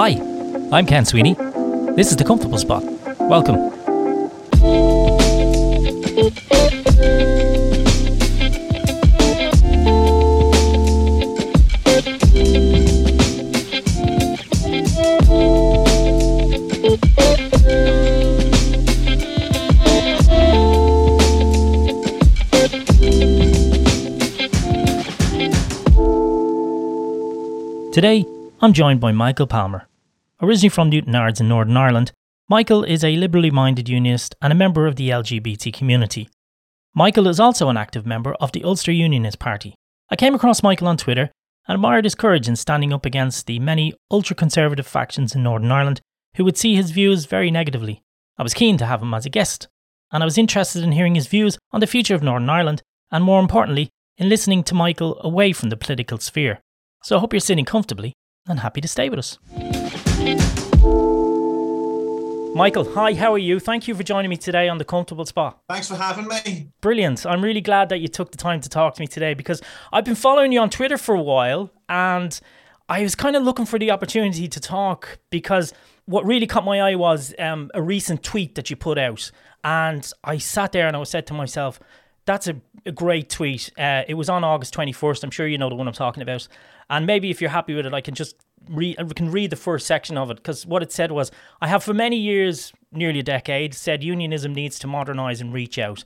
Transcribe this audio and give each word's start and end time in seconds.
Hi, 0.00 0.10
I'm 0.70 0.86
Ken 0.86 1.04
Sweeney. 1.04 1.34
This 1.96 2.12
is 2.12 2.16
The 2.16 2.22
Comfortable 2.22 2.56
Spot. 2.56 2.84
Welcome. 3.18 3.72
Today, 27.92 28.24
I'm 28.60 28.72
joined 28.72 28.98
by 28.98 29.12
Michael 29.12 29.46
Palmer. 29.46 29.86
Originally 30.42 30.68
from 30.68 30.90
Newtownards 30.90 31.40
in 31.40 31.46
Northern 31.46 31.76
Ireland, 31.76 32.10
Michael 32.48 32.82
is 32.82 33.04
a 33.04 33.14
liberally 33.14 33.52
minded 33.52 33.88
unionist 33.88 34.34
and 34.42 34.52
a 34.52 34.56
member 34.56 34.88
of 34.88 34.96
the 34.96 35.10
LGBT 35.10 35.72
community. 35.72 36.28
Michael 36.92 37.28
is 37.28 37.38
also 37.38 37.68
an 37.68 37.76
active 37.76 38.04
member 38.04 38.34
of 38.40 38.50
the 38.50 38.64
Ulster 38.64 38.90
Unionist 38.90 39.38
Party. 39.38 39.76
I 40.10 40.16
came 40.16 40.34
across 40.34 40.64
Michael 40.64 40.88
on 40.88 40.96
Twitter 40.96 41.30
and 41.68 41.76
admired 41.76 42.02
his 42.04 42.16
courage 42.16 42.48
in 42.48 42.56
standing 42.56 42.92
up 42.92 43.06
against 43.06 43.46
the 43.46 43.60
many 43.60 43.94
ultra 44.10 44.34
conservative 44.34 44.88
factions 44.88 45.36
in 45.36 45.44
Northern 45.44 45.70
Ireland 45.70 46.00
who 46.34 46.44
would 46.44 46.58
see 46.58 46.74
his 46.74 46.90
views 46.90 47.26
very 47.26 47.52
negatively. 47.52 48.02
I 48.38 48.42
was 48.42 48.54
keen 48.54 48.76
to 48.78 48.86
have 48.86 49.00
him 49.00 49.14
as 49.14 49.24
a 49.24 49.30
guest, 49.30 49.68
and 50.10 50.20
I 50.20 50.26
was 50.26 50.36
interested 50.36 50.82
in 50.82 50.90
hearing 50.90 51.14
his 51.14 51.28
views 51.28 51.58
on 51.70 51.78
the 51.78 51.86
future 51.86 52.16
of 52.16 52.24
Northern 52.24 52.50
Ireland, 52.50 52.82
and 53.12 53.22
more 53.22 53.38
importantly, 53.38 53.88
in 54.16 54.28
listening 54.28 54.64
to 54.64 54.74
Michael 54.74 55.16
away 55.20 55.52
from 55.52 55.70
the 55.70 55.76
political 55.76 56.18
sphere. 56.18 56.58
So 57.04 57.16
I 57.16 57.20
hope 57.20 57.32
you're 57.32 57.38
sitting 57.38 57.64
comfortably 57.64 58.14
and 58.48 58.60
happy 58.60 58.80
to 58.80 58.88
stay 58.88 59.08
with 59.08 59.18
us. 59.18 59.38
Michael, 62.54 62.92
hi, 62.92 63.14
how 63.14 63.32
are 63.32 63.38
you? 63.38 63.60
Thank 63.60 63.86
you 63.86 63.94
for 63.94 64.02
joining 64.02 64.30
me 64.30 64.36
today 64.36 64.68
on 64.68 64.78
the 64.78 64.84
Comfortable 64.84 65.24
Spot. 65.24 65.60
Thanks 65.68 65.86
for 65.88 65.94
having 65.94 66.26
me. 66.26 66.70
Brilliant. 66.80 67.24
I'm 67.24 67.44
really 67.44 67.60
glad 67.60 67.88
that 67.90 67.98
you 67.98 68.08
took 68.08 68.32
the 68.32 68.36
time 68.36 68.60
to 68.62 68.68
talk 68.68 68.94
to 68.94 69.00
me 69.00 69.06
today 69.06 69.34
because 69.34 69.62
I've 69.92 70.04
been 70.04 70.16
following 70.16 70.50
you 70.50 70.60
on 70.60 70.70
Twitter 70.70 70.98
for 70.98 71.14
a 71.14 71.22
while 71.22 71.70
and 71.88 72.40
I 72.88 73.02
was 73.02 73.14
kind 73.14 73.36
of 73.36 73.42
looking 73.42 73.66
for 73.66 73.78
the 73.78 73.90
opportunity 73.90 74.48
to 74.48 74.60
talk 74.60 75.18
because 75.30 75.72
what 76.06 76.24
really 76.24 76.46
caught 76.46 76.64
my 76.64 76.80
eye 76.80 76.94
was 76.94 77.34
um, 77.38 77.70
a 77.74 77.82
recent 77.82 78.22
tweet 78.22 78.54
that 78.54 78.70
you 78.70 78.76
put 78.76 78.98
out. 78.98 79.30
And 79.62 80.10
I 80.24 80.38
sat 80.38 80.72
there 80.72 80.88
and 80.88 80.96
I 80.96 81.02
said 81.04 81.26
to 81.28 81.34
myself, 81.34 81.78
that's 82.24 82.48
a, 82.48 82.56
a 82.86 82.92
great 82.92 83.28
tweet. 83.28 83.70
Uh, 83.78 84.02
it 84.08 84.14
was 84.14 84.28
on 84.28 84.42
August 84.42 84.74
21st. 84.74 85.22
I'm 85.22 85.30
sure 85.30 85.46
you 85.46 85.58
know 85.58 85.68
the 85.68 85.74
one 85.74 85.86
I'm 85.86 85.94
talking 85.94 86.22
about. 86.22 86.48
And 86.90 87.06
maybe 87.06 87.30
if 87.30 87.40
you're 87.40 87.50
happy 87.50 87.74
with 87.74 87.86
it, 87.86 87.94
I 87.94 88.00
can 88.00 88.14
just 88.14 88.36
read. 88.68 88.96
We 89.02 89.14
can 89.14 89.30
read 89.30 89.50
the 89.50 89.56
first 89.56 89.86
section 89.86 90.16
of 90.16 90.30
it 90.30 90.36
because 90.36 90.66
what 90.66 90.82
it 90.82 90.92
said 90.92 91.12
was, 91.12 91.30
"I 91.60 91.68
have 91.68 91.84
for 91.84 91.94
many 91.94 92.16
years, 92.16 92.72
nearly 92.92 93.20
a 93.20 93.22
decade, 93.22 93.74
said 93.74 94.02
unionism 94.02 94.54
needs 94.54 94.78
to 94.80 94.86
modernise 94.86 95.40
and 95.40 95.52
reach 95.52 95.78
out. 95.78 96.04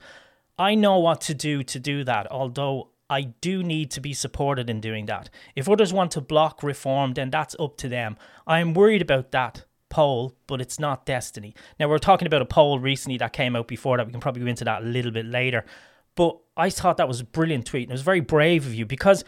I 0.57 0.75
know 0.75 0.99
what 0.99 1.21
to 1.21 1.33
do 1.33 1.63
to 1.63 1.79
do 1.79 2.03
that, 2.03 2.31
although." 2.31 2.89
I 3.09 3.23
do 3.41 3.61
need 3.61 3.91
to 3.91 4.01
be 4.01 4.13
supported 4.13 4.71
in 4.71 4.79
doing 4.79 5.05
that. 5.05 5.29
If 5.55 5.69
others 5.69 5.93
want 5.93 6.11
to 6.11 6.21
block 6.21 6.63
reform, 6.63 7.13
then 7.13 7.29
that's 7.29 7.55
up 7.59 7.77
to 7.77 7.89
them. 7.89 8.17
I 8.47 8.59
am 8.59 8.73
worried 8.73 9.03
about 9.03 9.31
that 9.31 9.65
poll, 9.89 10.33
but 10.47 10.59
it's 10.59 10.79
not 10.79 11.05
destiny. 11.05 11.53
Now, 11.79 11.89
we 11.89 11.95
are 11.95 11.99
talking 11.99 12.25
about 12.25 12.41
a 12.41 12.45
poll 12.45 12.79
recently 12.79 13.17
that 13.19 13.33
came 13.33 13.55
out 13.55 13.67
before 13.67 13.97
that. 13.97 14.07
We 14.07 14.13
can 14.13 14.21
probably 14.21 14.41
go 14.41 14.47
into 14.47 14.63
that 14.63 14.81
a 14.81 14.85
little 14.85 15.11
bit 15.11 15.27
later. 15.27 15.63
But 16.15 16.39
I 16.57 16.71
thought 16.71 16.97
that 16.97 17.07
was 17.07 17.19
a 17.19 17.25
brilliant 17.25 17.67
tweet 17.67 17.83
and 17.83 17.91
it 17.91 17.93
was 17.93 18.01
very 18.01 18.21
brave 18.21 18.65
of 18.65 18.73
you 18.73 18.85
because 18.85 19.23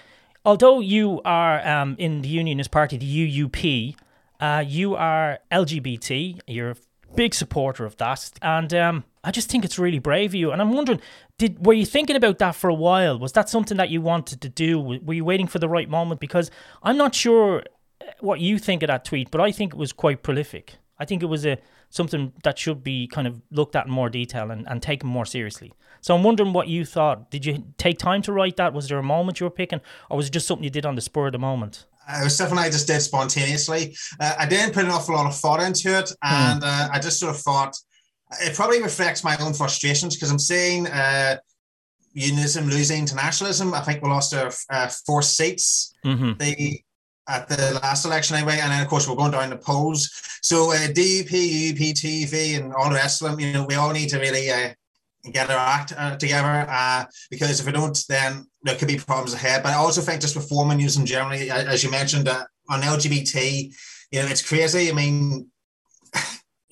although 0.46 0.80
you 0.80 1.22
are 1.26 1.66
um, 1.68 1.96
in 1.98 2.22
the 2.22 2.30
Unionist 2.30 2.72
Party, 2.72 2.98
the 2.98 3.30
UUP, 3.30 3.96
uh, 4.40 4.64
you 4.66 4.96
are 4.96 5.40
LGBT. 5.52 6.40
You're 6.48 6.72
a 6.72 6.76
big 7.16 7.33
supporter 7.33 7.86
of 7.86 7.98
that, 7.98 8.32
and 8.42 8.73
um, 8.73 9.04
I 9.23 9.32
just 9.32 9.50
think 9.50 9.66
it's 9.66 9.80
really 9.80 10.00
brave 10.00 10.32
of 10.32 10.36
you. 10.36 10.52
And 10.52 10.61
I'm 10.61 10.72
wondering, 10.72 11.02
did 11.38 11.66
were 11.66 11.73
you 11.73 11.86
thinking 11.86 12.16
about 12.16 12.39
that 12.39 12.55
for 12.55 12.70
a 12.70 12.73
while? 12.73 13.17
Was 13.17 13.32
that 13.34 13.50
something 13.50 13.78
that 13.78 13.89
you 13.89 14.02
wanted 14.02 14.42
to 14.42 14.50
do? 14.50 14.80
Were 14.80 15.14
you 15.14 15.26
waiting 15.26 15.48
for 15.48 15.60
the 15.60 15.70
right 15.70 15.89
moment? 15.89 16.20
Because 16.22 16.52
I'm 16.84 16.98
not 16.98 17.16
sure 17.16 17.64
uh, 18.02 18.05
what 18.20 18.39
you 18.39 18.60
think 18.60 18.84
of 18.84 18.88
that 18.88 19.05
tweet, 19.05 19.32
but 19.32 19.42
I 19.42 19.52
think 19.52 19.73
it 19.73 19.78
was 19.78 19.94
quite 19.94 20.23
prolific. 20.23 20.76
I 21.00 21.05
think 21.05 21.23
it 21.23 21.28
was 21.28 21.45
a 21.45 21.58
something 21.95 22.33
that 22.44 22.60
should 22.60 22.83
be 22.83 23.08
kind 23.08 23.26
of 23.28 23.42
looked 23.52 23.76
at 23.76 23.86
in 23.86 23.92
more 23.92 24.10
detail 24.10 24.52
and, 24.52 24.67
and 24.67 24.82
taken 24.82 25.08
more 25.08 25.26
seriously. 25.26 25.72
So 26.02 26.14
I'm 26.14 26.23
wondering 26.23 26.54
what 26.54 26.67
you 26.67 26.86
thought. 26.86 27.32
Did 27.32 27.45
you 27.45 27.64
take 27.78 27.98
time 27.98 28.22
to 28.23 28.33
write 28.33 28.58
that? 28.58 28.73
Was 28.73 28.89
there 28.89 28.98
a 28.98 29.04
moment 29.04 29.39
you 29.39 29.45
were 29.45 29.52
picking, 29.52 29.82
or 30.10 30.17
was 30.17 30.28
it 30.28 30.34
just 30.34 30.45
something 30.45 30.64
you 30.64 30.70
did 30.70 30.86
on 30.86 30.95
the 30.95 31.02
spur 31.02 31.28
of 31.28 31.32
the 31.32 31.39
moment? 31.39 31.86
Uh, 32.08 32.20
it 32.22 32.23
was 32.26 32.36
something 32.36 32.58
I 32.58 32.70
just 32.70 32.86
did 32.86 33.00
spontaneously. 33.00 33.95
Uh, 34.20 34.36
I 34.38 34.45
didn't 34.45 34.73
put 34.73 34.84
an 34.84 34.92
awful 34.92 35.16
lot 35.16 35.26
of 35.26 35.36
thought 35.36 35.61
into 35.61 35.98
it, 35.98 36.10
hmm. 36.22 36.34
and 36.34 36.64
hmm. 36.64 36.70
uh, 36.70 36.89
I 36.92 37.00
just 37.00 37.20
sort 37.20 37.34
of 37.34 37.42
thought 37.42 37.76
it 38.42 38.55
probably 38.55 38.82
reflects 38.82 39.23
my 39.23 39.38
own 39.39 39.54
frustrations 39.54 40.16
because 40.16 40.30
I'm 40.30 40.39
seeing 40.39 40.88
uh, 40.88 41.38
unionism 42.14 42.67
losing 42.67 43.00
internationalism. 43.00 43.73
I 43.73 43.82
think 43.82 44.04
we 44.04 44.10
lost 44.10 44.34
our 44.34 44.52
uh, 44.70 44.89
four 45.05 45.22
seats. 45.22 45.94
Mm-hmm. 46.05 46.34
The 46.39 46.82
at 47.27 47.47
the 47.47 47.80
last 47.81 48.05
election 48.05 48.36
anyway, 48.36 48.59
and 48.61 48.71
then 48.71 48.81
of 48.81 48.87
course 48.87 49.08
we're 49.08 49.15
going 49.15 49.31
down 49.31 49.49
the 49.49 49.58
polls. 49.58 50.11
So 50.41 50.71
uh, 50.71 50.87
DUP, 50.87 51.30
UUP, 51.30 51.91
TUV, 51.93 52.58
and 52.58 52.73
all 52.73 52.89
the 52.89 52.95
rest 52.95 53.21
of 53.21 53.31
them, 53.31 53.39
you 53.39 53.53
know, 53.53 53.65
we 53.65 53.75
all 53.75 53.91
need 53.91 54.09
to 54.09 54.19
really 54.19 54.52
uh, 54.52 54.73
get 55.31 55.49
our 55.49 55.58
act 55.58 55.93
uh, 55.97 56.15
together 56.17 56.67
uh, 56.69 57.05
because 57.30 57.59
if 57.59 57.65
we 57.65 57.71
don't, 57.71 57.97
then 58.08 58.45
there 58.63 58.75
could 58.75 58.87
be 58.87 58.97
problems 58.97 59.33
ahead. 59.33 59.63
But 59.63 59.73
I 59.73 59.75
also 59.75 60.02
think 60.02 60.21
just 60.21 60.36
reform 60.36 60.71
and 60.71 60.81
using 60.81 61.05
generally, 61.05 61.49
as 61.49 61.83
you 61.83 61.89
mentioned, 61.89 62.27
uh, 62.27 62.45
on 62.69 62.81
LGBT, 62.81 63.73
you 64.11 64.21
know, 64.21 64.27
it's 64.27 64.47
crazy. 64.47 64.89
I 64.89 64.93
mean, 64.93 65.49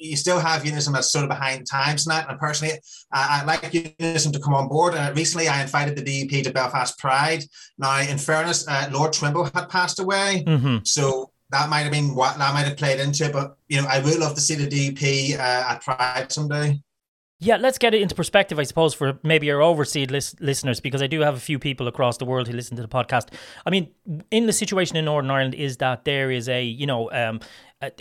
you 0.03 0.17
still 0.17 0.39
have 0.39 0.65
unionism 0.65 0.93
that's 0.93 1.11
sort 1.11 1.23
of 1.23 1.29
behind 1.29 1.65
times 1.65 2.05
and 2.05 2.11
that. 2.11 2.29
And 2.29 2.37
personally, 2.39 2.73
uh, 3.11 3.27
I'd 3.31 3.45
like 3.45 3.73
unionism 3.73 4.31
to 4.33 4.39
come 4.39 4.53
on 4.53 4.67
board. 4.67 4.93
Uh, 4.93 5.11
recently, 5.15 5.47
I 5.47 5.61
invited 5.61 5.95
the 5.95 6.03
DUP 6.03 6.43
to 6.43 6.51
Belfast 6.51 6.97
Pride. 6.99 7.43
Now, 7.77 8.01
in 8.01 8.17
fairness, 8.17 8.67
uh, 8.67 8.89
Lord 8.91 9.13
Trimble 9.13 9.45
had 9.45 9.69
passed 9.69 9.99
away, 9.99 10.43
mm-hmm. 10.45 10.77
so 10.83 11.31
that 11.51 11.69
might 11.69 11.81
have 11.81 11.91
been 11.91 12.15
what 12.15 12.37
that 12.37 12.53
might 12.53 12.67
have 12.67 12.77
played 12.77 12.99
into 12.99 13.25
it. 13.25 13.33
But 13.33 13.55
you 13.69 13.81
know, 13.81 13.87
I 13.89 13.99
would 13.99 14.19
love 14.19 14.35
to 14.35 14.41
see 14.41 14.55
the 14.55 14.67
DUP 14.67 15.39
uh, 15.39 15.71
at 15.71 15.81
Pride 15.81 16.31
someday. 16.31 16.81
Yeah, 17.43 17.57
let's 17.57 17.77
get 17.77 17.93
it 17.93 18.01
into 18.01 18.15
perspective, 18.15 18.57
I 18.57 18.63
suppose, 18.63 18.93
for 18.93 19.19
maybe 19.21 19.51
our 19.51 19.61
overseas 19.61 20.09
lis- 20.09 20.35
listeners, 20.39 20.79
because 20.79 21.01
I 21.01 21.07
do 21.07 21.19
have 21.19 21.35
a 21.35 21.39
few 21.39 21.59
people 21.59 21.89
across 21.89 22.17
the 22.17 22.23
world 22.23 22.47
who 22.47 22.53
listen 22.53 22.77
to 22.77 22.81
the 22.81 22.87
podcast. 22.87 23.33
I 23.65 23.69
mean, 23.69 23.89
in 24.31 24.45
the 24.45 24.53
situation 24.53 24.95
in 24.95 25.03
Northern 25.03 25.29
Ireland 25.29 25.53
is 25.53 25.75
that 25.77 26.05
there 26.05 26.31
is 26.31 26.47
a, 26.47 26.63
you 26.63 26.85
know, 26.85 27.11
um, 27.11 27.41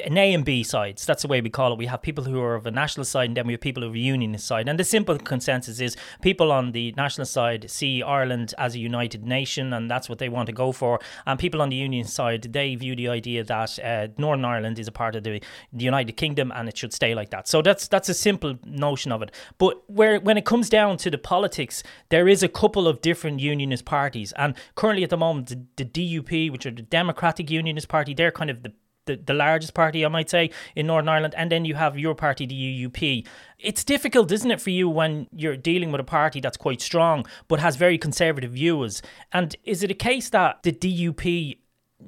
an 0.04 0.18
A 0.18 0.34
and 0.34 0.44
B 0.44 0.62
sides. 0.62 1.06
That's 1.06 1.22
the 1.22 1.28
way 1.28 1.40
we 1.40 1.50
call 1.50 1.72
it. 1.72 1.78
We 1.78 1.86
have 1.86 2.02
people 2.02 2.24
who 2.24 2.40
are 2.40 2.54
of 2.54 2.66
a 2.66 2.70
national 2.70 3.04
side, 3.04 3.26
and 3.26 3.36
then 3.36 3.46
we 3.46 3.54
have 3.54 3.60
people 3.60 3.82
of 3.82 3.92
are 3.92 3.96
unionist 3.96 4.46
side. 4.46 4.68
And 4.68 4.78
the 4.78 4.84
simple 4.84 5.18
consensus 5.18 5.80
is 5.80 5.96
people 6.20 6.52
on 6.52 6.72
the 6.72 6.92
national 6.96 7.26
side 7.26 7.70
see 7.70 8.02
Ireland 8.02 8.54
as 8.58 8.74
a 8.74 8.78
united 8.78 9.24
nation, 9.24 9.72
and 9.72 9.90
that's 9.90 10.08
what 10.08 10.18
they 10.18 10.28
want 10.28 10.46
to 10.46 10.52
go 10.52 10.72
for. 10.72 11.00
And 11.26 11.38
people 11.38 11.62
on 11.62 11.70
the 11.70 11.76
union 11.76 12.06
side, 12.06 12.52
they 12.52 12.74
view 12.74 12.94
the 12.96 13.08
idea 13.08 13.44
that 13.44 13.78
uh, 13.78 14.08
Northern 14.18 14.44
Ireland 14.44 14.78
is 14.78 14.88
a 14.88 14.92
part 14.92 15.16
of 15.16 15.24
the, 15.24 15.40
the 15.72 15.84
United 15.84 16.12
Kingdom, 16.12 16.52
and 16.54 16.68
it 16.68 16.76
should 16.76 16.92
stay 16.92 17.14
like 17.14 17.30
that. 17.30 17.48
So 17.48 17.62
that's 17.62 17.88
that's 17.88 18.08
a 18.08 18.14
simple 18.14 18.58
notion 18.64 19.12
of 19.12 19.22
it. 19.22 19.32
But 19.58 19.88
where 19.90 20.20
when 20.20 20.36
it 20.36 20.44
comes 20.44 20.68
down 20.68 20.96
to 20.98 21.10
the 21.10 21.18
politics, 21.18 21.82
there 22.10 22.28
is 22.28 22.42
a 22.42 22.48
couple 22.48 22.86
of 22.86 23.00
different 23.00 23.40
unionist 23.40 23.84
parties, 23.84 24.32
and 24.32 24.54
currently 24.74 25.04
at 25.04 25.10
the 25.10 25.16
moment, 25.16 25.48
the, 25.48 25.84
the 25.84 25.84
DUP, 25.84 26.50
which 26.50 26.66
are 26.66 26.70
the 26.70 26.82
Democratic 26.82 27.50
Unionist 27.50 27.88
Party, 27.88 28.14
they're 28.14 28.30
kind 28.30 28.50
of 28.50 28.62
the 28.62 28.72
the, 29.06 29.16
the 29.16 29.34
largest 29.34 29.74
party, 29.74 30.04
I 30.04 30.08
might 30.08 30.30
say, 30.30 30.50
in 30.76 30.86
Northern 30.86 31.08
Ireland, 31.08 31.34
and 31.36 31.50
then 31.50 31.64
you 31.64 31.74
have 31.74 31.98
your 31.98 32.14
party, 32.14 32.46
the 32.46 32.88
UUP. 32.88 33.26
It's 33.58 33.84
difficult, 33.84 34.30
isn't 34.32 34.50
it, 34.50 34.60
for 34.60 34.70
you 34.70 34.88
when 34.88 35.28
you're 35.34 35.56
dealing 35.56 35.92
with 35.92 36.00
a 36.00 36.04
party 36.04 36.40
that's 36.40 36.56
quite 36.56 36.80
strong 36.80 37.26
but 37.48 37.60
has 37.60 37.76
very 37.76 37.98
conservative 37.98 38.52
views? 38.52 39.02
And 39.32 39.56
is 39.64 39.82
it 39.82 39.90
a 39.90 39.94
case 39.94 40.30
that 40.30 40.62
the 40.62 40.72
DUP 40.72 41.58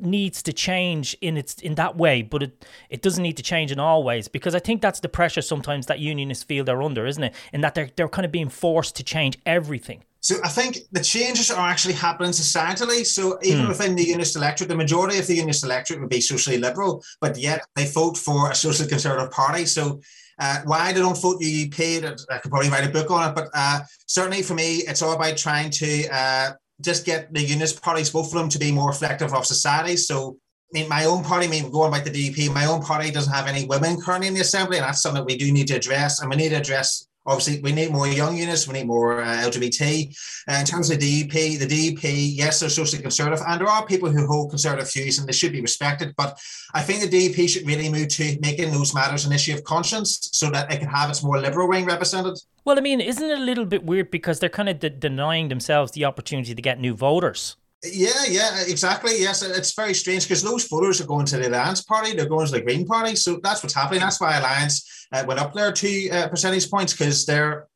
needs 0.00 0.42
to 0.42 0.52
change 0.52 1.16
in 1.20 1.36
its 1.36 1.54
in 1.54 1.76
that 1.76 1.96
way, 1.96 2.22
but 2.22 2.42
it 2.42 2.66
it 2.90 3.02
doesn't 3.02 3.22
need 3.22 3.36
to 3.36 3.42
change 3.42 3.70
in 3.70 3.78
all 3.78 4.02
ways 4.02 4.28
because 4.28 4.54
I 4.54 4.58
think 4.58 4.82
that's 4.82 5.00
the 5.00 5.08
pressure 5.08 5.42
sometimes 5.42 5.86
that 5.86 6.00
unionists 6.00 6.44
feel 6.44 6.64
they're 6.64 6.82
under, 6.82 7.06
isn't 7.06 7.22
it? 7.22 7.34
In 7.52 7.60
that 7.60 7.74
they're 7.74 7.90
they're 7.94 8.08
kind 8.08 8.26
of 8.26 8.32
being 8.32 8.48
forced 8.48 8.96
to 8.96 9.04
change 9.04 9.38
everything. 9.46 10.02
So 10.24 10.36
I 10.42 10.48
think 10.48 10.78
the 10.90 11.02
changes 11.02 11.50
are 11.50 11.68
actually 11.68 11.92
happening 11.92 12.30
societally. 12.30 13.04
So 13.04 13.38
even 13.42 13.66
mm. 13.66 13.68
within 13.68 13.94
the 13.94 14.04
unionist 14.04 14.36
electorate, 14.36 14.70
the 14.70 14.74
majority 14.74 15.18
of 15.18 15.26
the 15.26 15.34
unionist 15.34 15.64
electorate 15.64 16.00
would 16.00 16.08
be 16.08 16.22
socially 16.22 16.56
liberal, 16.56 17.04
but 17.20 17.36
yet 17.36 17.60
they 17.76 17.84
vote 17.84 18.16
for 18.16 18.50
a 18.50 18.54
social 18.54 18.86
conservative 18.86 19.30
party. 19.30 19.66
So 19.66 20.00
uh, 20.38 20.60
why 20.64 20.94
they 20.94 21.00
don't 21.00 21.20
vote 21.20 21.42
UUP, 21.42 22.06
I 22.30 22.38
could 22.38 22.50
probably 22.50 22.70
write 22.70 22.88
a 22.88 22.90
book 22.90 23.10
on 23.10 23.28
it, 23.28 23.34
but 23.34 23.48
uh, 23.54 23.80
certainly 24.06 24.40
for 24.40 24.54
me, 24.54 24.76
it's 24.88 25.02
all 25.02 25.12
about 25.12 25.36
trying 25.36 25.68
to 25.72 26.08
uh, 26.10 26.52
just 26.80 27.04
get 27.04 27.30
the 27.34 27.42
unionist 27.42 27.82
parties, 27.82 28.08
both 28.08 28.28
of 28.28 28.32
them, 28.32 28.48
to 28.48 28.58
be 28.58 28.72
more 28.72 28.88
reflective 28.88 29.34
of 29.34 29.44
society. 29.44 29.98
So 29.98 30.38
I 30.74 30.80
mean, 30.80 30.88
my 30.88 31.04
own 31.04 31.22
party, 31.22 31.48
I 31.48 31.50
mean, 31.50 31.70
going 31.70 31.92
back 31.92 32.04
to 32.04 32.10
the 32.10 32.30
DUP, 32.30 32.54
my 32.54 32.64
own 32.64 32.80
party 32.80 33.10
doesn't 33.10 33.32
have 33.32 33.46
any 33.46 33.66
women 33.66 34.00
currently 34.00 34.28
in 34.28 34.34
the 34.34 34.40
assembly, 34.40 34.78
and 34.78 34.86
that's 34.86 35.02
something 35.02 35.20
that 35.20 35.26
we 35.26 35.36
do 35.36 35.52
need 35.52 35.68
to 35.68 35.74
address. 35.74 36.20
And 36.20 36.30
we 36.30 36.36
need 36.36 36.48
to 36.48 36.56
address 36.56 37.06
Obviously, 37.26 37.60
we 37.62 37.72
need 37.72 37.90
more 37.90 38.06
young 38.06 38.36
units, 38.36 38.68
we 38.68 38.74
need 38.74 38.86
more 38.86 39.22
uh, 39.22 39.26
LGBT. 39.26 40.14
Uh, 40.48 40.54
in 40.54 40.66
terms 40.66 40.90
of 40.90 41.00
the 41.00 41.24
DUP, 41.24 41.58
the 41.58 41.66
DUP, 41.66 42.36
yes, 42.36 42.60
they're 42.60 42.68
socially 42.68 43.00
conservative, 43.00 43.42
and 43.46 43.60
there 43.60 43.68
are 43.68 43.86
people 43.86 44.10
who 44.10 44.26
hold 44.26 44.50
conservative 44.50 44.92
views 44.92 45.18
and 45.18 45.26
they 45.26 45.32
should 45.32 45.52
be 45.52 45.60
respected. 45.60 46.14
But 46.16 46.38
I 46.74 46.82
think 46.82 47.00
the 47.00 47.08
DUP 47.08 47.48
should 47.48 47.66
really 47.66 47.88
move 47.88 48.08
to 48.08 48.38
making 48.40 48.72
those 48.72 48.94
matters 48.94 49.24
an 49.24 49.32
issue 49.32 49.54
of 49.54 49.64
conscience 49.64 50.28
so 50.32 50.50
that 50.50 50.70
it 50.70 50.80
can 50.80 50.88
have 50.88 51.08
its 51.08 51.22
more 51.22 51.38
liberal 51.38 51.68
wing 51.68 51.86
represented. 51.86 52.38
Well, 52.64 52.78
I 52.78 52.82
mean, 52.82 53.00
isn't 53.00 53.24
it 53.24 53.38
a 53.38 53.42
little 53.42 53.66
bit 53.66 53.84
weird 53.84 54.10
because 54.10 54.40
they're 54.40 54.48
kind 54.48 54.68
of 54.68 54.78
de- 54.78 54.90
denying 54.90 55.48
themselves 55.48 55.92
the 55.92 56.04
opportunity 56.04 56.54
to 56.54 56.62
get 56.62 56.78
new 56.78 56.94
voters? 56.94 57.56
Yeah, 57.84 58.24
yeah, 58.28 58.62
exactly. 58.66 59.20
Yes, 59.20 59.42
it's 59.42 59.74
very 59.74 59.92
strange 59.92 60.24
because 60.24 60.42
those 60.42 60.66
voters 60.66 61.00
are 61.00 61.06
going 61.06 61.26
to 61.26 61.36
the 61.36 61.48
Alliance 61.48 61.82
Party, 61.82 62.14
they're 62.14 62.28
going 62.28 62.46
to 62.46 62.52
the 62.52 62.62
Green 62.62 62.86
Party. 62.86 63.14
So 63.14 63.40
that's 63.42 63.62
what's 63.62 63.74
happening. 63.74 64.00
That's 64.00 64.20
why 64.20 64.38
Alliance 64.38 65.06
uh, 65.12 65.24
went 65.26 65.38
up 65.38 65.52
there 65.52 65.70
two 65.70 66.08
uh, 66.10 66.28
percentage 66.28 66.70
points 66.70 66.94
because 66.94 67.26
they're, 67.26 67.66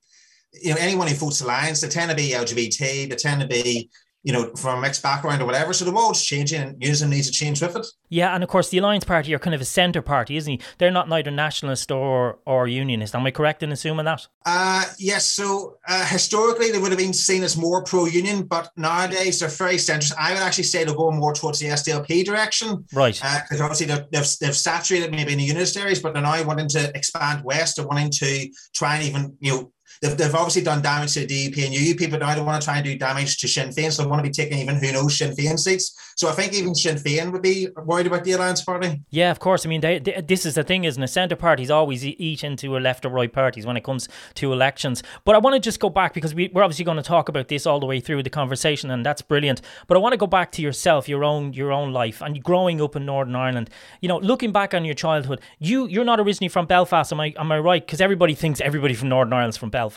you 0.53 0.71
know, 0.71 0.81
anyone 0.81 1.09
who 1.09 1.15
votes 1.15 1.43
Alliance, 1.43 1.83
they 1.83 1.89
tend 1.89 2.11
to 2.11 2.17
be 2.17 2.31
LGBT, 2.31 3.11
they 3.11 3.17
tend 3.17 3.43
to 3.43 3.47
be 3.47 3.91
you 4.23 4.32
know, 4.32 4.50
from 4.56 4.79
a 4.79 4.81
mixed 4.81 5.03
background 5.03 5.41
or 5.41 5.47
whatever. 5.47 5.73
So 5.73 5.85
the 5.85 5.93
world's 5.93 6.25
changing 6.25 6.61
and 6.61 6.82
Unionism 6.82 7.11
needs 7.11 7.29
to 7.29 7.32
change 7.32 7.62
with 7.62 7.76
it. 7.76 7.87
Yeah, 8.09 8.35
and 8.35 8.43
of 8.43 8.50
course 8.50 8.69
the 8.69 8.79
Alliance 8.79 9.05
Party 9.05 9.32
are 9.35 9.38
kind 9.38 9.55
of 9.55 9.61
a 9.61 9.65
centre 9.65 10.03
party, 10.03 10.37
isn't 10.37 10.50
he? 10.50 10.61
They're 10.79 10.91
not 10.91 11.09
neither 11.09 11.31
nationalist 11.31 11.91
or 11.91 12.38
or 12.44 12.67
unionist. 12.67 13.15
Am 13.15 13.26
I 13.26 13.31
correct 13.31 13.62
in 13.62 13.70
assuming 13.70 14.06
that? 14.06 14.26
Uh 14.44 14.85
yes. 14.99 15.26
So 15.26 15.76
uh, 15.87 16.06
historically 16.06 16.70
they 16.70 16.79
would 16.79 16.91
have 16.91 16.99
been 16.99 17.12
seen 17.12 17.43
as 17.43 17.56
more 17.56 17.85
pro-union, 17.85 18.44
but 18.44 18.70
nowadays 18.76 19.41
they're 19.41 19.49
very 19.49 19.76
centrist. 19.76 20.15
I 20.19 20.32
would 20.32 20.43
actually 20.43 20.64
say 20.64 20.85
they're 20.85 20.94
going 20.94 21.19
more 21.19 21.35
towards 21.35 21.59
the 21.61 21.67
SDLP 21.67 22.25
direction. 22.25 22.85
Right. 22.93 23.14
Because 23.14 23.61
uh, 23.61 23.64
obviously 23.64 23.87
they've, 23.87 24.26
they've 24.41 24.56
saturated 24.56 25.11
maybe 25.11 25.32
in 25.32 25.38
the 25.38 25.44
unionist 25.44 25.76
areas, 25.76 26.00
but 26.00 26.12
they're 26.12 26.23
now 26.23 26.43
wanting 26.44 26.69
to 26.69 26.91
expand 26.97 27.44
west. 27.44 27.76
They're 27.76 27.87
wanting 27.87 28.11
to 28.11 28.49
try 28.75 28.97
and 28.97 29.05
even, 29.05 29.37
you 29.41 29.53
know, 29.53 29.73
they've, 30.00 30.17
they've 30.17 30.35
obviously 30.35 30.62
done 30.62 30.83
damage 30.83 31.15
to 31.15 31.27
the 31.27 31.27
DUP 31.27 31.65
and 31.67 31.75
UUP, 31.75 32.11
but 32.11 32.21
now 32.21 32.35
they 32.35 32.41
want 32.41 32.61
to 32.61 32.67
try 32.67 32.77
and 32.77 32.85
do 32.85 32.97
damage 32.97 33.39
to 33.39 33.49
Sinn 33.49 33.71
Féin. 33.71 33.93
So 33.93 34.03
they 34.03 34.09
want 34.09 34.25
to 34.25 34.29
be 34.29 34.33
taking 34.33 34.59
even 34.59 34.77
who 34.77 34.93
knows 34.93 35.19
Sinn 35.19 35.35
Féin 35.35 35.59
seats. 35.59 35.97
So 36.17 36.29
I 36.29 36.33
think 36.33 36.53
even 36.53 36.75
Sinn 36.75 36.97
Féin 36.97 37.33
would 37.33 37.43
be 37.43 37.69
worried 37.85 38.06
about 38.06 38.25
the 38.25 38.33
Alliance 38.33 38.62
Party. 38.62 39.00
Yeah, 39.11 39.31
of 39.31 39.39
course. 39.39 39.65
I 39.65 39.69
mean, 39.69 39.81
they, 39.81 39.99
they, 39.99 40.21
this 40.21 40.47
is 40.47 40.55
the 40.55 40.65
thing, 40.65 40.85
isn't 40.85 41.03
it? 41.03 41.09
Centre 41.09 41.37
parties 41.37 41.71
always 41.71 42.05
eat 42.05 42.45
into 42.45 42.77
a 42.77 42.81
left 42.81 43.05
or 43.05 43.09
right 43.09 43.33
parties 43.33 43.67
when 43.67 43.77
it 43.77 43.85
comes 43.85 44.09
to 44.35 44.53
elections. 44.53 45.03
But 45.25 45.35
I 45.35 45.39
want 45.39 45.55
to 45.55 45.61
just 45.61 45.81
go 45.81 45.91
back 45.91 46.15
because 46.15 46.35
we, 46.35 46.49
we're 46.53 46.62
obviously 46.62 46.85
going 46.85 46.97
to 46.97 47.03
talk 47.03 47.29
about 47.29 47.49
this 47.49 47.67
all 47.67 47.81
the 47.81 47.87
way 47.87 48.00
through 48.00 48.23
the 48.23 48.31
conversation, 48.31 48.91
and 48.91 49.05
that's 49.05 49.23
brilliant. 49.23 49.61
But 49.87 49.97
I 49.97 50.00
want 50.00 50.12
to 50.12 50.19
go 50.19 50.27
back 50.27 50.53
to 50.53 50.62
yourself, 50.62 51.09
your 51.09 51.25
own 51.25 51.53
your 51.53 51.73
own 51.73 51.93
life, 51.93 52.21
and 52.21 52.43
growing 52.43 52.81
up 52.81 52.97
in 52.97 53.06
Northern 53.06 53.37
Ireland. 53.37 53.71
You 54.00 54.09
know, 54.09 54.19
looking 54.19 54.53
back 54.53 54.75
on 54.75 54.85
your 54.85 54.95
childhood, 54.95 55.41
you 55.59 55.87
you're 55.87 56.05
not 56.05 56.21
originally 56.21 56.49
from 56.49 56.67
Belfast, 56.67 57.12
am 57.12 57.21
I 57.21 57.35
am 57.37 57.50
I 57.53 57.59
right? 57.59 57.85
Because 57.85 58.00
everybody 58.00 58.35
thinks 58.35 58.61
everybody 58.61 58.95
from 58.95 59.09
Northern 59.09 59.33
Ireland's 59.33 59.56
from 59.56 59.71
Belfast. 59.71 59.88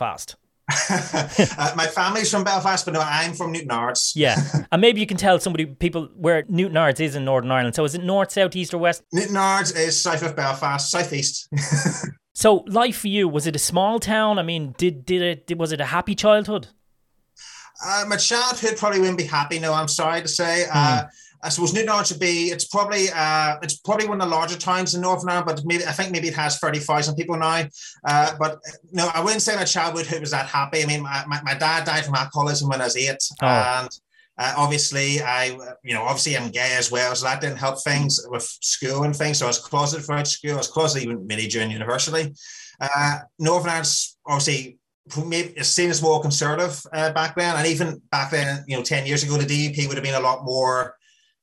uh, 0.90 1.72
my 1.76 1.86
family's 1.86 2.30
from 2.30 2.44
Belfast, 2.44 2.84
but 2.84 2.94
no, 2.94 3.00
I'm 3.00 3.34
from 3.34 3.52
Newtownards. 3.52 4.12
yeah, 4.14 4.36
and 4.72 4.80
maybe 4.80 5.00
you 5.00 5.06
can 5.06 5.16
tell 5.16 5.38
somebody, 5.40 5.66
people, 5.66 6.08
where 6.14 6.44
Newtownards 6.44 7.00
is 7.00 7.16
in 7.16 7.24
Northern 7.24 7.50
Ireland. 7.50 7.74
So 7.74 7.84
is 7.84 7.94
it 7.94 8.04
north, 8.04 8.30
south, 8.30 8.54
east, 8.54 8.72
or 8.72 8.78
west? 8.78 9.02
Newtownards 9.14 9.76
is 9.76 10.00
south 10.00 10.22
of 10.22 10.36
Belfast, 10.36 10.90
southeast. 10.90 11.48
so 12.34 12.64
life 12.68 12.98
for 12.98 13.08
you 13.08 13.28
was 13.28 13.46
it 13.46 13.56
a 13.56 13.58
small 13.58 13.98
town? 13.98 14.38
I 14.38 14.42
mean, 14.42 14.74
did 14.78 15.04
did 15.04 15.22
it 15.22 15.46
did, 15.46 15.58
was 15.58 15.72
it 15.72 15.80
a 15.80 15.86
happy 15.86 16.14
childhood? 16.14 16.68
Uh, 17.84 18.04
my 18.08 18.16
childhood 18.16 18.76
probably 18.76 19.00
wouldn't 19.00 19.18
be 19.18 19.24
happy. 19.24 19.58
No, 19.58 19.74
I'm 19.74 19.88
sorry 19.88 20.22
to 20.22 20.28
say. 20.28 20.66
Uh, 20.72 21.02
hmm. 21.02 21.06
I 21.42 21.48
suppose 21.48 21.72
Newtownards 21.72 22.06
should 22.06 22.20
be. 22.20 22.50
It's 22.50 22.66
probably 22.66 23.08
uh, 23.12 23.56
it's 23.62 23.76
probably 23.76 24.06
one 24.06 24.20
of 24.20 24.28
the 24.28 24.34
larger 24.34 24.56
towns 24.56 24.94
in 24.94 25.00
Northern 25.00 25.28
Ireland, 25.28 25.46
but 25.46 25.64
maybe 25.64 25.84
I 25.84 25.92
think 25.92 26.12
maybe 26.12 26.28
it 26.28 26.34
has 26.34 26.58
thirty 26.58 26.78
thousand 26.78 27.16
people 27.16 27.36
now. 27.36 27.64
Uh, 28.06 28.34
but 28.38 28.60
no, 28.92 29.10
I 29.12 29.20
wouldn't 29.20 29.42
say 29.42 29.56
my 29.56 29.64
childhood 29.64 30.20
was 30.20 30.30
that 30.30 30.46
happy. 30.46 30.82
I 30.82 30.86
mean, 30.86 31.02
my, 31.02 31.24
my, 31.26 31.42
my 31.42 31.54
dad 31.54 31.84
died 31.84 32.04
from 32.04 32.14
alcoholism 32.14 32.68
when 32.68 32.80
I 32.80 32.84
was 32.84 32.96
eight, 32.96 33.22
oh. 33.42 33.46
and 33.46 33.88
uh, 34.38 34.54
obviously 34.56 35.20
I 35.20 35.58
you 35.82 35.94
know 35.94 36.02
obviously 36.02 36.36
I'm 36.36 36.50
gay 36.50 36.76
as 36.78 36.92
well, 36.92 37.14
so 37.16 37.26
that 37.26 37.40
didn't 37.40 37.58
help 37.58 37.82
things 37.82 38.20
with 38.28 38.44
school 38.44 39.02
and 39.02 39.14
things. 39.14 39.38
So 39.38 39.46
I 39.46 39.48
was 39.48 39.58
closeted 39.58 40.06
throughout 40.06 40.28
school. 40.28 40.54
I 40.54 40.58
was 40.58 40.68
closeted 40.68 41.08
even 41.08 41.26
maybe 41.26 41.48
during 41.48 41.72
university. 41.72 42.32
Uh, 42.80 43.18
Northern 43.40 43.70
Ireland's 43.70 44.16
obviously 44.24 44.78
maybe 45.26 45.60
seen 45.64 45.90
as 45.90 46.00
more 46.00 46.22
conservative 46.22 46.80
uh, 46.92 47.12
back 47.12 47.34
then, 47.34 47.56
and 47.56 47.66
even 47.66 48.00
back 48.12 48.30
then, 48.30 48.64
you 48.68 48.76
know, 48.76 48.84
ten 48.84 49.06
years 49.06 49.24
ago, 49.24 49.36
the 49.36 49.44
DUP 49.44 49.88
would 49.88 49.96
have 49.96 50.04
been 50.04 50.14
a 50.14 50.20
lot 50.20 50.44
more 50.44 50.94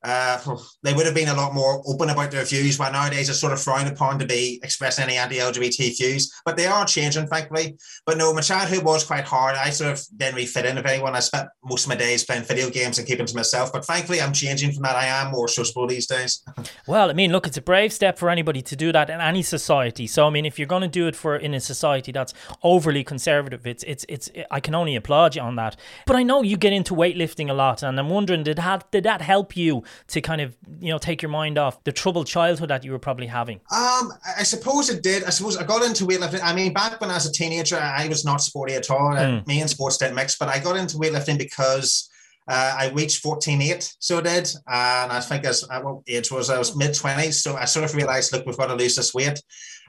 uh, 0.04 0.40
they 0.82 0.94
would 0.94 1.06
have 1.06 1.16
been 1.16 1.28
a 1.28 1.34
lot 1.34 1.54
more 1.54 1.84
open 1.86 2.10
about 2.10 2.32
their 2.32 2.46
views, 2.46 2.80
while 2.80 2.92
nowadays 2.92 3.30
it's 3.30 3.40
sort 3.40 3.52
of 3.52 3.62
frowned 3.62 3.90
upon 3.90 4.18
to 4.20 4.26
be 4.26 4.60
expressing 4.64 5.04
any 5.04 5.18
anti-LGBT 5.18 5.98
views. 5.98 6.32
But 6.46 6.56
they 6.56 6.68
are 6.68 6.86
changing, 6.86 7.28
thankfully. 7.28 7.78
But 8.06 8.18
no, 8.18 8.34
my 8.34 8.42
childhood 8.42 8.84
was 8.84 9.04
quite 9.04 9.26
hard. 9.26 9.56
I 9.56 9.72
sort 9.72 9.92
of 9.92 10.02
didn't 10.16 10.36
really 10.36 10.48
fit 10.48 10.66
in 10.66 10.78
with 10.78 10.86
anyone. 10.86 11.16
I 11.16 11.20
spent 11.20 11.50
most 11.64 11.84
of 11.84 11.90
my 11.90 11.96
days 11.96 12.24
playing 12.24 12.44
video 12.44 12.70
games 12.70 12.98
and 12.98 13.08
keeping 13.08 13.26
to 13.26 13.36
myself. 13.36 13.74
But 13.74 13.86
thankfully, 13.86 14.22
I'm 14.22 14.32
changing 14.34 14.72
from 14.72 14.84
that. 14.84 14.96
I 14.96 15.06
am 15.06 15.32
more 15.32 15.48
sociable 15.48 15.88
these 15.88 16.08
days. 16.08 16.44
well, 16.88 17.10
I 17.10 17.14
mean, 17.14 17.32
look, 17.32 17.46
it's 17.46 17.58
a 17.58 17.62
brave 17.62 17.92
step 17.92 18.18
for 18.18 18.30
anybody 18.30 18.62
to 18.62 18.76
do 18.76 18.92
that 18.94 19.10
in 19.10 19.20
any 19.20 19.42
society. 19.42 20.08
So, 20.08 20.28
I 20.28 20.30
mean, 20.30 20.46
if 20.46 20.58
you're 20.58 20.68
going 20.68 20.82
to 20.82 20.88
do 20.88 21.08
it 21.08 21.16
for 21.16 21.36
in 21.36 21.54
a 21.54 21.60
society 21.60 22.14
that's 22.14 22.34
overly 22.64 23.04
conservative, 23.04 23.68
it's 23.68 23.84
it's 23.84 24.06
it's. 24.08 24.30
I 24.50 24.62
can 24.62 24.76
only 24.76 24.96
applaud 24.96 25.36
you 25.36 25.42
on 25.42 25.58
that. 25.58 25.76
But 26.06 26.16
I 26.16 26.24
know 26.24 26.42
you 26.42 26.56
get 26.56 26.72
into 26.72 26.94
weightlifting 26.94 27.50
a 27.50 27.54
lot, 27.54 27.84
and 27.84 28.00
I'm 28.00 28.10
wondering 28.10 28.44
did 28.44 28.58
that 28.58 28.90
did 28.92 29.04
that 29.04 29.22
help 29.22 29.58
you? 29.58 29.84
To 30.08 30.22
kind 30.22 30.42
of 30.42 30.56
you 30.80 30.92
know 30.92 30.98
take 30.98 31.22
your 31.22 31.30
mind 31.30 31.58
off 31.58 31.84
the 31.84 31.92
troubled 31.92 32.28
childhood 32.28 32.70
that 32.70 32.84
you 32.84 32.92
were 32.92 33.00
probably 33.00 33.28
having? 33.28 33.58
Um, 33.72 34.14
I 34.38 34.44
suppose 34.44 34.90
it 34.90 35.04
did. 35.04 35.24
I 35.24 35.30
suppose 35.30 35.58
I 35.58 35.64
got 35.66 35.84
into 35.84 36.06
weightlifting. 36.06 36.42
I 36.44 36.54
mean, 36.54 36.74
back 36.74 37.00
when 37.02 37.10
I 37.10 37.16
was 37.16 37.26
a 37.26 37.32
teenager, 37.32 37.78
I 37.78 38.08
was 38.08 38.26
not 38.26 38.42
sporty 38.42 38.74
at 38.74 38.90
all. 38.90 39.14
Mm. 39.14 39.46
Me 39.48 39.62
and 39.62 39.70
sports 39.70 39.98
didn't 39.98 40.16
mix, 40.16 40.38
but 40.38 40.50
I 40.50 40.60
got 40.60 40.78
into 40.78 40.98
weightlifting 40.98 41.38
because. 41.38 42.10
Uh, 42.52 42.76
I 42.80 42.90
reached 42.90 43.24
14.8, 43.24 43.96
so 44.00 44.18
I 44.18 44.22
did. 44.22 44.50
And 44.66 45.12
I 45.12 45.20
think 45.20 45.46
as 45.46 45.64
what 45.70 46.02
age 46.08 46.32
was 46.32 46.50
I 46.50 46.58
was 46.58 46.76
mid 46.76 46.94
20s. 46.94 47.34
So 47.34 47.56
I 47.56 47.66
sort 47.66 47.86
of 47.86 47.94
realized, 47.94 48.34
look, 48.34 48.44
we've 48.48 48.58
got 48.58 48.68
to 48.68 48.74
lose 48.74 48.96
this 48.96 49.14
weight. 49.14 49.40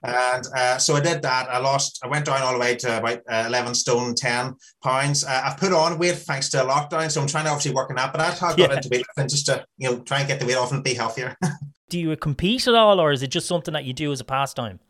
And 0.02 0.44
uh, 0.56 0.79
so 0.79 0.97
I 0.97 1.00
did 1.00 1.23
that. 1.23 1.49
I 1.50 1.58
lost, 1.58 2.00
I 2.02 2.08
went 2.08 2.26
down 2.26 2.43
all 2.43 2.52
the 2.52 2.58
way 2.58 2.76
to 2.76 2.99
about 2.99 3.20
uh, 3.29 3.44
11 3.47 3.75
stone, 3.75 4.14
10 4.14 4.55
pounds. 4.82 5.25
Uh, 5.25 5.43
I've 5.44 5.58
put 5.58 5.73
on 5.73 5.99
weight 5.99 6.17
thanks 6.17 6.49
to 6.50 6.58
lockdown. 6.58 7.11
So 7.11 7.20
I'm 7.20 7.26
trying 7.26 7.44
to 7.44 7.50
obviously 7.50 7.75
work 7.75 7.91
on 7.91 7.97
that. 7.97 8.12
But 8.12 8.19
that's 8.19 8.41
how 8.41 8.49
I 8.49 8.56
got 8.56 8.70
yeah. 8.70 8.76
into 8.76 8.88
weightlifting 8.88 9.31
just 9.31 9.47
to, 9.47 9.64
you 9.79 9.91
know, 9.91 10.00
try 10.00 10.20
and 10.20 10.29
get 10.29 10.41
the 10.41 10.47
weight 10.47 10.56
off 10.56 10.73
and 10.73 10.82
be 10.82 10.94
healthier. 10.94 11.37
do 11.91 11.99
you 11.99 12.17
compete 12.17 12.67
at 12.67 12.75
all 12.75 13.00
or 13.00 13.12
is 13.12 13.23
it 13.23 13.31
just 13.31 13.47
something 13.47 13.75
that 13.75 13.85
you 13.85 13.93
do 13.93 14.11
as 14.12 14.20
a 14.20 14.25
pastime? 14.25 14.81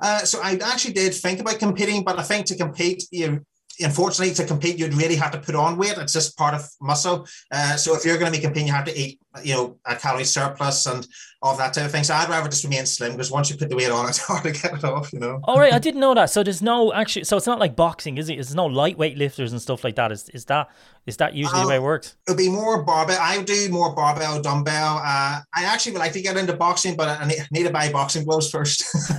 Uh, 0.00 0.20
so 0.20 0.40
I 0.42 0.56
actually 0.56 0.94
did 0.94 1.14
think 1.14 1.40
about 1.40 1.58
competing, 1.58 2.02
but 2.02 2.18
I 2.18 2.22
think 2.22 2.46
to 2.46 2.56
compete, 2.56 3.04
you 3.10 3.44
unfortunately 3.80 4.34
to 4.34 4.44
compete 4.44 4.78
you'd 4.78 4.94
really 4.94 5.14
have 5.16 5.30
to 5.30 5.38
put 5.38 5.54
on 5.54 5.76
weight 5.76 5.96
it's 5.98 6.12
just 6.12 6.36
part 6.36 6.54
of 6.54 6.68
muscle 6.80 7.26
uh, 7.52 7.76
so 7.76 7.94
if 7.94 8.04
you're 8.04 8.18
going 8.18 8.32
to 8.32 8.36
be 8.36 8.42
competing 8.42 8.66
you 8.66 8.72
have 8.72 8.84
to 8.84 8.98
eat 8.98 9.20
you 9.44 9.54
know 9.54 9.78
a 9.84 9.96
calorie 9.96 10.24
surplus 10.24 10.86
and 10.86 11.06
all 11.40 11.56
that 11.56 11.72
type 11.72 11.84
of 11.84 11.92
thing. 11.92 12.02
So 12.04 12.14
I'd 12.14 12.28
rather 12.28 12.48
just 12.48 12.64
remain 12.64 12.84
slim 12.84 13.12
because 13.12 13.30
once 13.30 13.48
you 13.48 13.56
put 13.56 13.68
the 13.68 13.76
weight 13.76 13.90
on, 13.90 14.08
it's 14.08 14.18
hard 14.18 14.42
to 14.42 14.50
get 14.50 14.74
it 14.74 14.84
off, 14.84 15.12
you 15.12 15.20
know. 15.20 15.40
All 15.44 15.58
right, 15.58 15.72
I 15.72 15.78
didn't 15.78 16.00
know 16.00 16.14
that. 16.14 16.30
So 16.30 16.42
there's 16.42 16.62
no 16.62 16.92
actually. 16.92 17.24
So 17.24 17.36
it's 17.36 17.46
not 17.46 17.58
like 17.58 17.76
boxing, 17.76 18.18
is 18.18 18.28
it? 18.28 18.34
There's 18.34 18.54
no 18.54 18.66
lightweight 18.66 19.16
lifters 19.16 19.52
and 19.52 19.60
stuff 19.60 19.84
like 19.84 19.96
that. 19.96 20.12
Is 20.12 20.28
is 20.30 20.44
that 20.46 20.68
is 21.08 21.16
that 21.16 21.34
usually 21.34 21.62
the 21.62 21.68
way 21.68 21.76
it 21.76 21.82
works? 21.82 22.16
It'll 22.26 22.36
be 22.36 22.50
more 22.50 22.82
barbell. 22.82 23.16
I 23.18 23.42
do 23.42 23.70
more 23.70 23.94
barbell, 23.94 24.42
dumbbell. 24.42 24.98
Uh, 24.98 25.40
I 25.54 25.64
actually 25.64 25.92
would 25.92 26.00
like 26.00 26.12
to 26.12 26.20
get 26.20 26.36
into 26.36 26.52
boxing, 26.52 26.96
but 26.96 27.08
I 27.08 27.26
need, 27.26 27.38
need 27.50 27.62
to 27.62 27.70
buy 27.70 27.90
boxing 27.90 28.26
gloves 28.26 28.50
first. 28.50 28.94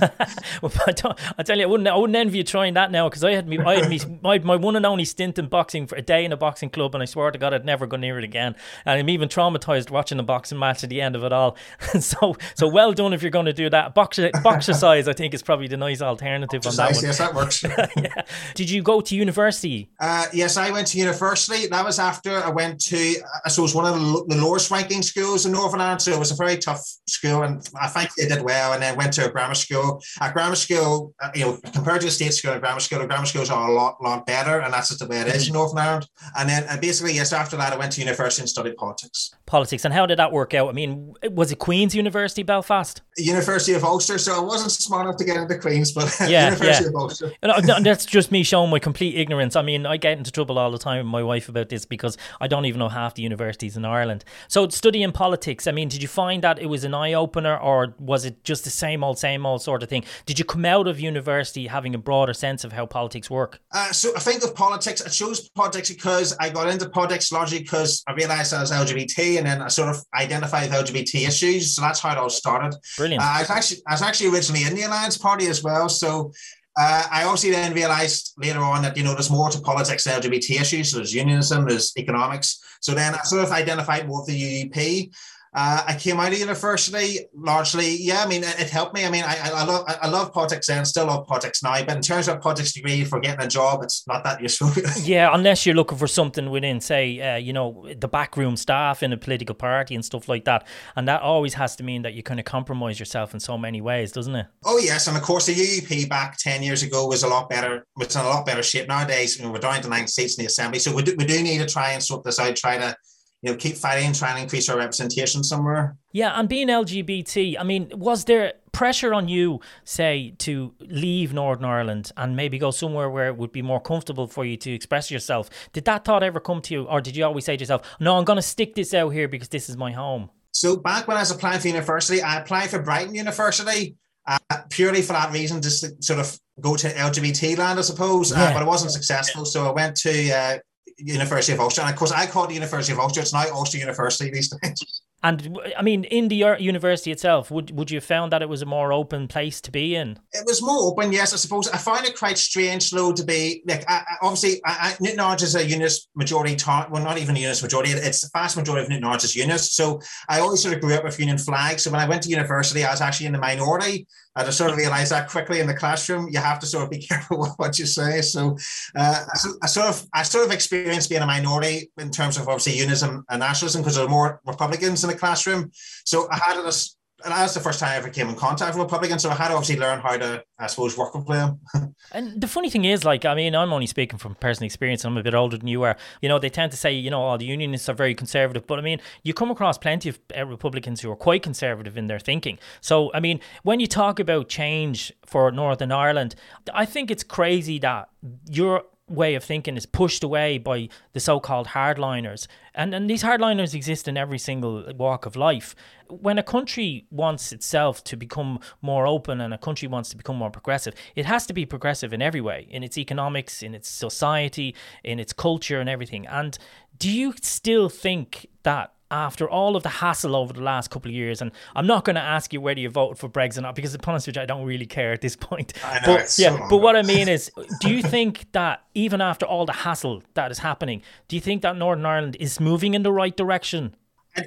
well, 0.62 0.72
I, 0.86 1.14
I, 1.38 1.42
tell 1.42 1.58
you, 1.58 1.64
I 1.64 1.66
wouldn't. 1.66 1.88
I 1.88 1.96
wouldn't 1.96 2.16
envy 2.16 2.38
you 2.38 2.44
trying 2.44 2.74
that 2.74 2.92
now 2.92 3.08
because 3.08 3.24
I 3.24 3.32
had 3.32 3.48
me, 3.48 3.58
I 3.58 3.80
had 3.80 3.90
me, 3.90 3.98
my, 4.22 4.38
my 4.38 4.54
one 4.54 4.76
and 4.76 4.86
only 4.86 5.04
stint 5.04 5.36
in 5.40 5.48
boxing 5.48 5.88
for 5.88 5.96
a 5.96 6.02
day 6.02 6.24
in 6.24 6.32
a 6.32 6.36
boxing 6.36 6.70
club, 6.70 6.94
and 6.94 7.02
I 7.02 7.06
swear 7.06 7.32
to 7.32 7.38
God, 7.38 7.52
I'd 7.52 7.64
never 7.64 7.88
go 7.88 7.96
near 7.96 8.18
it 8.18 8.24
again. 8.24 8.54
And 8.86 9.00
I'm 9.00 9.08
even 9.08 9.28
traumatized 9.28 9.90
watching 9.90 10.09
the 10.18 10.22
boxing 10.22 10.58
match 10.58 10.82
at 10.84 10.90
the 10.90 11.00
end 11.00 11.16
of 11.16 11.24
it 11.24 11.32
all. 11.32 11.56
so 12.00 12.36
so 12.54 12.68
well 12.68 12.92
done 12.92 13.12
if 13.12 13.22
you're 13.22 13.30
going 13.30 13.46
to 13.46 13.52
do 13.52 13.70
that. 13.70 13.94
Boxer, 13.94 14.30
size, 14.60 15.08
I 15.08 15.12
think, 15.12 15.34
is 15.34 15.42
probably 15.42 15.68
the 15.68 15.76
nice 15.76 16.02
alternative 16.02 16.66
on 16.66 16.76
that 16.76 16.94
one. 16.94 17.04
Yes, 17.04 17.18
that 17.18 17.34
works. 17.34 17.62
yeah. 17.96 18.22
Did 18.54 18.70
you 18.70 18.82
go 18.82 19.00
to 19.00 19.16
university? 19.16 19.90
Uh, 20.00 20.26
yes, 20.32 20.56
I 20.56 20.70
went 20.70 20.86
to 20.88 20.98
university. 20.98 21.66
That 21.66 21.84
was 21.84 21.98
after 21.98 22.42
I 22.42 22.50
went 22.50 22.80
to, 22.86 23.16
I 23.44 23.48
suppose, 23.48 23.74
one 23.74 23.86
of 23.86 23.94
the, 23.94 24.34
the 24.34 24.42
lowest 24.42 24.70
ranking 24.70 25.02
schools 25.02 25.46
in 25.46 25.52
Northern 25.52 25.80
Ireland. 25.80 26.02
So 26.02 26.12
it 26.12 26.18
was 26.18 26.30
a 26.30 26.36
very 26.36 26.56
tough 26.56 26.82
school, 27.06 27.42
and 27.42 27.66
I 27.80 27.88
think 27.88 28.10
I 28.22 28.28
did 28.34 28.42
well. 28.42 28.72
And 28.72 28.82
then 28.82 28.96
went 28.96 29.12
to 29.14 29.26
a 29.26 29.30
grammar 29.30 29.54
school. 29.54 30.02
At 30.20 30.32
grammar 30.32 30.56
school, 30.56 31.14
uh, 31.20 31.30
you 31.34 31.44
know, 31.44 31.58
compared 31.72 32.02
to 32.02 32.08
a 32.08 32.10
state 32.10 32.34
school 32.34 32.52
and 32.52 32.60
grammar 32.60 32.80
school, 32.80 32.98
the 33.00 33.06
grammar 33.06 33.26
schools 33.26 33.50
are 33.50 33.70
a 33.70 33.72
lot, 33.72 34.02
lot 34.02 34.26
better, 34.26 34.60
and 34.60 34.72
that's 34.72 34.88
just 34.88 35.00
the 35.00 35.06
way 35.06 35.20
it 35.20 35.28
is 35.28 35.46
in 35.46 35.54
Northern 35.54 35.78
Ireland. 35.78 36.08
And 36.38 36.48
then 36.48 36.64
uh, 36.68 36.76
basically, 36.80 37.14
yes, 37.14 37.32
after 37.32 37.56
that, 37.56 37.72
I 37.72 37.76
went 37.76 37.92
to 37.92 38.00
university 38.00 38.42
and 38.42 38.48
studied 38.48 38.76
politics. 38.76 39.30
Politics, 39.46 39.84
And 39.90 39.96
how 39.96 40.06
did 40.06 40.20
that 40.20 40.30
work 40.30 40.54
out? 40.54 40.68
I 40.68 40.72
mean, 40.72 41.14
was 41.32 41.50
it 41.50 41.58
Queen's 41.58 41.96
University 41.96 42.44
Belfast? 42.44 43.02
University 43.18 43.72
of 43.72 43.82
Ulster. 43.82 44.18
So 44.18 44.36
I 44.36 44.38
wasn't 44.38 44.70
smart 44.70 45.04
enough 45.04 45.16
to 45.16 45.24
get 45.24 45.36
into 45.36 45.58
Queen's, 45.58 45.90
but 45.90 46.16
yeah, 46.28 46.44
University 46.44 46.84
yeah. 46.84 46.90
of 46.90 46.94
Ulster. 46.94 47.32
No, 47.42 47.80
that's 47.80 48.06
just 48.06 48.30
me 48.30 48.44
showing 48.44 48.70
my 48.70 48.78
complete 48.78 49.16
ignorance. 49.16 49.56
I 49.56 49.62
mean, 49.62 49.86
I 49.86 49.96
get 49.96 50.16
into 50.16 50.30
trouble 50.30 50.60
all 50.60 50.70
the 50.70 50.78
time 50.78 50.98
with 50.98 51.10
my 51.10 51.24
wife 51.24 51.48
about 51.48 51.70
this 51.70 51.84
because 51.84 52.16
I 52.40 52.46
don't 52.46 52.66
even 52.66 52.78
know 52.78 52.88
half 52.88 53.16
the 53.16 53.22
universities 53.22 53.76
in 53.76 53.84
Ireland. 53.84 54.24
So 54.46 54.68
studying 54.68 55.10
politics, 55.10 55.66
I 55.66 55.72
mean, 55.72 55.88
did 55.88 56.02
you 56.02 56.06
find 56.08 56.44
that 56.44 56.60
it 56.60 56.66
was 56.66 56.84
an 56.84 56.94
eye 56.94 57.14
opener, 57.14 57.58
or 57.58 57.96
was 57.98 58.24
it 58.24 58.44
just 58.44 58.62
the 58.62 58.70
same 58.70 59.02
old, 59.02 59.18
same 59.18 59.44
old 59.44 59.60
sort 59.60 59.82
of 59.82 59.88
thing? 59.88 60.04
Did 60.24 60.38
you 60.38 60.44
come 60.44 60.64
out 60.64 60.86
of 60.86 61.00
university 61.00 61.66
having 61.66 61.96
a 61.96 61.98
broader 61.98 62.32
sense 62.32 62.62
of 62.62 62.70
how 62.70 62.86
politics 62.86 63.28
work? 63.28 63.58
Uh, 63.72 63.90
so 63.90 64.12
I 64.16 64.20
think 64.20 64.44
of 64.44 64.54
politics. 64.54 65.02
I 65.04 65.08
chose 65.08 65.48
politics 65.48 65.90
because 65.90 66.36
I 66.38 66.48
got 66.50 66.68
into 66.68 66.88
politics 66.88 67.32
largely 67.32 67.58
because 67.58 68.04
I 68.06 68.12
realised 68.12 68.54
I 68.54 68.60
was 68.60 68.70
LGBT, 68.70 69.38
and 69.38 69.46
then 69.48 69.62
I 69.62 69.68
sort 69.80 69.96
of 69.96 70.04
identify 70.14 70.62
with 70.62 70.72
LGBT 70.72 71.26
issues. 71.26 71.74
So 71.74 71.82
that's 71.82 72.00
how 72.00 72.12
it 72.12 72.18
all 72.18 72.30
started. 72.30 72.78
Brilliant. 72.96 73.22
Uh, 73.22 73.26
I 73.26 73.40
was 73.40 73.50
actually 73.50 73.80
I 73.88 73.92
was 73.92 74.02
actually 74.02 74.30
originally 74.30 74.64
in 74.64 74.74
the 74.74 74.82
Alliance 74.82 75.18
Party 75.18 75.46
as 75.46 75.62
well. 75.62 75.88
So 75.88 76.32
uh, 76.78 77.04
I 77.10 77.24
also 77.24 77.50
then 77.50 77.74
realised 77.74 78.34
later 78.38 78.60
on 78.60 78.82
that 78.82 78.96
you 78.96 79.04
know 79.04 79.14
there's 79.14 79.30
more 79.30 79.50
to 79.50 79.60
politics 79.60 80.04
than 80.04 80.20
LGBT 80.20 80.60
issues. 80.60 80.90
So 80.90 80.98
there's 80.98 81.14
unionism, 81.14 81.66
there's 81.66 81.92
economics. 81.96 82.60
So 82.80 82.94
then 82.94 83.14
I 83.14 83.22
sort 83.22 83.44
of 83.44 83.52
identified 83.52 84.06
more 84.06 84.20
with 84.20 84.28
the 84.28 84.70
UUP. 84.70 85.12
Uh, 85.52 85.82
I 85.84 85.96
came 85.96 86.20
out 86.20 86.32
of 86.32 86.38
university 86.38 87.26
largely, 87.34 87.96
yeah. 87.96 88.22
I 88.24 88.28
mean, 88.28 88.44
it, 88.44 88.60
it 88.60 88.70
helped 88.70 88.94
me. 88.94 89.04
I 89.04 89.10
mean, 89.10 89.24
I, 89.24 89.36
I 89.52 89.64
love 89.64 89.84
I 89.88 90.08
love 90.08 90.32
politics 90.32 90.68
and 90.68 90.86
still 90.86 91.06
love 91.06 91.26
politics 91.26 91.60
now. 91.60 91.84
But 91.84 91.96
in 91.96 92.02
terms 92.02 92.28
of 92.28 92.40
politics 92.40 92.72
degree 92.72 93.04
for 93.04 93.18
getting 93.18 93.44
a 93.44 93.48
job, 93.48 93.82
it's 93.82 94.06
not 94.06 94.22
that 94.22 94.40
useful. 94.40 94.70
yeah, 95.02 95.30
unless 95.32 95.66
you're 95.66 95.74
looking 95.74 95.98
for 95.98 96.06
something 96.06 96.50
within, 96.50 96.80
say, 96.80 97.20
uh, 97.20 97.36
you 97.36 97.52
know, 97.52 97.84
the 97.98 98.06
backroom 98.06 98.56
staff 98.56 99.02
in 99.02 99.12
a 99.12 99.16
political 99.16 99.56
party 99.56 99.96
and 99.96 100.04
stuff 100.04 100.28
like 100.28 100.44
that. 100.44 100.68
And 100.94 101.08
that 101.08 101.20
always 101.22 101.54
has 101.54 101.74
to 101.76 101.82
mean 101.82 102.02
that 102.02 102.14
you 102.14 102.22
kind 102.22 102.38
of 102.38 102.46
compromise 102.46 103.00
yourself 103.00 103.34
in 103.34 103.40
so 103.40 103.58
many 103.58 103.80
ways, 103.80 104.12
doesn't 104.12 104.34
it? 104.36 104.46
Oh 104.64 104.78
yes, 104.78 105.08
and 105.08 105.16
of 105.16 105.24
course 105.24 105.46
the 105.46 105.54
UUP 105.54 106.08
back 106.08 106.36
ten 106.36 106.62
years 106.62 106.84
ago 106.84 107.08
was 107.08 107.24
a 107.24 107.28
lot 107.28 107.48
better. 107.48 107.86
Was 107.96 108.14
in 108.14 108.22
a 108.22 108.28
lot 108.28 108.46
better 108.46 108.62
shape 108.62 108.86
nowadays. 108.86 109.36
You 109.36 109.44
know, 109.44 109.50
we're 109.50 109.58
down 109.58 109.82
to 109.82 109.88
nine 109.88 110.06
seats 110.06 110.38
in 110.38 110.42
the 110.42 110.46
assembly, 110.46 110.78
so 110.78 110.94
we 110.94 111.02
do, 111.02 111.16
we 111.18 111.24
do 111.24 111.42
need 111.42 111.58
to 111.58 111.66
try 111.66 111.90
and 111.90 112.02
sort 112.02 112.22
this 112.22 112.38
out. 112.38 112.54
Try 112.54 112.78
to 112.78 112.94
you 113.42 113.50
know, 113.50 113.56
keep 113.56 113.76
fighting, 113.76 114.06
and 114.06 114.14
trying 114.14 114.36
to 114.36 114.42
increase 114.42 114.68
our 114.68 114.76
representation 114.76 115.42
somewhere. 115.42 115.96
Yeah, 116.12 116.38
and 116.38 116.48
being 116.48 116.68
LGBT, 116.68 117.56
I 117.58 117.62
mean, 117.62 117.90
was 117.94 118.24
there 118.24 118.54
pressure 118.72 119.14
on 119.14 119.28
you, 119.28 119.60
say, 119.84 120.34
to 120.38 120.74
leave 120.80 121.32
Northern 121.32 121.64
Ireland 121.64 122.12
and 122.16 122.36
maybe 122.36 122.58
go 122.58 122.70
somewhere 122.70 123.08
where 123.08 123.28
it 123.28 123.36
would 123.36 123.52
be 123.52 123.62
more 123.62 123.80
comfortable 123.80 124.26
for 124.26 124.44
you 124.44 124.56
to 124.58 124.72
express 124.72 125.10
yourself? 125.10 125.48
Did 125.72 125.86
that 125.86 126.04
thought 126.04 126.22
ever 126.22 126.40
come 126.40 126.60
to 126.62 126.74
you, 126.74 126.84
or 126.84 127.00
did 127.00 127.16
you 127.16 127.24
always 127.24 127.44
say 127.44 127.56
to 127.56 127.62
yourself, 127.62 127.82
"No, 127.98 128.18
I'm 128.18 128.24
going 128.24 128.36
to 128.36 128.42
stick 128.42 128.74
this 128.74 128.92
out 128.92 129.10
here 129.10 129.28
because 129.28 129.48
this 129.48 129.68
is 129.68 129.76
my 129.76 129.92
home"? 129.92 130.30
So 130.52 130.76
back 130.76 131.08
when 131.08 131.16
I 131.16 131.20
was 131.20 131.30
applying 131.30 131.60
for 131.60 131.68
university, 131.68 132.22
I 132.22 132.40
applied 132.40 132.70
for 132.70 132.82
Brighton 132.82 133.14
University. 133.14 133.96
Uh, 134.26 134.38
purely 134.68 135.00
for 135.00 135.14
that 135.14 135.32
reason, 135.32 135.62
just 135.62 135.82
to 135.82 135.90
sort 136.00 136.20
of 136.20 136.38
go 136.60 136.76
to 136.76 136.88
LGBT 136.88 137.56
land, 137.56 137.78
I 137.78 137.82
suppose. 137.82 138.32
Uh, 138.32 138.36
yeah. 138.36 138.44
Uh, 138.44 138.52
but 138.52 138.62
I 138.62 138.66
wasn't 138.66 138.92
successful, 138.92 139.44
so 139.44 139.66
I 139.66 139.72
went 139.72 139.96
to 139.98 140.30
uh, 140.30 140.58
University 141.00 141.52
of 141.52 141.60
Ulster. 141.60 141.82
And 141.82 141.90
of 141.90 141.96
course, 141.96 142.12
I 142.12 142.26
call 142.26 142.44
it 142.44 142.48
the 142.48 142.54
University 142.54 142.92
of 142.92 142.98
Ulster. 142.98 143.20
It's 143.20 143.32
now 143.32 143.44
Ulster 143.52 143.78
University 143.78 144.30
these 144.30 144.48
days. 144.48 145.02
And 145.22 145.58
I 145.76 145.82
mean, 145.82 146.04
in 146.04 146.28
the 146.28 146.56
university 146.58 147.12
itself, 147.12 147.50
would 147.50 147.76
would 147.76 147.90
you 147.90 147.98
have 147.98 148.04
found 148.04 148.32
that 148.32 148.40
it 148.40 148.48
was 148.48 148.62
a 148.62 148.66
more 148.66 148.90
open 148.90 149.28
place 149.28 149.60
to 149.62 149.70
be 149.70 149.94
in? 149.94 150.18
It 150.32 150.46
was 150.46 150.62
more 150.62 150.90
open, 150.90 151.12
yes. 151.12 151.34
I 151.34 151.36
suppose 151.36 151.68
I 151.68 151.76
find 151.76 152.06
it 152.06 152.16
quite 152.16 152.38
strange, 152.38 152.90
though, 152.90 153.12
to 153.12 153.22
be 153.22 153.62
like 153.66 153.84
I, 153.86 153.96
I, 153.96 154.16
obviously 154.22 154.62
I, 154.64 154.96
I, 154.98 155.04
Newtownards 155.04 155.42
is 155.42 155.54
a 155.54 155.62
unionist 155.62 156.08
majority 156.14 156.56
town. 156.56 156.86
Well, 156.90 157.04
not 157.04 157.18
even 157.18 157.36
a 157.36 157.38
unionist 157.38 157.62
majority. 157.62 157.90
It's 157.90 158.22
the 158.22 158.30
vast 158.32 158.56
majority 158.56 158.84
of 158.84 158.88
Newton 158.88 159.14
is 159.16 159.36
unionist. 159.36 159.76
So 159.76 160.00
I 160.30 160.40
always 160.40 160.62
sort 160.62 160.74
of 160.74 160.80
grew 160.80 160.94
up 160.94 161.04
with 161.04 161.20
union 161.20 161.36
flags. 161.36 161.82
So 161.82 161.90
when 161.90 162.00
I 162.00 162.08
went 162.08 162.22
to 162.22 162.30
university, 162.30 162.82
I 162.82 162.90
was 162.90 163.02
actually 163.02 163.26
in 163.26 163.32
the 163.32 163.38
minority. 163.38 164.06
I 164.36 164.44
just 164.44 164.58
sort 164.58 164.70
of 164.70 164.76
realized 164.76 165.10
that 165.10 165.28
quickly 165.28 165.60
in 165.60 165.66
the 165.66 165.74
classroom, 165.74 166.28
you 166.30 166.38
have 166.38 166.58
to 166.60 166.66
sort 166.66 166.84
of 166.84 166.90
be 166.90 166.98
careful 167.08 167.38
with 167.38 167.52
what 167.56 167.78
you 167.78 167.86
say. 167.86 168.20
So, 168.20 168.56
uh, 168.96 169.24
I, 169.62 169.66
sort 169.66 169.86
of, 169.86 170.06
I 170.14 170.22
sort 170.22 170.46
of 170.46 170.52
experienced 170.52 171.10
being 171.10 171.22
a 171.22 171.26
minority 171.26 171.90
in 171.98 172.10
terms 172.10 172.36
of 172.36 172.48
obviously 172.48 172.74
unionism 172.74 173.24
and 173.28 173.40
nationalism 173.40 173.82
because 173.82 173.96
there 173.96 174.04
were 174.04 174.10
more 174.10 174.40
Republicans 174.46 175.02
in 175.02 175.10
the 175.10 175.16
classroom. 175.16 175.70
So 176.04 176.28
I 176.30 176.36
had 176.36 176.62
this 176.62 176.96
and 177.24 177.32
that's 177.32 177.54
the 177.54 177.60
first 177.60 177.80
time 177.80 177.90
I 177.90 177.96
ever 177.96 178.08
came 178.08 178.28
in 178.28 178.34
contact 178.34 178.74
with 178.74 178.80
a 178.80 178.84
Republicans. 178.84 179.22
So 179.22 179.30
I 179.30 179.34
had 179.34 179.48
to 179.48 179.54
obviously 179.54 179.78
learn 179.78 180.00
how 180.00 180.16
to, 180.16 180.44
I 180.58 180.66
suppose, 180.66 180.96
work 180.96 181.14
with 181.14 181.26
them. 181.26 181.60
and 182.12 182.40
the 182.40 182.48
funny 182.48 182.70
thing 182.70 182.84
is, 182.84 183.04
like, 183.04 183.24
I 183.24 183.34
mean, 183.34 183.54
I'm 183.54 183.72
only 183.72 183.86
speaking 183.86 184.18
from 184.18 184.34
personal 184.36 184.66
experience. 184.66 185.04
I'm 185.04 185.16
a 185.16 185.22
bit 185.22 185.34
older 185.34 185.58
than 185.58 185.68
you 185.68 185.82
are. 185.82 185.96
You 186.22 186.28
know, 186.28 186.38
they 186.38 186.50
tend 186.50 186.72
to 186.72 186.78
say, 186.78 186.92
you 186.92 187.10
know, 187.10 187.20
all 187.20 187.34
oh, 187.34 187.38
the 187.38 187.44
unionists 187.44 187.88
are 187.88 187.94
very 187.94 188.14
conservative. 188.14 188.66
But 188.66 188.78
I 188.78 188.82
mean, 188.82 189.00
you 189.22 189.34
come 189.34 189.50
across 189.50 189.78
plenty 189.78 190.08
of 190.08 190.18
uh, 190.36 190.46
Republicans 190.46 191.00
who 191.00 191.10
are 191.10 191.16
quite 191.16 191.42
conservative 191.42 191.96
in 191.96 192.06
their 192.06 192.18
thinking. 192.18 192.58
So, 192.80 193.10
I 193.14 193.20
mean, 193.20 193.40
when 193.62 193.80
you 193.80 193.86
talk 193.86 194.18
about 194.18 194.48
change 194.48 195.12
for 195.24 195.50
Northern 195.50 195.92
Ireland, 195.92 196.34
I 196.74 196.84
think 196.84 197.10
it's 197.10 197.24
crazy 197.24 197.78
that 197.80 198.08
you're 198.48 198.82
way 199.10 199.34
of 199.34 199.44
thinking 199.44 199.76
is 199.76 199.86
pushed 199.86 200.22
away 200.22 200.56
by 200.56 200.88
the 201.12 201.20
so-called 201.20 201.68
hardliners. 201.68 202.46
And 202.74 202.94
and 202.94 203.10
these 203.10 203.22
hardliners 203.22 203.74
exist 203.74 204.08
in 204.08 204.16
every 204.16 204.38
single 204.38 204.90
walk 204.96 205.26
of 205.26 205.36
life. 205.36 205.74
When 206.08 206.38
a 206.38 206.42
country 206.42 207.06
wants 207.10 207.52
itself 207.52 208.02
to 208.04 208.16
become 208.16 208.60
more 208.80 209.06
open 209.06 209.40
and 209.40 209.52
a 209.52 209.58
country 209.58 209.88
wants 209.88 210.10
to 210.10 210.16
become 210.16 210.36
more 210.36 210.50
progressive 210.50 210.94
it 211.14 211.24
has 211.26 211.46
to 211.46 211.52
be 211.52 211.64
progressive 211.64 212.12
in 212.12 212.22
every 212.22 212.40
way 212.40 212.66
in 212.70 212.82
its 212.82 212.98
economics 212.98 213.62
in 213.62 213.74
its 213.74 213.88
society 213.88 214.74
in 215.04 215.18
its 215.18 215.32
culture 215.32 215.80
and 215.80 215.88
everything. 215.88 216.26
And 216.26 216.58
do 216.98 217.10
you 217.10 217.34
still 217.42 217.88
think 217.88 218.46
that 218.62 218.92
after 219.10 219.48
all 219.48 219.76
of 219.76 219.82
the 219.82 219.88
hassle 219.88 220.36
over 220.36 220.52
the 220.52 220.62
last 220.62 220.90
couple 220.90 221.10
of 221.10 221.14
years, 221.14 221.40
and 221.42 221.50
I'm 221.74 221.86
not 221.86 222.04
going 222.04 222.16
to 222.16 222.22
ask 222.22 222.52
you 222.52 222.60
whether 222.60 222.80
you 222.80 222.90
voted 222.90 223.18
for 223.18 223.28
Brexit 223.28 223.58
or 223.58 223.62
not, 223.62 223.74
because 223.74 223.94
upon 223.94 224.14
which 224.14 224.36
I 224.38 224.46
don't 224.46 224.64
really 224.64 224.86
care 224.86 225.12
at 225.12 225.20
this 225.20 225.36
point. 225.50 225.72
Know, 225.82 225.98
but, 226.04 226.38
yeah, 226.38 226.56
so 226.56 226.66
but 226.68 226.78
what 226.78 226.96
I 226.96 227.02
mean 227.02 227.28
is, 227.28 227.50
do 227.80 227.90
you 227.90 228.02
think 228.02 228.50
that 228.52 228.84
even 228.94 229.20
after 229.20 229.46
all 229.46 229.66
the 229.66 229.72
hassle 229.72 230.22
that 230.34 230.50
is 230.50 230.58
happening, 230.58 231.02
do 231.28 231.36
you 231.36 231.40
think 231.40 231.62
that 231.62 231.76
Northern 231.76 232.06
Ireland 232.06 232.36
is 232.40 232.60
moving 232.60 232.94
in 232.94 233.02
the 233.02 233.12
right 233.12 233.36
direction? 233.36 233.94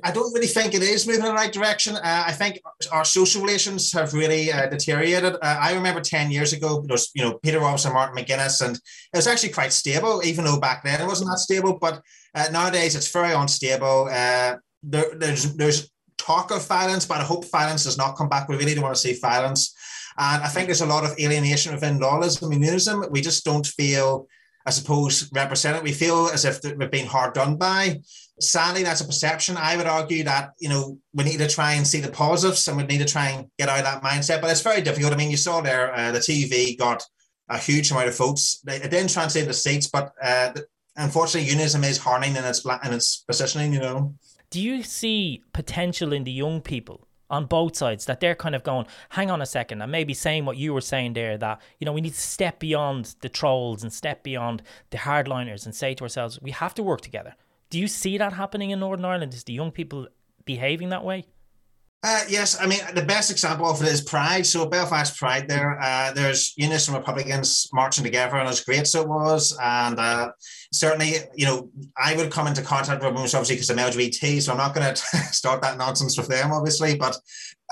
I 0.03 0.11
don't 0.11 0.33
really 0.33 0.47
think 0.47 0.73
it 0.73 0.81
is 0.81 1.05
moving 1.05 1.23
in 1.23 1.27
the 1.27 1.33
right 1.33 1.51
direction. 1.51 1.95
Uh, 1.95 2.23
I 2.27 2.31
think 2.31 2.61
our 2.91 3.03
social 3.03 3.41
relations 3.41 3.91
have 3.91 4.13
really 4.13 4.51
uh, 4.51 4.67
deteriorated. 4.67 5.35
Uh, 5.35 5.57
I 5.61 5.73
remember 5.73 5.99
10 5.99 6.31
years 6.31 6.53
ago, 6.53 6.81
there 6.81 6.93
was, 6.93 7.11
you 7.13 7.21
know, 7.21 7.33
Peter 7.43 7.59
Robinson, 7.59 7.93
Martin 7.93 8.15
McGuinness, 8.15 8.65
and 8.65 8.75
it 8.75 9.15
was 9.15 9.27
actually 9.27 9.51
quite 9.51 9.73
stable, 9.73 10.21
even 10.23 10.45
though 10.45 10.59
back 10.59 10.83
then 10.83 11.01
it 11.01 11.07
wasn't 11.07 11.29
that 11.29 11.39
stable. 11.39 11.77
But 11.79 12.01
uh, 12.33 12.47
nowadays 12.51 12.95
it's 12.95 13.11
very 13.11 13.33
unstable. 13.33 14.07
Uh, 14.09 14.57
there, 14.83 15.15
there's, 15.15 15.53
there's 15.55 15.91
talk 16.17 16.51
of 16.51 16.65
violence, 16.67 17.05
but 17.05 17.19
I 17.19 17.23
hope 17.23 17.49
violence 17.51 17.83
does 17.83 17.97
not 17.97 18.15
come 18.15 18.29
back. 18.29 18.47
We 18.47 18.55
really 18.55 18.75
don't 18.75 18.83
want 18.83 18.95
to 18.95 19.01
see 19.01 19.19
violence. 19.19 19.75
And 20.17 20.43
I 20.43 20.47
think 20.47 20.67
there's 20.67 20.81
a 20.81 20.85
lot 20.85 21.03
of 21.03 21.17
alienation 21.19 21.73
within 21.73 22.01
and 22.01 22.53
unionism. 22.53 23.05
We 23.11 23.21
just 23.21 23.43
don't 23.43 23.65
feel 23.65 24.27
I 24.65 24.71
suppose, 24.71 25.29
represented. 25.33 25.83
We 25.83 25.91
feel 25.91 26.27
as 26.27 26.45
if 26.45 26.59
we've 26.63 26.89
been 26.89 27.05
hard 27.05 27.33
done 27.33 27.57
by. 27.57 28.01
Sadly, 28.39 28.83
that's 28.83 29.01
a 29.01 29.05
perception. 29.05 29.57
I 29.57 29.77
would 29.77 29.85
argue 29.85 30.23
that, 30.23 30.53
you 30.59 30.69
know, 30.69 30.97
we 31.13 31.23
need 31.23 31.37
to 31.37 31.47
try 31.47 31.73
and 31.73 31.85
see 31.85 32.01
the 32.01 32.11
positives 32.11 32.67
and 32.67 32.75
we 32.75 32.83
need 32.83 32.97
to 32.97 33.05
try 33.05 33.29
and 33.29 33.47
get 33.59 33.69
out 33.69 33.79
of 33.79 33.85
that 33.85 34.03
mindset. 34.03 34.41
But 34.41 34.49
it's 34.49 34.61
very 34.61 34.81
difficult. 34.81 35.13
I 35.13 35.17
mean, 35.17 35.29
you 35.29 35.37
saw 35.37 35.61
there, 35.61 35.93
uh, 35.93 36.11
the 36.11 36.19
TUV 36.19 36.77
got 36.77 37.03
a 37.49 37.57
huge 37.57 37.91
amount 37.91 38.07
of 38.07 38.17
votes. 38.17 38.61
It 38.67 38.89
didn't 38.89 39.11
translate 39.11 39.45
to 39.45 39.53
seats, 39.53 39.87
but 39.87 40.13
uh, 40.21 40.53
unfortunately, 40.95 41.49
unionism 41.49 41.83
is 41.83 41.97
hardening 41.97 42.35
in 42.35 42.43
its, 42.43 42.65
in 42.65 42.93
its 42.93 43.23
positioning, 43.27 43.73
you 43.73 43.79
know. 43.79 44.15
Do 44.49 44.61
you 44.61 44.83
see 44.83 45.43
potential 45.53 46.13
in 46.13 46.23
the 46.23 46.31
young 46.31 46.61
people 46.61 47.07
on 47.29 47.45
both 47.45 47.75
sides 47.75 48.05
that 48.05 48.19
they're 48.19 48.35
kind 48.35 48.53
of 48.53 48.63
going, 48.63 48.85
hang 49.09 49.31
on 49.31 49.41
a 49.41 49.45
second, 49.45 49.81
and 49.81 49.91
maybe 49.91 50.13
saying 50.13 50.45
what 50.45 50.57
you 50.57 50.73
were 50.73 50.81
saying 50.81 51.13
there 51.13 51.37
that, 51.37 51.59
you 51.79 51.85
know, 51.85 51.91
we 51.91 52.01
need 52.01 52.13
to 52.13 52.21
step 52.21 52.59
beyond 52.59 53.15
the 53.21 53.29
trolls 53.29 53.81
and 53.81 53.91
step 53.91 54.23
beyond 54.23 54.61
the 54.91 54.97
hardliners 54.97 55.65
and 55.65 55.73
say 55.73 55.95
to 55.95 56.03
ourselves, 56.03 56.39
we 56.41 56.51
have 56.51 56.75
to 56.75 56.83
work 56.83 57.01
together. 57.01 57.35
Do 57.73 57.79
you 57.79 57.87
see 57.87 58.19
that 58.19 58.33
happening 58.33 58.69
in 58.69 58.81
Northern 58.81 59.03
Ireland? 59.03 59.33
Is 59.33 59.45
the 59.45 59.53
young 59.53 59.71
people 59.71 60.07
behaving 60.45 60.89
that 60.89 61.03
way? 61.03 61.25
Uh, 62.03 62.21
yes, 62.29 62.55
I 62.61 62.67
mean 62.67 62.81
the 62.93 63.01
best 63.01 63.31
example 63.31 63.67
of 63.67 63.81
it 63.81 63.87
is 63.87 63.99
Pride. 64.01 64.45
So 64.45 64.67
Belfast 64.67 65.17
Pride, 65.17 65.47
there, 65.47 65.79
uh, 65.81 66.13
there's 66.13 66.53
Unionists 66.55 66.87
and 66.87 66.95
Republicans 66.95 67.67
marching 67.73 68.03
together, 68.03 68.37
and 68.37 68.47
as 68.47 68.63
great 68.63 68.85
so 68.85 69.01
it 69.01 69.07
was. 69.07 69.57
And 69.59 69.97
uh, 69.97 70.29
certainly, 70.71 71.13
you 71.33 71.47
know, 71.47 71.71
I 71.97 72.15
would 72.15 72.29
come 72.29 72.45
into 72.45 72.61
contact 72.61 73.01
with 73.01 73.11
them 73.11 73.17
obviously 73.17 73.55
because 73.55 73.71
I'm 73.71 73.77
LGBT, 73.77 74.39
so 74.39 74.51
I'm 74.51 74.59
not 74.59 74.75
going 74.75 74.85
to 74.93 75.01
start 75.33 75.63
that 75.63 75.79
nonsense 75.79 76.15
with 76.15 76.27
them, 76.27 76.51
obviously. 76.51 76.95
But 76.95 77.17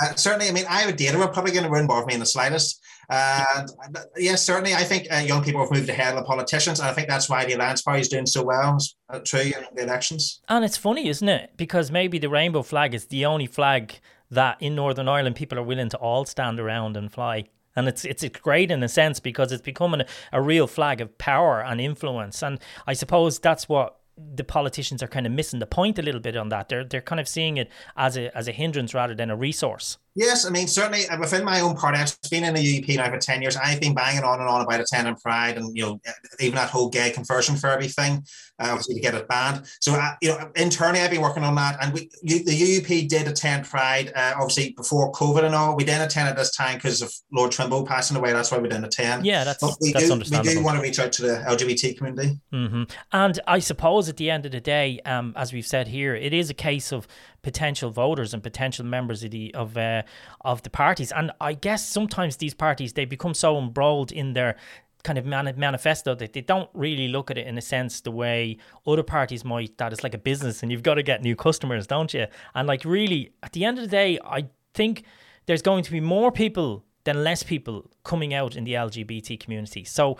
uh, 0.01 0.15
certainly, 0.15 0.47
I 0.47 0.51
mean, 0.51 0.65
I 0.67 0.87
would 0.87 0.95
date 0.95 1.13
a 1.13 1.19
Republican; 1.19 1.63
it 1.63 1.69
wouldn't 1.69 1.89
bother 1.89 2.07
me 2.07 2.15
in 2.15 2.21
the 2.21 2.25
slightest. 2.25 2.81
And 3.11 3.69
yes, 4.15 4.41
certainly, 4.41 4.73
I 4.73 4.83
think 4.83 5.07
uh, 5.11 5.17
young 5.17 5.43
people 5.43 5.59
have 5.59 5.69
moved 5.69 5.89
ahead 5.89 6.13
of 6.13 6.19
the 6.19 6.25
politicians, 6.25 6.79
and 6.79 6.87
I 6.87 6.93
think 6.93 7.09
that's 7.09 7.29
why 7.29 7.43
the 7.43 7.53
Alliance 7.53 7.81
Party 7.81 7.99
is 7.99 8.07
doing 8.07 8.25
so 8.25 8.41
well. 8.41 8.77
Uh, 9.09 9.19
true 9.19 9.41
in 9.41 9.53
the 9.75 9.83
elections. 9.83 10.39
And 10.47 10.63
it's 10.63 10.77
funny, 10.77 11.09
isn't 11.09 11.27
it? 11.27 11.51
Because 11.57 11.91
maybe 11.91 12.19
the 12.19 12.29
rainbow 12.29 12.61
flag 12.61 12.93
is 12.93 13.07
the 13.07 13.25
only 13.25 13.47
flag 13.47 13.99
that 14.29 14.61
in 14.61 14.75
Northern 14.75 15.09
Ireland 15.09 15.35
people 15.35 15.59
are 15.59 15.63
willing 15.63 15.89
to 15.89 15.97
all 15.97 16.23
stand 16.23 16.57
around 16.57 16.95
and 16.95 17.11
fly. 17.11 17.43
And 17.75 17.87
it's 17.89 18.05
it's 18.05 18.27
great 18.29 18.71
in 18.71 18.81
a 18.81 18.89
sense 18.89 19.19
because 19.19 19.51
it's 19.51 19.61
becoming 19.61 20.01
a, 20.01 20.05
a 20.31 20.41
real 20.41 20.67
flag 20.67 21.01
of 21.01 21.17
power 21.17 21.61
and 21.61 21.81
influence. 21.81 22.41
And 22.41 22.59
I 22.87 22.93
suppose 22.93 23.39
that's 23.39 23.67
what 23.67 23.97
the 24.17 24.43
politicians 24.43 25.01
are 25.01 25.07
kind 25.07 25.25
of 25.25 25.31
missing 25.31 25.59
the 25.59 25.65
point 25.65 25.97
a 25.99 26.01
little 26.01 26.21
bit 26.21 26.35
on 26.35 26.49
that. 26.49 26.69
They're 26.69 26.83
they're 26.83 27.01
kind 27.01 27.19
of 27.19 27.27
seeing 27.27 27.57
it 27.57 27.69
as 27.95 28.17
a 28.17 28.35
as 28.37 28.47
a 28.47 28.51
hindrance 28.51 28.93
rather 28.93 29.15
than 29.15 29.29
a 29.29 29.35
resource. 29.35 29.97
Yes, 30.15 30.45
I 30.45 30.49
mean 30.49 30.67
certainly 30.67 31.07
uh, 31.07 31.19
within 31.19 31.45
my 31.45 31.61
own 31.61 31.75
party, 31.75 31.97
I've 31.97 32.17
been 32.29 32.43
in 32.43 32.53
the 32.53 32.81
UUP 32.81 32.97
now 32.97 33.09
for 33.09 33.17
ten 33.17 33.41
years. 33.41 33.55
I've 33.55 33.79
been 33.79 33.95
banging 33.95 34.23
on 34.23 34.39
and 34.39 34.49
on 34.49 34.61
about 34.61 34.81
attending 34.81 35.15
Pride, 35.15 35.57
and 35.57 35.75
you 35.75 35.83
know 35.83 36.01
even 36.39 36.55
that 36.55 36.69
whole 36.69 36.89
gay 36.89 37.11
conversion 37.11 37.55
therapy 37.55 37.87
thing, 37.87 38.23
uh, 38.59 38.67
obviously 38.69 38.95
to 38.95 39.01
get 39.01 39.15
it 39.15 39.27
banned. 39.29 39.65
So 39.79 39.93
uh, 39.93 40.11
you 40.21 40.29
know 40.29 40.51
internally, 40.55 40.99
I've 40.99 41.11
been 41.11 41.21
working 41.21 41.43
on 41.43 41.55
that, 41.55 41.77
and 41.81 41.93
we 41.93 42.09
the 42.23 42.43
UUP 42.43 43.07
did 43.07 43.27
attend 43.27 43.65
Pride, 43.65 44.11
uh, 44.15 44.33
obviously 44.35 44.73
before 44.73 45.11
COVID 45.13 45.45
and 45.45 45.55
all. 45.55 45.77
We 45.77 45.85
didn't 45.85 46.03
attend 46.03 46.27
at 46.27 46.35
this 46.35 46.51
time 46.51 46.75
because 46.75 47.01
of 47.01 47.13
Lord 47.31 47.51
Trimble 47.51 47.85
passing 47.85 48.17
away. 48.17 48.33
That's 48.33 48.51
why 48.51 48.57
we 48.57 48.67
didn't 48.67 48.85
attend. 48.85 49.25
Yeah, 49.25 49.45
that's 49.45 49.61
but 49.61 49.77
we 49.79 49.93
that's 49.93 50.07
do, 50.07 50.11
understandable. 50.11 50.49
We 50.49 50.59
do 50.59 50.63
want 50.63 50.77
to 50.77 50.83
reach 50.83 50.99
out 50.99 51.13
to 51.13 51.21
the 51.21 51.43
LGBT 51.47 51.97
community. 51.97 52.37
Mm-hmm. 52.53 52.83
And 53.13 53.39
I 53.47 53.59
suppose 53.59 54.09
at 54.09 54.17
the 54.17 54.29
end 54.29 54.45
of 54.45 54.51
the 54.51 54.59
day, 54.59 54.99
um, 55.05 55.33
as 55.37 55.53
we've 55.53 55.65
said 55.65 55.87
here, 55.87 56.15
it 56.15 56.33
is 56.33 56.49
a 56.49 56.53
case 56.53 56.91
of 56.91 57.07
potential 57.41 57.89
voters 57.89 58.33
and 58.33 58.43
potential 58.43 58.85
members 58.85 59.23
of 59.23 59.31
the 59.31 59.53
of 59.53 59.77
uh, 59.77 60.03
of 60.41 60.63
the 60.63 60.69
parties. 60.69 61.11
And 61.11 61.31
I 61.41 61.53
guess 61.53 61.87
sometimes 61.87 62.37
these 62.37 62.53
parties 62.53 62.93
they 62.93 63.05
become 63.05 63.33
so 63.33 63.57
embroiled 63.57 64.11
in 64.11 64.33
their 64.33 64.57
kind 65.03 65.17
of 65.17 65.25
man- 65.25 65.53
manifesto 65.57 66.15
that 66.15 66.33
they 66.33 66.41
don't 66.41 66.69
really 66.73 67.07
look 67.07 67.31
at 67.31 67.37
it 67.37 67.47
in 67.47 67.57
a 67.57 67.61
sense 67.61 68.01
the 68.01 68.11
way 68.11 68.57
other 68.85 69.03
parties 69.03 69.43
might 69.43 69.77
that 69.77 69.91
it's 69.91 70.03
like 70.03 70.13
a 70.13 70.17
business 70.17 70.61
and 70.61 70.71
you've 70.71 70.83
got 70.83 70.95
to 70.95 71.03
get 71.03 71.21
new 71.21 71.35
customers 71.35 71.87
don't 71.87 72.13
you 72.13 72.27
and 72.55 72.67
like 72.67 72.85
really 72.85 73.31
at 73.43 73.51
the 73.53 73.65
end 73.65 73.77
of 73.77 73.83
the 73.83 73.89
day 73.89 74.19
i 74.25 74.45
think 74.73 75.03
there's 75.45 75.61
going 75.61 75.83
to 75.83 75.91
be 75.91 75.99
more 75.99 76.31
people 76.31 76.83
than 77.03 77.23
less 77.23 77.41
people 77.41 77.89
coming 78.03 78.33
out 78.33 78.55
in 78.55 78.63
the 78.63 78.73
lgbt 78.73 79.39
community 79.39 79.83
so 79.83 80.17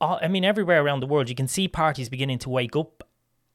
uh, 0.00 0.18
i 0.22 0.28
mean 0.28 0.44
everywhere 0.44 0.82
around 0.82 1.00
the 1.00 1.06
world 1.06 1.28
you 1.28 1.34
can 1.34 1.48
see 1.48 1.68
parties 1.68 2.08
beginning 2.08 2.38
to 2.38 2.48
wake 2.48 2.74
up 2.74 3.06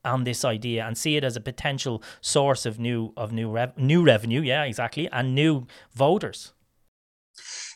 on 0.05 0.23
this 0.23 0.45
idea 0.45 0.85
and 0.85 0.97
see 0.97 1.17
it 1.17 1.23
as 1.23 1.35
a 1.35 1.41
potential 1.41 2.01
source 2.21 2.65
of 2.65 2.79
new 2.79 3.13
of 3.17 3.31
new 3.31 3.49
rev- 3.49 3.77
new 3.77 4.03
revenue 4.03 4.41
yeah 4.41 4.63
exactly 4.63 5.09
and 5.11 5.35
new 5.35 5.67
voters 5.93 6.53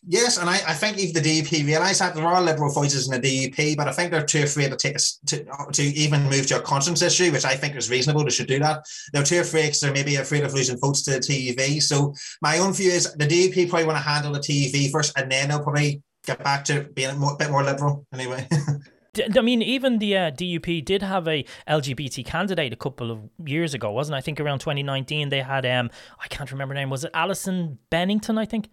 Yes, 0.05 0.37
and 0.37 0.49
I, 0.49 0.55
I 0.67 0.73
think 0.73 0.97
even 0.97 1.13
the 1.13 1.21
DUP 1.21 1.65
realise 1.65 1.99
that 1.99 2.13
there 2.13 2.25
are 2.25 2.41
liberal 2.41 2.73
voices 2.73 3.09
in 3.09 3.21
the 3.21 3.25
DUP, 3.25 3.77
but 3.77 3.87
I 3.87 3.93
think 3.93 4.11
they're 4.11 4.25
too 4.25 4.43
afraid 4.43 4.71
to 4.71 4.75
take 4.75 4.95
us 4.95 5.19
to, 5.27 5.45
to 5.71 5.81
even 5.81 6.23
move 6.23 6.45
to 6.47 6.57
a 6.57 6.61
conscience 6.61 7.01
issue, 7.01 7.31
which 7.31 7.45
I 7.45 7.55
think 7.55 7.77
is 7.77 7.89
reasonable. 7.89 8.25
They 8.25 8.31
should 8.31 8.47
do 8.47 8.59
that. 8.59 8.83
They're 9.13 9.23
too 9.23 9.39
afraid 9.39 9.67
because 9.67 9.79
they're 9.79 9.93
maybe 9.93 10.17
afraid 10.17 10.43
of 10.43 10.53
losing 10.53 10.77
votes 10.77 11.03
to 11.03 11.11
the 11.11 11.19
TUV. 11.19 11.81
So 11.81 12.13
my 12.41 12.57
own 12.57 12.73
view 12.73 12.91
is 12.91 13.13
the 13.13 13.25
DUP 13.25 13.69
probably 13.69 13.85
want 13.87 13.97
to 13.97 14.03
handle 14.03 14.33
the 14.33 14.39
TUV 14.39 14.91
first, 14.91 15.17
and 15.17 15.31
then 15.31 15.47
they'll 15.47 15.63
probably 15.63 16.01
get 16.25 16.43
back 16.43 16.65
to 16.65 16.83
being 16.93 17.11
a 17.11 17.35
bit 17.37 17.49
more 17.49 17.63
liberal 17.63 18.05
anyway. 18.13 18.45
I 19.37 19.41
mean, 19.41 19.61
even 19.61 19.99
the 19.99 20.17
uh, 20.17 20.31
DUP 20.31 20.83
did 20.85 21.03
have 21.03 21.27
a 21.27 21.45
LGBT 21.67 22.25
candidate 22.25 22.73
a 22.73 22.75
couple 22.75 23.11
of 23.11 23.19
years 23.45 23.73
ago, 23.73 23.91
wasn't 23.91 24.15
it? 24.15 24.17
I 24.17 24.21
think 24.21 24.39
around 24.39 24.59
2019 24.59 25.29
they 25.29 25.41
had 25.41 25.65
um 25.65 25.91
I 26.19 26.27
can't 26.27 26.51
remember 26.51 26.73
her 26.73 26.79
name. 26.79 26.89
Was 26.89 27.03
it 27.03 27.11
Alison 27.13 27.77
Bennington? 27.89 28.37
I 28.37 28.45
think. 28.45 28.69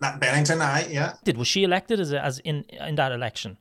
That 0.00 0.20
Bennington, 0.20 0.60
I 0.60 0.86
yeah. 0.88 1.14
Did 1.24 1.36
was 1.36 1.48
she 1.48 1.64
elected 1.64 2.00
as 2.00 2.12
a, 2.12 2.24
as 2.24 2.38
in 2.40 2.64
in 2.64 2.94
that 2.96 3.12
election? 3.12 3.58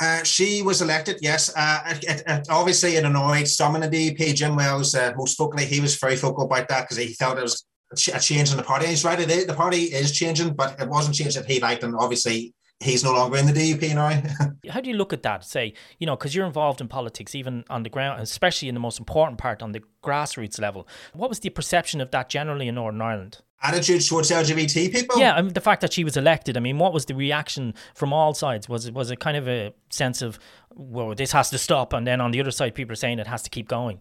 Uh, 0.00 0.22
she 0.24 0.60
was 0.60 0.82
elected, 0.82 1.18
yes. 1.22 1.52
Uh, 1.56 1.80
it, 1.86 2.22
it, 2.26 2.46
obviously, 2.50 2.96
it 2.96 3.04
annoyed 3.04 3.46
some 3.46 3.76
in 3.76 3.80
the 3.80 3.88
DUP. 3.88 4.34
Jim 4.34 4.56
Wells, 4.56 4.94
uh, 4.94 5.12
most 5.16 5.38
vocally, 5.38 5.64
he 5.64 5.80
was 5.80 5.96
very 5.96 6.16
vocal 6.16 6.44
about 6.44 6.68
that 6.68 6.82
because 6.82 6.96
he 6.96 7.14
felt 7.14 7.38
it 7.38 7.42
was 7.42 7.64
a 8.12 8.18
change 8.18 8.50
in 8.50 8.56
the 8.56 8.62
party. 8.62 8.86
He's 8.86 9.04
right, 9.04 9.20
it 9.20 9.30
is, 9.30 9.46
the 9.46 9.54
party 9.54 9.84
is 9.84 10.10
changing, 10.10 10.54
but 10.54 10.80
it 10.80 10.88
wasn't 10.88 11.14
changed 11.14 11.36
that 11.36 11.46
he 11.46 11.60
liked, 11.60 11.84
and 11.84 11.94
obviously 11.94 12.52
he's 12.84 13.02
no 13.02 13.12
longer 13.12 13.38
in 13.38 13.46
the 13.46 13.52
DUP 13.52 13.94
now. 13.94 14.50
How 14.70 14.80
do 14.80 14.90
you 14.90 14.96
look 14.96 15.12
at 15.12 15.22
that? 15.22 15.44
Say, 15.44 15.74
you 15.98 16.06
know, 16.06 16.16
because 16.16 16.34
you're 16.34 16.46
involved 16.46 16.80
in 16.80 16.88
politics, 16.88 17.34
even 17.34 17.64
on 17.70 17.82
the 17.82 17.88
ground, 17.88 18.20
especially 18.20 18.68
in 18.68 18.74
the 18.74 18.80
most 18.80 18.98
important 18.98 19.38
part 19.38 19.62
on 19.62 19.72
the 19.72 19.82
grassroots 20.02 20.60
level. 20.60 20.86
What 21.14 21.28
was 21.28 21.40
the 21.40 21.50
perception 21.50 22.00
of 22.00 22.10
that 22.10 22.28
generally 22.28 22.68
in 22.68 22.74
Northern 22.76 23.00
Ireland? 23.00 23.40
Attitude 23.62 24.06
towards 24.06 24.30
LGBT 24.30 24.92
people. 24.92 25.18
Yeah, 25.18 25.34
I 25.34 25.40
mean, 25.40 25.54
the 25.54 25.60
fact 25.60 25.80
that 25.80 25.92
she 25.92 26.04
was 26.04 26.16
elected. 26.18 26.56
I 26.56 26.60
mean, 26.60 26.78
what 26.78 26.92
was 26.92 27.06
the 27.06 27.14
reaction 27.14 27.74
from 27.94 28.12
all 28.12 28.34
sides? 28.34 28.68
Was 28.68 28.86
it 28.86 28.94
was 28.94 29.10
it 29.10 29.20
kind 29.20 29.38
of 29.38 29.48
a 29.48 29.72
sense 29.88 30.20
of, 30.20 30.38
well, 30.74 31.14
this 31.14 31.32
has 31.32 31.48
to 31.50 31.58
stop, 31.58 31.94
and 31.94 32.06
then 32.06 32.20
on 32.20 32.30
the 32.30 32.40
other 32.40 32.50
side, 32.50 32.74
people 32.74 32.92
are 32.92 32.96
saying 32.96 33.18
it 33.18 33.26
has 33.26 33.42
to 33.42 33.50
keep 33.50 33.68
going. 33.68 34.00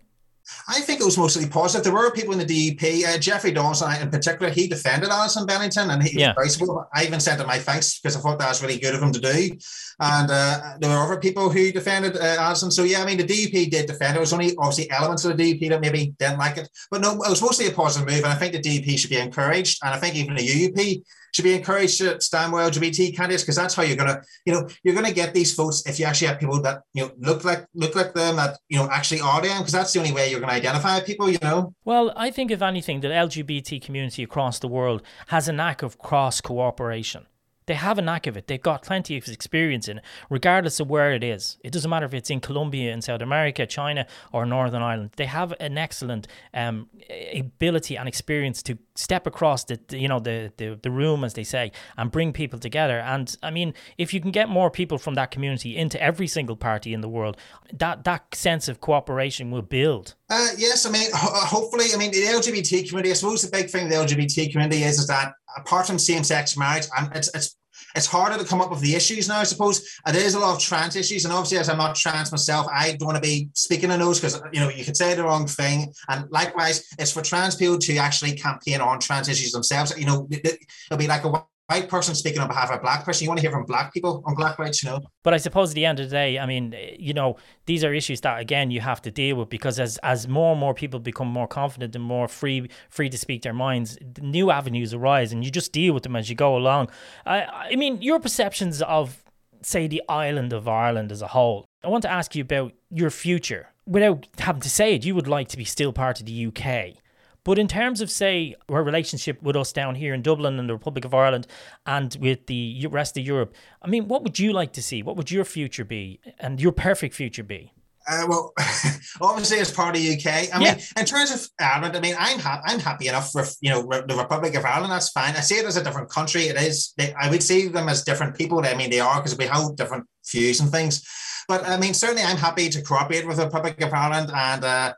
I 0.68 0.82
think 0.82 1.00
it 1.00 1.06
was 1.06 1.18
mostly 1.18 1.48
positive. 1.48 1.84
There 1.84 1.94
were 1.94 2.12
people 2.12 2.34
in 2.34 2.46
the 2.46 2.46
DUP, 2.46 3.06
uh, 3.06 3.18
Jeffrey 3.18 3.52
Donaldson 3.52 4.02
in 4.02 4.10
particular, 4.10 4.52
he 4.52 4.68
defended 4.68 5.10
Alison 5.10 5.46
Bennington 5.46 5.90
and 5.90 6.04
he 6.04 6.20
yeah. 6.20 6.30
was 6.30 6.36
very 6.36 6.50
supportive. 6.50 6.90
I 6.94 7.06
even 7.06 7.20
sent 7.20 7.40
him 7.40 7.48
my 7.48 7.60
thanks 7.60 8.00
because 8.00 8.18
I 8.18 8.20
thought 8.20 8.40
that 8.40 8.50
was 8.50 8.62
really 8.62 8.80
good 8.80 8.96
of 8.96 9.02
him 9.02 9.12
to 9.14 9.20
do. 9.20 9.58
And 10.00 10.30
uh, 10.30 10.78
there 10.80 10.90
were 10.90 11.04
other 11.04 11.20
people 11.20 11.50
who 11.50 11.72
defended 11.72 12.18
uh, 12.18 12.36
Alison. 12.40 12.72
So, 12.72 12.84
yeah, 12.84 13.02
I 13.02 13.06
mean, 13.06 13.18
the 13.18 13.24
DUP 13.24 13.72
did 13.72 13.86
defend 13.86 14.18
it. 14.18 14.20
Was 14.20 14.34
only 14.34 14.56
obviously 14.58 14.92
elements 14.92 15.24
of 15.26 15.38
the 15.38 15.54
DUP 15.54 15.70
that 15.70 15.82
maybe 15.82 16.14
didn't 16.20 16.40
like 16.40 16.58
it. 16.58 16.70
But 16.92 17.02
no, 17.02 17.14
it 17.14 17.30
was 17.30 17.42
mostly 17.42 17.68
a 17.68 17.72
positive 17.72 18.08
move. 18.08 18.24
And 18.24 18.34
I 18.34 18.36
think 18.36 18.54
the 18.54 18.62
DUP 18.62 18.98
should 19.00 19.10
be 19.10 19.20
encouraged. 19.20 19.80
And 19.84 19.94
I 19.94 19.98
think 19.98 20.16
even 20.16 20.36
the 20.36 20.48
UUP 20.48 21.04
should 21.34 21.44
be 21.44 21.54
encouraged 21.54 21.98
to 21.98 22.22
stand 22.22 22.54
with 22.54 22.62
LGBT 22.74 23.16
candidates 23.16 23.44
because 23.44 23.56
that's 23.56 23.74
how 23.74 23.84
you're 23.84 23.98
gonna, 23.98 24.22
you 24.46 24.54
know, 24.54 24.68
you're 24.84 24.96
gonna 24.96 25.12
get 25.12 25.34
these 25.34 25.54
votes 25.54 25.84
if 25.86 26.00
you 26.00 26.06
actually 26.06 26.28
have 26.28 26.40
people 26.40 26.62
that 26.62 26.84
you 26.94 27.04
know 27.04 27.12
look 27.18 27.44
like 27.44 27.66
look 27.74 27.96
like 27.96 28.14
them 28.14 28.36
that 28.36 28.58
you 28.70 28.78
know 28.78 28.88
actually 28.92 29.22
are 29.22 29.42
them 29.42 29.58
because 29.60 29.74
that's 29.74 29.92
the 29.94 30.00
only 30.00 30.12
way 30.12 30.30
you're 30.30 30.40
gonna 30.40 30.54
identify 30.54 31.00
people, 31.02 31.30
you 31.30 31.40
know. 31.42 31.74
Well, 31.86 32.14
I 32.16 32.30
think 32.32 32.52
if 32.52 32.62
anything, 32.62 33.02
the 33.02 33.08
LGBT 33.08 33.82
community 33.82 34.24
across 34.24 34.60
the 34.60 34.68
world 34.68 35.02
has 35.28 35.48
a 35.48 35.54
knack 35.54 35.82
of 35.82 35.98
cross 35.98 36.40
cooperation. 36.40 37.26
They 37.66 37.76
have 37.76 37.98
a 37.98 38.02
knack 38.02 38.28
of 38.28 38.36
it. 38.36 38.48
They've 38.48 38.62
got 38.62 38.84
plenty 38.84 39.18
of 39.18 39.28
experience 39.28 39.88
in 39.88 40.00
it, 40.00 40.04
regardless 40.30 40.80
of 40.80 40.90
where 40.90 41.14
it 41.14 41.24
is. 41.24 41.58
It 41.64 41.72
doesn't 41.72 41.90
matter 41.90 42.06
if 42.06 42.14
it's 42.14 42.30
in 42.30 42.42
Colombia, 42.42 42.92
in 42.92 43.02
South 43.02 43.22
America, 43.22 43.66
China, 43.66 44.06
or 44.32 44.46
Northern 44.46 44.82
Ireland. 44.82 45.12
They 45.16 45.26
have 45.26 45.54
an 45.60 45.78
excellent 45.78 46.28
um, 46.54 46.90
ability 47.34 47.98
and 47.98 48.08
experience 48.08 48.62
to 48.64 48.78
step 48.96 49.26
across 49.26 49.64
the, 49.66 49.80
you 49.90 50.08
know 50.08 50.20
the, 50.20 50.52
the 50.58 50.80
the 50.82 50.92
room, 50.92 51.24
as 51.24 51.34
they 51.34 51.44
say, 51.44 51.72
and 51.98 52.12
bring 52.12 52.34
people 52.34 52.60
together. 52.60 53.00
And 53.00 53.36
I 53.42 53.52
mean, 53.52 53.74
if 53.98 54.14
you 54.14 54.22
can 54.22 54.32
get 54.32 54.50
more 54.50 54.70
people 54.70 54.98
from 54.98 55.16
that 55.16 55.32
community 55.32 55.76
into 55.76 56.02
every 56.02 56.28
single 56.28 56.56
party 56.56 56.94
in 56.94 57.02
the 57.02 57.10
world, 57.10 57.38
that 57.74 58.04
that 58.04 58.36
sense 58.36 58.68
of 58.68 58.82
cooperation 58.82 59.52
will 59.52 59.62
build. 59.62 60.16
Uh, 60.30 60.50
yes, 60.58 60.86
I 60.86 60.92
mean, 60.92 61.10
ho- 61.14 61.46
hopefully, 61.46 61.86
I 61.94 61.98
mean, 61.98 62.12
the 62.12 62.24
LGBT 62.24 62.88
community. 62.88 63.12
I 63.12 63.14
suppose 63.14 63.42
the 63.42 63.52
big 63.52 63.70
thing 63.70 63.90
the 63.90 63.96
LGBT 63.96 64.52
community 64.52 64.84
is 64.84 65.00
is 65.00 65.08
that 65.08 65.34
apart 65.58 65.88
from 65.88 66.00
same-sex 66.00 66.58
marriage, 66.58 66.88
and 66.98 67.16
it's 67.16 67.34
it's 67.34 67.56
it's 67.96 68.06
harder 68.06 68.38
to 68.38 68.46
come 68.46 68.62
up 68.62 68.72
with 68.72 68.82
the 68.82 68.96
issues 68.96 69.28
now. 69.28 69.40
I 69.40 69.44
suppose 69.44 70.00
uh, 70.06 70.12
there 70.12 70.24
is 70.24 70.36
a 70.36 70.40
lot 70.40 70.56
of 70.56 70.62
trans 70.62 70.96
issues, 70.96 71.26
and 71.26 71.34
obviously, 71.34 71.58
as 71.58 71.70
I'm 71.70 71.78
not 71.78 71.96
trans 71.96 72.32
myself, 72.32 72.68
I 72.72 72.92
don't 72.94 73.06
want 73.06 73.18
to 73.18 73.22
be 73.22 73.50
speaking 73.54 73.92
on 73.92 74.00
those 74.00 74.20
because 74.20 74.42
you 74.52 74.60
know 74.60 74.70
you 74.70 74.84
could 74.84 74.98
say 74.98 75.14
the 75.14 75.24
wrong 75.24 75.48
thing. 75.48 75.94
And 76.10 76.30
likewise, 76.32 76.88
it's 76.98 77.12
for 77.12 77.22
trans 77.22 77.56
people 77.56 77.78
to 77.80 77.98
actually 77.98 78.34
campaign 78.34 78.82
on 78.82 79.00
trans 79.00 79.30
issues 79.30 79.52
themselves. 79.52 79.98
You 79.98 80.06
know, 80.06 80.28
it'll 80.32 80.98
be 80.98 81.08
like 81.08 81.24
a 81.24 81.44
white 81.68 81.90
person 81.90 82.14
speaking 82.16 82.42
on 82.42 82.48
behalf 82.48 82.70
of 82.70 82.78
a 82.78 82.82
black 82.82 83.06
person. 83.06 83.24
You 83.24 83.30
want 83.30 83.40
to 83.40 83.42
hear 83.42 83.52
from 83.52 83.66
black 83.66 83.94
people 83.94 84.22
on 84.26 84.36
black 84.36 84.60
rights, 84.60 84.84
you 84.84 84.90
know. 84.90 85.02
But 85.24 85.34
I 85.34 85.38
suppose 85.38 85.72
at 85.72 85.76
the 85.76 85.86
end 85.86 86.00
of 86.00 86.10
the 86.10 86.14
day, 86.14 86.40
I 86.40 86.46
mean, 86.46 86.76
you 87.00 87.14
know, 87.14 87.38
these 87.66 87.84
are 87.84 87.94
issues 87.94 88.22
that 88.22 88.40
again 88.40 88.72
you 88.72 88.82
have 88.82 89.02
to 89.04 89.12
deal 89.12 89.38
with 89.38 89.50
because 89.50 89.80
as 89.80 89.98
as 90.00 90.28
more 90.28 90.52
and 90.52 90.60
more 90.60 90.74
people 90.74 91.00
become 91.00 91.28
more 91.28 91.48
confident 91.48 91.96
and 91.96 92.04
more 92.04 92.28
free 92.28 92.70
free 92.90 93.10
to 93.10 93.18
speak 93.18 93.42
their 93.42 93.54
minds, 93.54 93.98
new 94.22 94.52
avenues 94.52 94.94
arise, 94.94 95.32
and 95.32 95.44
you 95.44 95.52
just 95.52 95.72
deal 95.72 95.94
with 95.94 96.04
them 96.04 96.16
as 96.16 96.30
you 96.30 96.36
go 96.36 96.56
along. 96.56 96.90
I 97.26 97.44
I 97.74 97.76
mean, 97.76 98.02
your 98.02 98.20
perceptions 98.20 98.82
of 98.82 99.24
say 99.62 99.88
the 99.88 100.04
island 100.10 100.54
of 100.54 100.68
Ireland 100.68 101.12
as 101.12 101.22
a 101.22 101.28
whole. 101.28 101.66
I 101.84 101.88
want 101.88 102.02
to 102.04 102.12
ask 102.12 102.36
you 102.36 102.42
about 102.42 102.74
your 102.90 103.10
future. 103.10 103.70
Without 103.86 104.28
having 104.38 104.62
to 104.62 104.70
say 104.70 104.96
it, 104.96 105.06
you 105.06 105.16
would 105.16 105.28
like 105.28 105.50
to 105.50 105.58
be 105.58 105.66
still 105.66 105.92
part 105.92 106.20
of 106.20 106.26
the 106.26 106.48
UK. 106.48 107.03
But 107.44 107.60
in 107.60 107.68
terms 107.68 108.02
of, 108.02 108.10
say, 108.10 108.56
our 108.70 108.84
relationship 108.84 109.42
with 109.42 109.56
us 109.56 109.74
down 109.74 109.96
here 109.96 110.14
in 110.14 110.22
Dublin 110.22 110.60
and 110.60 110.70
the 110.70 110.74
Republic 110.74 111.04
of 111.04 111.14
Ireland 111.14 111.48
and 111.86 112.16
with 112.20 112.46
the 112.48 112.88
rest 112.90 113.18
of 113.18 113.26
Europe, 113.26 113.54
I 113.82 113.88
mean, 113.88 114.08
what 114.08 114.24
would 114.24 114.40
you 114.40 114.54
like 114.54 114.74
to 114.74 114.82
see? 114.82 115.04
What 115.04 115.18
would 115.18 115.30
your 115.30 115.44
future 115.44 115.84
be 115.84 116.20
and 116.40 116.62
your 116.62 116.72
perfect 116.72 117.16
future 117.16 117.44
be? 117.44 117.74
Uh, 118.08 118.26
well, 118.28 118.54
obviously, 119.22 119.60
as 119.60 119.72
part 119.72 119.96
of 119.96 120.02
the 120.02 120.14
UK, 120.14 120.26
I 120.26 120.60
yeah. 120.60 120.76
mean, 120.76 120.84
in 120.98 121.06
terms 121.06 121.32
of 121.32 121.48
Ireland, 121.60 121.96
I 121.96 122.02
mean, 122.02 122.16
I'm 122.20 122.40
happy. 122.40 122.62
I'm 122.66 122.80
happy 122.80 123.08
enough 123.08 123.34
with 123.34 123.58
you 123.62 123.70
know 123.70 123.82
the 123.82 124.16
Republic 124.16 124.56
of 124.56 124.66
Ireland. 124.66 124.92
That's 124.92 125.10
fine. 125.10 125.36
I 125.36 125.40
see 125.40 125.56
it 125.56 125.66
as 125.66 125.78
a 125.78 125.84
different 125.84 126.10
country. 126.10 126.44
It 126.44 126.58
is. 126.58 126.94
They, 126.98 127.14
I 127.14 127.30
would 127.30 127.42
see 127.42 127.68
them 127.70 127.88
as 127.88 128.04
different 128.04 128.36
people. 128.36 128.60
I 128.60 128.76
mean, 128.76 128.90
they 128.90 129.00
are 129.00 129.22
because 129.22 129.38
we 129.38 129.46
hold 129.46 129.78
different 129.78 130.06
views 130.30 130.60
and 130.60 130.70
things. 130.70 131.08
But 131.48 131.66
I 131.66 131.78
mean, 131.78 131.94
certainly, 131.94 132.24
I'm 132.24 132.38
happy 132.38 132.70
to 132.70 132.82
cooperate 132.82 133.26
with 133.26 133.38
the 133.38 133.46
Republic 133.46 133.80
of 133.82 133.94
Ireland 133.94 134.32
and. 134.34 134.64
Uh, 134.64 134.94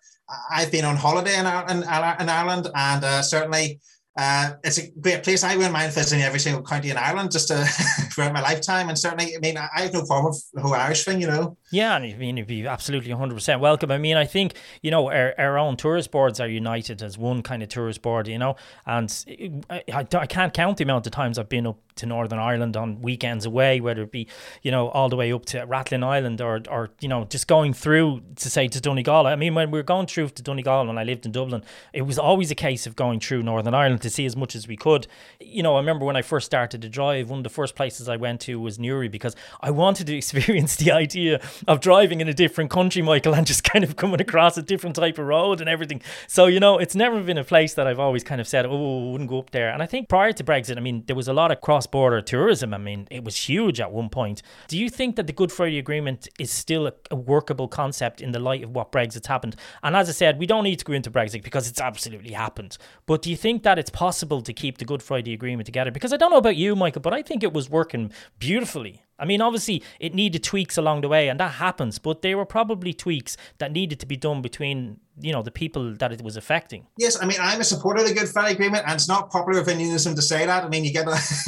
I've 0.52 0.72
been 0.72 0.86
on 0.86 0.96
holiday 0.96 1.38
in, 1.38 1.46
in, 1.46 1.84
in 1.84 2.30
Ireland, 2.30 2.68
and 2.74 3.04
uh, 3.04 3.22
certainly 3.22 3.80
uh, 4.18 4.52
it's 4.64 4.78
a 4.78 4.90
great 4.92 5.24
place. 5.24 5.44
I 5.44 5.56
wouldn't 5.58 5.74
mind 5.74 5.92
visiting 5.92 6.24
every 6.24 6.40
single 6.40 6.64
county 6.64 6.90
in 6.90 6.98
Ireland 6.98 7.32
just 7.32 7.50
to, 7.50 7.66
throughout 8.12 8.32
my 8.32 8.42
lifetime. 8.42 8.88
And 8.88 8.98
certainly, 8.98 9.36
I 9.36 9.40
mean, 9.40 9.58
I 9.58 9.82
have 9.82 9.94
no 9.94 10.06
problem 10.06 10.32
with 10.32 10.50
the 10.54 10.62
whole 10.62 10.74
Irish 10.74 11.04
thing, 11.04 11.20
you 11.20 11.28
know. 11.28 11.58
Yeah, 11.70 11.96
I 11.96 12.14
mean, 12.14 12.38
you'd 12.38 12.48
be 12.48 12.66
absolutely 12.66 13.12
100% 13.12 13.60
welcome. 13.60 13.92
I 13.92 13.98
mean, 13.98 14.16
I 14.16 14.26
think, 14.26 14.54
you 14.82 14.90
know, 14.90 15.12
our, 15.12 15.34
our 15.38 15.58
own 15.58 15.76
tourist 15.76 16.12
boards 16.12 16.40
are 16.40 16.48
united 16.48 17.04
as 17.04 17.18
one 17.18 17.44
kind 17.44 17.62
of 17.62 17.68
tourist 17.68 18.02
board, 18.02 18.30
you 18.30 18.40
know. 18.40 18.56
And 18.86 19.64
I, 19.70 19.84
I, 19.92 20.08
I 20.14 20.26
can't 20.26 20.54
count 20.54 20.78
the 20.78 20.86
amount 20.86 21.06
of 21.06 21.12
times 21.12 21.38
I've 21.38 21.50
been 21.50 21.68
up 21.68 21.80
to 21.96 22.06
Northern 22.06 22.40
Ireland 22.40 22.76
on 22.76 23.02
weekends 23.02 23.46
away, 23.46 23.80
whether 23.80 24.04
it 24.04 24.12
be, 24.12 24.28
you 24.62 24.72
know, 24.72 24.90
all 24.90 25.10
the 25.10 25.16
way 25.16 25.32
up 25.32 25.46
to 25.48 25.66
Rathlin 25.66 26.04
Island 26.04 26.42
or, 26.42 26.62
or 26.70 26.90
you 27.00 27.08
know, 27.08 27.26
just 27.26 27.48
going 27.48 27.74
through 27.74 28.22
to 28.36 28.50
say 28.50 28.68
to 28.68 28.82
Donegal. 28.82 29.28
I 29.28 29.36
mean, 29.36 29.56
when 29.56 29.72
we 29.72 29.80
were 29.80 29.84
going 29.84 30.08
through 30.08 30.30
to 30.30 30.44
Donegal 30.44 30.88
when 30.88 30.98
I 30.98 31.04
lived 31.04 31.26
in 31.26 31.32
Dublin, 31.32 31.64
it 31.94 32.04
was 32.04 32.20
always 32.20 32.52
a 32.52 32.56
case 32.56 32.86
of 32.86 32.96
going 32.96 33.20
through 33.20 33.44
Northern 33.44 33.74
Ireland 33.74 34.02
to 34.02 34.10
see 34.10 34.26
as 34.26 34.36
much 34.36 34.56
as 34.56 34.68
we 34.68 34.76
could. 34.76 35.08
You 35.40 35.64
know, 35.64 35.76
I 35.76 35.80
remember 35.80 36.06
when 36.06 36.16
I 36.16 36.22
first 36.22 36.46
started 36.46 36.82
to 36.82 36.90
drive, 36.90 37.30
one 37.30 37.40
of 37.40 37.44
the 37.44 37.50
first 37.50 37.76
places 37.76 38.10
I 38.10 38.18
went 38.18 38.42
to 38.42 38.60
was 38.60 38.78
Newry 38.78 39.08
because 39.08 39.36
I 39.62 39.72
wanted 39.72 40.08
to 40.08 40.18
experience 40.18 40.76
the 40.76 40.92
idea 40.92 41.42
of 41.68 41.80
driving 41.80 42.22
in 42.22 42.28
a 42.28 42.34
different 42.34 42.72
country, 42.72 43.02
Michael, 43.02 43.36
and 43.36 43.48
just 43.48 43.64
kind 43.64 43.84
of 43.84 43.96
coming 43.96 44.22
across 44.22 44.58
a 44.58 44.62
different 44.62 44.96
type 44.96 45.18
of 45.18 45.26
road 45.26 45.62
and 45.62 45.70
everything. 45.70 46.02
So, 46.28 46.48
you 46.48 46.60
know, 46.60 46.78
it's 46.78 46.96
never 46.96 47.22
been 47.22 47.38
a 47.38 47.44
place 47.44 47.74
that 47.76 47.88
I've 47.88 48.00
always 48.00 48.24
kind 48.24 48.42
of 48.42 48.48
said, 48.48 48.66
oh, 48.66 49.12
wouldn't 49.12 49.30
go 49.30 49.40
up 49.40 49.52
there. 49.52 49.70
And 49.70 49.82
I 49.82 49.86
think 49.86 50.10
prior 50.10 50.32
to 50.34 50.44
Brexit, 50.44 50.78
I 50.78 50.82
mean, 50.82 51.04
there 51.08 51.16
was 51.16 51.28
a 51.28 51.34
lot 51.34 51.52
of 51.52 51.62
cross 51.62 51.85
border 51.88 52.22
tourism. 52.22 52.74
I 52.74 52.78
mean, 52.78 53.08
it 53.12 53.24
was 53.24 53.36
huge 53.36 53.80
at 53.80 53.92
one 53.92 54.10
point. 54.10 54.42
Do 54.68 54.78
you 54.78 54.90
think 54.90 55.16
that 55.16 55.28
the 55.28 55.34
Good 55.34 55.52
Friday 55.52 55.80
Agreement 55.80 56.28
is 56.40 56.52
still 56.52 56.88
a, 56.88 56.94
a 57.12 57.16
workable 57.16 57.68
concept 57.68 58.22
in 58.22 58.32
the 58.32 58.40
light 58.40 58.64
of 58.64 58.72
what 58.72 58.92
Brexit's 58.92 59.28
happened? 59.28 59.56
And 59.84 59.96
as 59.96 60.10
I 60.10 60.12
said, 60.12 60.40
we 60.40 60.46
don't 60.46 60.64
need 60.64 60.80
to 60.80 60.86
go 60.86 60.94
into 60.94 61.12
Brexit 61.12 61.44
because 61.44 61.70
it's 61.70 61.82
absolutely 61.82 62.34
happened. 62.34 62.78
But 63.06 63.22
do 63.22 63.30
you 63.30 63.38
think 63.38 63.64
that 63.64 63.80
it's 63.80 63.90
possible 63.90 64.42
to 64.42 64.54
keep 64.54 64.78
the 64.78 64.86
Good 64.86 65.02
Friday 65.02 65.34
Agreement 65.34 65.66
together? 65.66 65.92
Because 65.92 66.12
I 66.12 66.18
don't 66.18 66.32
know 66.32 66.38
about 66.38 66.58
you, 66.58 66.76
Michael, 66.76 67.02
but 67.02 67.14
I 67.14 67.22
think 67.22 67.44
it 67.44 67.54
was 67.54 67.70
working 67.70 68.12
beautifully. 68.40 69.05
I 69.18 69.26
mean, 69.26 69.42
obviously, 69.42 69.82
it 70.00 70.14
needed 70.14 70.44
tweaks 70.44 70.78
along 70.78 71.02
the 71.02 71.08
way, 71.08 71.30
and 71.30 71.40
that 71.40 71.54
happens. 71.54 72.00
But 72.00 72.22
they 72.22 72.36
were 72.36 72.46
probably 72.46 72.94
tweaks 72.94 73.38
that 73.60 73.72
needed 73.72 74.00
to 74.02 74.06
be 74.06 74.18
done 74.18 74.42
between, 74.42 75.00
you 75.20 75.32
know, 75.32 75.42
the 75.42 75.52
people 75.52 75.94
that 75.96 76.12
it 76.12 76.22
was 76.22 76.36
affecting. 76.36 76.88
Yes, 76.98 77.22
I 77.22 77.26
mean, 77.26 77.38
I'm 77.40 77.62
a 77.62 77.64
supporter 77.64 78.02
of 78.02 78.08
the 78.08 78.14
Good 78.14 78.28
Friday 78.28 78.54
Agreement, 78.54 78.84
and 78.86 78.96
it's 78.96 79.08
not 79.08 79.32
popular 79.32 79.62
within 79.62 79.80
unionism 79.80 80.16
to 80.16 80.22
say 80.22 80.46
that. 80.46 80.64
I 80.64 80.70
mean, 80.70 80.84
you 80.84 80.92
get 80.92 81.08
a, 81.08 81.18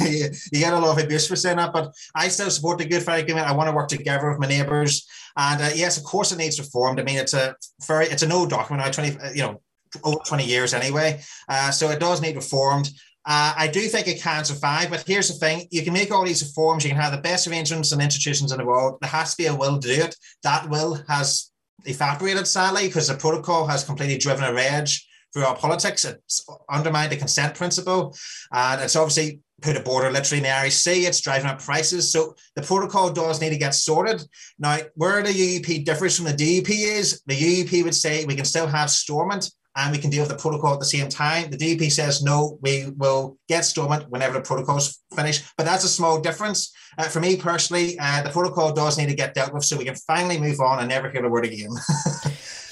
you 0.52 0.60
get 0.60 0.72
a 0.72 0.78
lot 0.78 0.98
of 0.98 1.04
abuse 1.04 1.26
for 1.26 1.36
saying 1.36 1.58
that, 1.58 1.72
but 1.72 1.92
I 2.14 2.28
still 2.28 2.50
support 2.50 2.78
the 2.78 2.86
Good 2.86 3.02
Friday 3.02 3.22
Agreement. 3.22 3.46
I 3.46 3.52
want 3.52 3.68
to 3.68 3.76
work 3.76 3.88
together 3.88 4.30
with 4.30 4.38
my 4.38 4.46
neighbours, 4.46 5.06
and 5.36 5.60
uh, 5.60 5.70
yes, 5.74 5.98
of 5.98 6.04
course, 6.04 6.32
it 6.32 6.38
needs 6.38 6.58
reformed. 6.58 7.00
I 7.00 7.02
mean, 7.02 7.18
it's 7.18 7.34
a 7.34 7.54
very, 7.86 8.06
it's 8.06 8.22
an 8.22 8.32
old 8.32 8.50
document 8.50 8.86
now, 8.86 8.90
twenty, 8.90 9.16
you 9.34 9.42
know, 9.42 9.60
over 10.04 10.18
20 10.26 10.44
years 10.44 10.74
anyway. 10.74 11.20
Uh, 11.48 11.70
so 11.70 11.90
it 11.90 12.00
does 12.00 12.20
need 12.20 12.36
reformed. 12.36 12.90
Uh, 13.30 13.52
I 13.58 13.68
do 13.68 13.82
think 13.82 14.08
it 14.08 14.22
can 14.22 14.42
survive, 14.42 14.88
but 14.88 15.04
here's 15.06 15.28
the 15.28 15.34
thing: 15.34 15.68
you 15.70 15.82
can 15.82 15.92
make 15.92 16.10
all 16.10 16.24
these 16.24 16.42
reforms, 16.42 16.82
you 16.82 16.90
can 16.90 16.98
have 16.98 17.12
the 17.12 17.20
best 17.20 17.46
arrangements 17.46 17.92
and 17.92 18.00
institutions 18.00 18.52
in 18.52 18.58
the 18.58 18.64
world. 18.64 18.96
There 19.02 19.10
has 19.10 19.32
to 19.32 19.36
be 19.36 19.46
a 19.46 19.54
will 19.54 19.78
to 19.78 19.86
do 19.86 20.02
it. 20.02 20.16
That 20.44 20.70
will 20.70 20.94
has 21.08 21.50
evaporated 21.84 22.46
sadly 22.46 22.86
because 22.86 23.08
the 23.08 23.14
protocol 23.14 23.66
has 23.66 23.84
completely 23.84 24.16
driven 24.16 24.44
a 24.44 24.54
wedge 24.54 25.06
through 25.34 25.44
our 25.44 25.54
politics. 25.54 26.06
It's 26.06 26.48
undermined 26.70 27.12
the 27.12 27.18
consent 27.18 27.54
principle, 27.54 28.16
and 28.50 28.80
it's 28.80 28.96
obviously 28.96 29.40
put 29.60 29.76
a 29.76 29.80
border 29.80 30.10
literally 30.10 30.38
in 30.38 30.44
the 30.44 30.50
Irish 30.50 30.76
Sea. 30.76 31.04
It's 31.04 31.20
driving 31.20 31.50
up 31.50 31.60
prices. 31.60 32.10
So 32.10 32.34
the 32.56 32.62
protocol 32.62 33.10
does 33.10 33.42
need 33.42 33.50
to 33.50 33.58
get 33.58 33.74
sorted. 33.74 34.22
Now, 34.58 34.78
where 34.94 35.22
the 35.22 35.30
UUP 35.30 35.84
differs 35.84 36.16
from 36.16 36.24
the 36.24 36.32
DUP 36.32 36.70
is 36.70 37.20
the 37.26 37.34
UUP 37.34 37.84
would 37.84 37.94
say 37.94 38.24
we 38.24 38.36
can 38.36 38.46
still 38.46 38.68
have 38.68 38.88
stormont 38.88 39.50
and 39.78 39.92
we 39.92 39.98
can 39.98 40.10
deal 40.10 40.22
with 40.22 40.30
the 40.30 40.36
protocol 40.36 40.74
at 40.74 40.80
the 40.80 40.84
same 40.84 41.08
time. 41.08 41.50
The 41.50 41.56
DUP 41.56 41.90
says 41.90 42.22
no, 42.22 42.58
we 42.60 42.90
will 42.96 43.38
get 43.48 43.64
stormont 43.64 44.10
whenever 44.10 44.34
the 44.34 44.40
protocol's 44.40 44.98
finished, 45.14 45.44
but 45.56 45.64
that's 45.64 45.84
a 45.84 45.88
small 45.88 46.20
difference. 46.20 46.72
Uh, 46.98 47.04
for 47.04 47.20
me 47.20 47.36
personally, 47.36 47.96
uh, 48.00 48.22
the 48.22 48.30
protocol 48.30 48.72
does 48.72 48.98
need 48.98 49.08
to 49.08 49.14
get 49.14 49.34
dealt 49.34 49.54
with 49.54 49.64
so 49.64 49.76
we 49.76 49.84
can 49.84 49.94
finally 49.94 50.38
move 50.38 50.60
on 50.60 50.80
and 50.80 50.88
never 50.88 51.08
hear 51.08 51.22
the 51.22 51.28
word 51.28 51.44
again. 51.44 51.70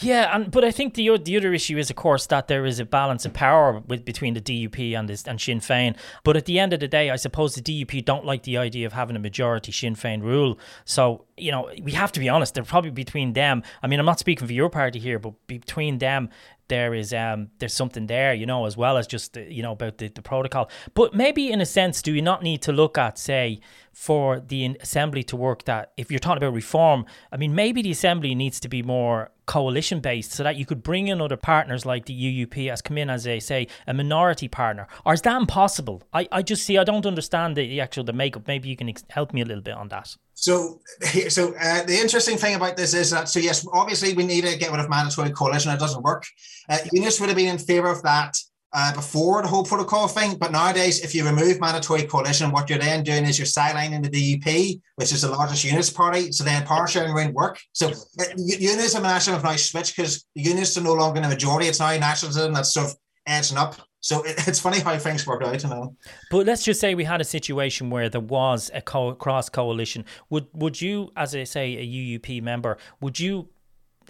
Yeah, 0.01 0.35
and 0.35 0.51
but 0.51 0.63
I 0.63 0.71
think 0.71 0.95
the 0.95 1.17
the 1.19 1.37
other 1.37 1.55
issue 1.55 1.79
is, 1.79 1.89
of 1.89 1.97
course, 1.97 2.27
that 2.27 2.49
there 2.49 2.67
is 2.67 2.79
a 2.79 2.85
balance 2.85 3.25
of 3.25 3.33
power 3.33 3.83
with 3.87 4.05
between 4.05 4.35
the 4.35 4.41
DUP 4.41 4.95
and 4.95 5.09
this 5.09 5.27
and 5.27 5.41
Sinn 5.41 5.61
Féin. 5.61 5.97
But 6.23 6.37
at 6.37 6.45
the 6.45 6.59
end 6.59 6.73
of 6.75 6.81
the 6.81 6.89
day, 6.89 7.09
I 7.11 7.17
suppose 7.17 7.55
the 7.55 7.63
DUP 7.63 8.05
don't 8.05 8.25
like 8.25 8.43
the 8.43 8.59
idea 8.59 8.87
of 8.87 8.93
having 8.93 9.17
a 9.17 9.19
majority 9.19 9.73
Sinn 9.73 9.95
Féin 9.95 10.23
rule. 10.23 10.59
So 10.85 11.25
you 11.39 11.51
know, 11.51 11.71
we 11.83 11.93
have 11.93 12.13
to 12.13 12.21
be 12.21 12.29
honest. 12.29 12.55
They're 12.55 12.65
probably 12.65 12.91
between 12.91 13.33
them. 13.33 13.63
I 13.83 13.87
mean, 13.87 13.99
I'm 13.99 14.07
not 14.07 14.19
speaking 14.19 14.47
for 14.47 14.53
your 14.53 14.69
party 14.69 14.99
here, 14.99 15.19
but 15.19 15.35
between 15.47 15.99
them, 15.99 16.29
there 16.69 16.95
is 16.95 17.13
um 17.13 17.49
there's 17.59 17.75
something 17.75 18.07
there, 18.07 18.35
you 18.35 18.47
know, 18.47 18.67
as 18.67 18.77
well 18.77 18.97
as 18.97 19.07
just 19.07 19.37
you 19.37 19.63
know 19.63 19.73
about 19.73 19.99
the, 19.99 20.09
the 20.09 20.23
protocol. 20.23 20.71
But 20.95 21.15
maybe 21.15 21.51
in 21.51 21.61
a 21.61 21.67
sense, 21.67 22.03
do 22.03 22.13
you 22.13 22.23
not 22.23 22.43
need 22.43 22.63
to 22.63 22.73
look 22.73 22.99
at 22.99 23.19
say 23.19 23.61
for 23.93 24.41
the 24.41 24.77
assembly 24.81 25.23
to 25.25 25.37
work 25.37 25.65
that 25.65 25.93
if 25.97 26.11
you're 26.11 26.21
talking 26.21 26.43
about 26.43 26.55
reform, 26.55 27.07
I 27.33 27.37
mean 27.37 27.55
maybe 27.55 27.83
the 27.83 27.91
assembly 27.91 28.35
needs 28.35 28.61
to 28.61 28.69
be 28.69 28.83
more 28.83 29.31
coalition 29.47 30.01
based 30.01 30.33
so 30.33 30.43
that 30.43 30.57
you 30.57 30.67
could 30.67 30.83
bring 30.83 31.07
in 31.09 31.21
other 31.21 31.37
partners 31.37 31.87
like 31.87 32.07
the 32.07 32.47
UUP 32.47 32.71
as 32.71 32.83
come 32.83 32.99
in 32.99 33.09
as 33.09 33.27
a 33.27 33.39
say 33.41 33.69
a 33.87 33.95
minority 33.95 34.49
partner. 34.49 34.89
Or 35.05 35.15
is 35.15 35.23
that 35.23 35.37
impossible? 35.37 36.03
I, 36.13 36.29
I 36.33 36.43
just 36.43 36.65
see 36.65 36.79
I 36.79 36.85
don't 36.85 37.07
understand 37.07 37.57
the, 37.57 37.67
the 37.67 37.81
actual 37.81 38.05
the 38.05 38.13
makeup. 38.13 38.47
Maybe 38.47 38.69
you 38.69 38.77
can 38.77 38.89
ex- 38.89 39.05
help 39.11 39.33
me 39.33 39.41
a 39.41 39.45
little 39.45 39.63
bit 39.63 39.75
on 39.75 39.89
that 39.89 40.17
so 40.37 40.81
so 41.29 41.55
uh, 41.61 41.83
the 41.85 41.99
interesting 41.99 42.37
thing 42.37 42.55
about 42.55 42.77
this 42.77 42.93
is 42.95 43.11
that 43.11 43.29
so 43.29 43.41
yes 43.41 43.67
obviously 43.73 44.13
we 44.13 44.25
need 44.25 44.45
to 44.45 44.57
get 44.57 44.71
rid 44.71 44.81
of 44.81 44.89
mandatory 44.91 45.31
coalition 45.31 45.73
it 45.73 45.81
doesn't 45.81 46.03
work 46.03 46.25
uh, 46.69 46.79
would 46.93 47.29
have 47.29 47.37
been 47.37 47.49
in 47.49 47.59
favor 47.59 47.91
of 47.91 48.03
that 48.03 48.37
uh, 48.73 48.93
before 48.93 49.41
the 49.41 49.49
whole 49.49 49.65
protocol 49.65 50.07
thing. 50.07 50.37
But 50.37 50.53
nowadays, 50.53 51.03
if 51.03 51.15
you 51.15 51.25
remove 51.25 51.61
mandatory 51.61 52.03
coalition, 52.03 52.53
what 52.53 52.69
you're 52.69 52.79
then 52.79 53.03
doing 53.03 53.25
is 53.25 53.39
you're 53.39 53.47
sidelining 53.47 54.03
the 54.03 54.11
DUP, 54.11 54.81
which 54.97 55.13
is 55.13 55.23
the 55.23 55.31
largest 55.31 55.65
unionist 55.65 55.97
party. 55.97 56.31
So 56.31 56.45
then 56.45 56.67
power 56.67 56.87
sharing 56.87 57.15
won't 57.15 57.33
work. 57.33 57.59
So 57.73 57.89
uh, 57.89 58.25
unionism 58.37 59.03
and 59.03 59.13
nationalism 59.13 59.35
have 59.35 59.45
now 59.45 59.57
switched 59.57 59.97
because 59.97 60.27
unionists 60.35 60.77
are 60.77 60.83
no 60.83 60.93
longer 60.93 61.17
in 61.17 61.23
the 61.23 61.29
majority. 61.31 61.69
It's 61.69 61.81
now 61.81 61.97
nationalism 61.97 62.53
that's 62.53 62.75
sort 62.75 62.89
of 62.89 62.97
edging 63.27 63.57
up. 63.57 63.77
So 64.07 64.23
it's 64.25 64.61
funny 64.61 64.79
how 64.79 64.97
things 64.99 65.27
work 65.27 65.43
out, 65.43 65.61
you 65.61 65.69
know. 65.69 65.97
But 66.31 66.47
let's 66.47 66.65
just 66.65 66.81
say 66.81 66.95
we 66.95 67.05
had 67.05 67.21
a 67.21 67.25
situation 67.25 67.91
where 67.91 68.09
there 68.09 68.21
was 68.21 68.71
a 68.73 68.81
co- 68.81 69.15
cross 69.15 69.49
coalition. 69.49 70.05
Would 70.31 70.47
would 70.53 70.81
you, 70.81 71.11
as 71.17 71.35
I 71.35 71.43
say, 71.45 71.77
a 71.77 71.85
UUP 71.85 72.41
member, 72.41 72.79
would 73.01 73.19
you 73.19 73.49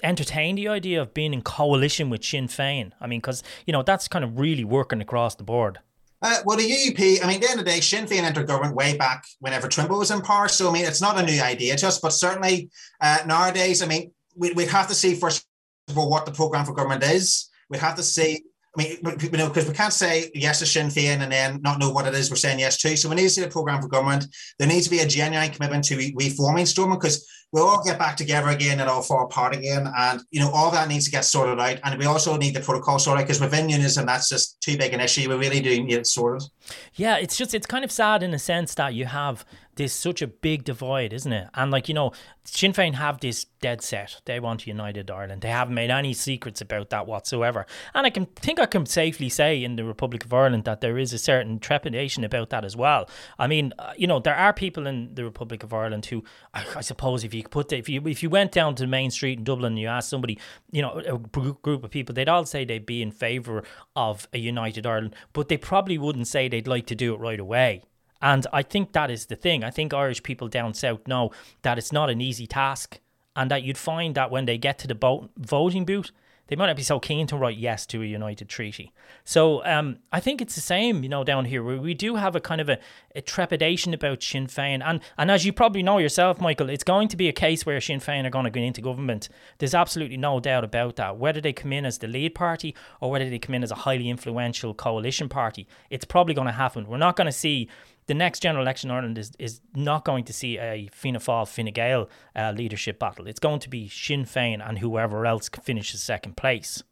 entertain 0.02 0.56
the 0.56 0.68
idea 0.68 1.00
of 1.00 1.14
being 1.14 1.32
in 1.32 1.40
coalition 1.40 2.10
with 2.10 2.22
Sinn 2.22 2.46
Féin? 2.46 2.92
I 3.00 3.06
mean, 3.06 3.20
because 3.20 3.42
you 3.66 3.72
know 3.72 3.82
that's 3.82 4.06
kind 4.06 4.22
of 4.22 4.38
really 4.38 4.64
working 4.64 5.00
across 5.00 5.34
the 5.34 5.44
board. 5.44 5.78
Uh, 6.20 6.40
well, 6.44 6.58
the 6.58 6.70
UUP, 6.70 7.22
I 7.22 7.26
mean, 7.26 7.36
at 7.36 7.42
the 7.42 7.50
end 7.50 7.60
of 7.60 7.64
the 7.64 7.70
day, 7.70 7.80
Sinn 7.80 8.06
Féin 8.06 8.22
entered 8.22 8.46
government 8.46 8.74
way 8.74 8.96
back 8.98 9.24
whenever 9.40 9.68
Trimble 9.68 9.98
was 9.98 10.10
in 10.10 10.20
power. 10.20 10.48
So, 10.48 10.68
I 10.68 10.72
mean, 10.72 10.84
it's 10.84 11.00
not 11.00 11.18
a 11.18 11.22
new 11.22 11.40
idea 11.40 11.76
just, 11.76 12.00
but 12.00 12.10
certainly 12.10 12.70
uh, 13.02 13.18
nowadays, 13.26 13.82
I 13.82 13.86
mean, 13.86 14.12
we, 14.34 14.52
we'd 14.52 14.68
have 14.68 14.88
to 14.88 14.94
see 14.94 15.14
first 15.14 15.46
of 15.88 15.96
all 15.98 16.10
what 16.10 16.24
the 16.26 16.32
programme 16.32 16.64
for 16.64 16.72
government 16.72 17.02
is. 17.02 17.50
We'd 17.68 17.80
have 17.80 17.96
to 17.96 18.02
see 18.02 18.44
I 18.76 18.82
mean, 18.82 18.98
you 19.20 19.38
know, 19.38 19.48
because 19.48 19.66
we 19.66 19.74
can't 19.74 19.92
say 19.92 20.30
yes 20.34 20.58
to 20.58 20.66
Sinn 20.66 20.88
Féin 20.88 21.22
and 21.22 21.32
then 21.32 21.60
not 21.62 21.78
know 21.78 21.90
what 21.90 22.06
it 22.06 22.14
is 22.14 22.28
we're 22.28 22.36
saying 22.36 22.58
yes 22.58 22.76
to. 22.78 22.94
So 22.96 23.08
we 23.08 23.14
need 23.14 23.22
to 23.22 23.30
see 23.30 23.40
the 23.40 23.48
programme 23.48 23.80
for 23.80 23.88
government. 23.88 24.26
There 24.58 24.68
needs 24.68 24.84
to 24.84 24.90
be 24.90 24.98
a 24.98 25.06
genuine 25.06 25.50
commitment 25.50 25.84
to 25.84 26.12
reforming 26.14 26.66
Stormont 26.66 27.00
because 27.00 27.26
we'll 27.52 27.66
all 27.66 27.82
get 27.84 27.98
back 27.98 28.16
together 28.16 28.48
again 28.48 28.80
and 28.80 28.88
all 28.88 29.02
fall 29.02 29.24
apart 29.24 29.54
again. 29.54 29.90
And, 29.96 30.22
you 30.30 30.40
know, 30.40 30.50
all 30.50 30.70
that 30.70 30.88
needs 30.88 31.04
to 31.06 31.10
get 31.10 31.24
sorted 31.24 31.58
out. 31.58 31.78
And 31.84 31.98
we 31.98 32.06
also 32.06 32.36
need 32.36 32.54
the 32.54 32.60
protocol 32.60 32.98
sorted 32.98 33.26
because 33.26 33.40
within 33.40 33.68
unionism, 33.68 34.06
that's 34.06 34.28
just 34.28 34.60
too 34.60 34.76
big 34.76 34.92
an 34.92 35.00
issue. 35.00 35.28
We 35.28 35.36
really 35.36 35.60
do 35.60 35.82
need 35.82 35.94
it 35.94 36.06
sorted. 36.06 36.48
Yeah, 36.94 37.16
it's 37.16 37.36
just, 37.36 37.54
it's 37.54 37.66
kind 37.66 37.84
of 37.84 37.92
sad 37.92 38.22
in 38.22 38.34
a 38.34 38.38
sense 38.38 38.74
that 38.74 38.94
you 38.94 39.06
have 39.06 39.44
there's 39.76 39.92
such 39.92 40.22
a 40.22 40.26
big 40.26 40.64
divide, 40.64 41.12
isn't 41.12 41.32
it? 41.32 41.48
And 41.54 41.70
like 41.70 41.88
you 41.88 41.94
know, 41.94 42.12
Sinn 42.44 42.72
Féin 42.72 42.94
have 42.94 43.20
this 43.20 43.44
dead 43.60 43.82
set. 43.82 44.20
They 44.24 44.40
want 44.40 44.66
united 44.66 45.10
Ireland. 45.10 45.42
They 45.42 45.48
haven't 45.48 45.74
made 45.74 45.90
any 45.90 46.14
secrets 46.14 46.60
about 46.60 46.90
that 46.90 47.06
whatsoever. 47.06 47.66
And 47.94 48.06
I 48.06 48.10
can 48.10 48.26
think 48.26 48.58
I 48.58 48.66
can 48.66 48.86
safely 48.86 49.28
say 49.28 49.62
in 49.62 49.76
the 49.76 49.84
Republic 49.84 50.24
of 50.24 50.32
Ireland 50.32 50.64
that 50.64 50.80
there 50.80 50.98
is 50.98 51.12
a 51.12 51.18
certain 51.18 51.58
trepidation 51.58 52.24
about 52.24 52.50
that 52.50 52.64
as 52.64 52.76
well. 52.76 53.08
I 53.38 53.46
mean, 53.46 53.72
uh, 53.78 53.92
you 53.96 54.06
know, 54.06 54.18
there 54.18 54.34
are 54.34 54.52
people 54.52 54.86
in 54.86 55.14
the 55.14 55.24
Republic 55.24 55.62
of 55.62 55.74
Ireland 55.74 56.06
who, 56.06 56.24
I, 56.54 56.64
I 56.76 56.80
suppose, 56.80 57.22
if 57.22 57.34
you 57.36 57.44
put 57.44 57.72
if 57.72 57.88
you 57.88 58.06
if 58.06 58.22
you 58.22 58.30
went 58.30 58.52
down 58.52 58.74
to 58.76 58.86
main 58.86 59.10
street 59.10 59.38
in 59.38 59.44
Dublin 59.44 59.72
and 59.72 59.80
you 59.80 59.88
asked 59.88 60.08
somebody, 60.08 60.38
you 60.70 60.82
know, 60.82 60.98
a 61.06 61.18
group 61.18 61.84
of 61.84 61.90
people, 61.90 62.14
they'd 62.14 62.28
all 62.28 62.44
say 62.44 62.64
they'd 62.64 62.86
be 62.86 63.02
in 63.02 63.10
favour 63.10 63.62
of 63.94 64.28
a 64.32 64.38
united 64.38 64.86
Ireland, 64.86 65.14
but 65.32 65.48
they 65.48 65.56
probably 65.56 65.98
wouldn't 65.98 66.28
say 66.28 66.48
they'd 66.48 66.68
like 66.68 66.86
to 66.86 66.94
do 66.94 67.14
it 67.14 67.20
right 67.20 67.40
away. 67.40 67.82
And 68.22 68.46
I 68.52 68.62
think 68.62 68.92
that 68.92 69.10
is 69.10 69.26
the 69.26 69.36
thing. 69.36 69.62
I 69.62 69.70
think 69.70 69.92
Irish 69.92 70.22
people 70.22 70.48
down 70.48 70.74
south 70.74 71.06
know 71.06 71.30
that 71.62 71.78
it's 71.78 71.92
not 71.92 72.10
an 72.10 72.20
easy 72.20 72.46
task, 72.46 73.00
and 73.34 73.50
that 73.50 73.62
you'd 73.62 73.78
find 73.78 74.14
that 74.14 74.30
when 74.30 74.46
they 74.46 74.58
get 74.58 74.78
to 74.78 74.88
the 74.88 75.28
voting 75.36 75.84
booth, 75.84 76.10
they 76.48 76.56
might 76.56 76.66
not 76.66 76.76
be 76.76 76.82
so 76.82 77.00
keen 77.00 77.26
to 77.26 77.36
write 77.36 77.56
yes 77.56 77.86
to 77.86 78.02
a 78.02 78.06
united 78.06 78.48
treaty. 78.48 78.92
So 79.24 79.64
um, 79.64 79.98
I 80.12 80.20
think 80.20 80.40
it's 80.40 80.54
the 80.54 80.60
same, 80.60 81.02
you 81.02 81.08
know, 81.08 81.24
down 81.24 81.46
here 81.46 81.62
where 81.62 81.78
we 81.78 81.94
do 81.94 82.16
have 82.16 82.36
a 82.36 82.40
kind 82.40 82.60
of 82.60 82.68
a, 82.68 82.78
a, 83.14 83.20
trepidation 83.20 83.92
about 83.92 84.22
Sinn 84.22 84.46
Féin, 84.46 84.82
and 84.84 85.00
and 85.18 85.30
as 85.30 85.44
you 85.44 85.52
probably 85.52 85.82
know 85.82 85.98
yourself, 85.98 86.40
Michael, 86.40 86.70
it's 86.70 86.84
going 86.84 87.08
to 87.08 87.16
be 87.16 87.28
a 87.28 87.32
case 87.32 87.66
where 87.66 87.80
Sinn 87.80 88.00
Féin 88.00 88.24
are 88.24 88.30
going 88.30 88.44
to 88.44 88.50
go 88.50 88.60
into 88.60 88.80
government. 88.80 89.28
There's 89.58 89.74
absolutely 89.74 90.16
no 90.16 90.40
doubt 90.40 90.64
about 90.64 90.96
that. 90.96 91.18
Whether 91.18 91.40
they 91.40 91.52
come 91.52 91.72
in 91.72 91.84
as 91.84 91.98
the 91.98 92.08
lead 92.08 92.34
party 92.34 92.74
or 93.00 93.10
whether 93.10 93.28
they 93.28 93.38
come 93.38 93.54
in 93.54 93.62
as 93.62 93.70
a 93.70 93.76
highly 93.76 94.08
influential 94.08 94.74
coalition 94.74 95.28
party, 95.28 95.66
it's 95.90 96.04
probably 96.04 96.34
going 96.34 96.46
to 96.46 96.52
happen. 96.52 96.86
We're 96.86 96.96
not 96.96 97.16
going 97.16 97.26
to 97.26 97.32
see 97.32 97.68
the 98.06 98.14
next 98.14 98.40
general 98.40 98.64
election 98.64 98.90
in 98.90 98.96
Ireland 98.96 99.18
is, 99.18 99.32
is 99.38 99.60
not 99.74 100.04
going 100.04 100.24
to 100.24 100.32
see 100.32 100.58
a 100.58 100.88
Fianna 100.92 101.18
Fáil 101.18 101.48
Fine 101.48 101.72
Gael 101.72 102.08
uh, 102.34 102.52
leadership 102.56 102.98
battle. 102.98 103.26
It's 103.26 103.40
going 103.40 103.60
to 103.60 103.68
be 103.68 103.88
Sinn 103.88 104.24
Féin 104.24 104.66
and 104.66 104.78
whoever 104.78 105.26
else 105.26 105.48
finishes 105.48 106.02
second 106.02 106.36
place. 106.36 106.82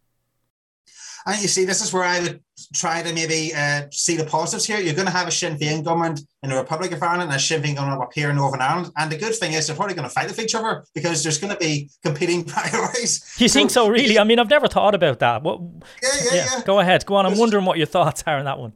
And 1.27 1.41
you 1.41 1.49
see, 1.49 1.65
this 1.65 1.83
is 1.83 1.91
where 1.91 2.05
I 2.05 2.21
would 2.21 2.43
try 2.75 3.03
to 3.03 3.13
maybe 3.15 3.55
uh, 3.55 3.87
see 3.91 4.17
the 4.17 4.27
positives 4.27 4.67
here. 4.67 4.79
You're 4.79 4.95
going 4.95 5.07
to 5.07 5.13
have 5.13 5.27
a 5.27 5.31
Sinn 5.31 5.57
Féin 5.57 5.83
government 5.83 6.21
in 6.43 6.51
the 6.51 6.57
Republic 6.57 6.93
of 6.93 7.03
Ireland 7.03 7.31
and 7.31 7.33
a 7.33 7.39
Sinn 7.39 7.63
Féin 7.63 7.77
government 7.77 8.03
up 8.03 8.13
here 8.13 8.29
in 8.29 8.37
Northern 8.37 8.61
Ireland. 8.61 8.93
And 8.99 9.11
the 9.11 9.17
good 9.17 9.35
thing 9.35 9.55
is 9.55 9.67
they're 9.67 9.77
probably 9.77 9.95
going 9.95 10.07
to 10.07 10.13
fight 10.13 10.27
with 10.27 10.39
each 10.39 10.55
other 10.55 10.85
because 10.95 11.23
there's 11.23 11.39
going 11.39 11.53
to 11.53 11.59
be 11.59 11.89
competing 12.03 12.45
priorities. 12.45 13.37
You 13.39 13.49
so, 13.49 13.59
think 13.59 13.71
so, 13.71 13.89
really? 13.89 14.19
I 14.19 14.25
mean, 14.25 14.39
I've 14.39 14.51
never 14.51 14.69
thought 14.69 14.95
about 14.95 15.21
that. 15.21 15.43
What, 15.43 15.61
yeah, 16.03 16.09
yeah, 16.13 16.35
yeah, 16.35 16.47
yeah. 16.57 16.63
Go 16.65 16.81
ahead. 16.81 17.07
Go 17.07 17.15
on. 17.15 17.25
I'm 17.25 17.39
wondering 17.39 17.65
what 17.65 17.79
your 17.79 17.87
thoughts 17.87 18.23
are 18.27 18.37
on 18.37 18.45
that 18.45 18.59
one. 18.59 18.75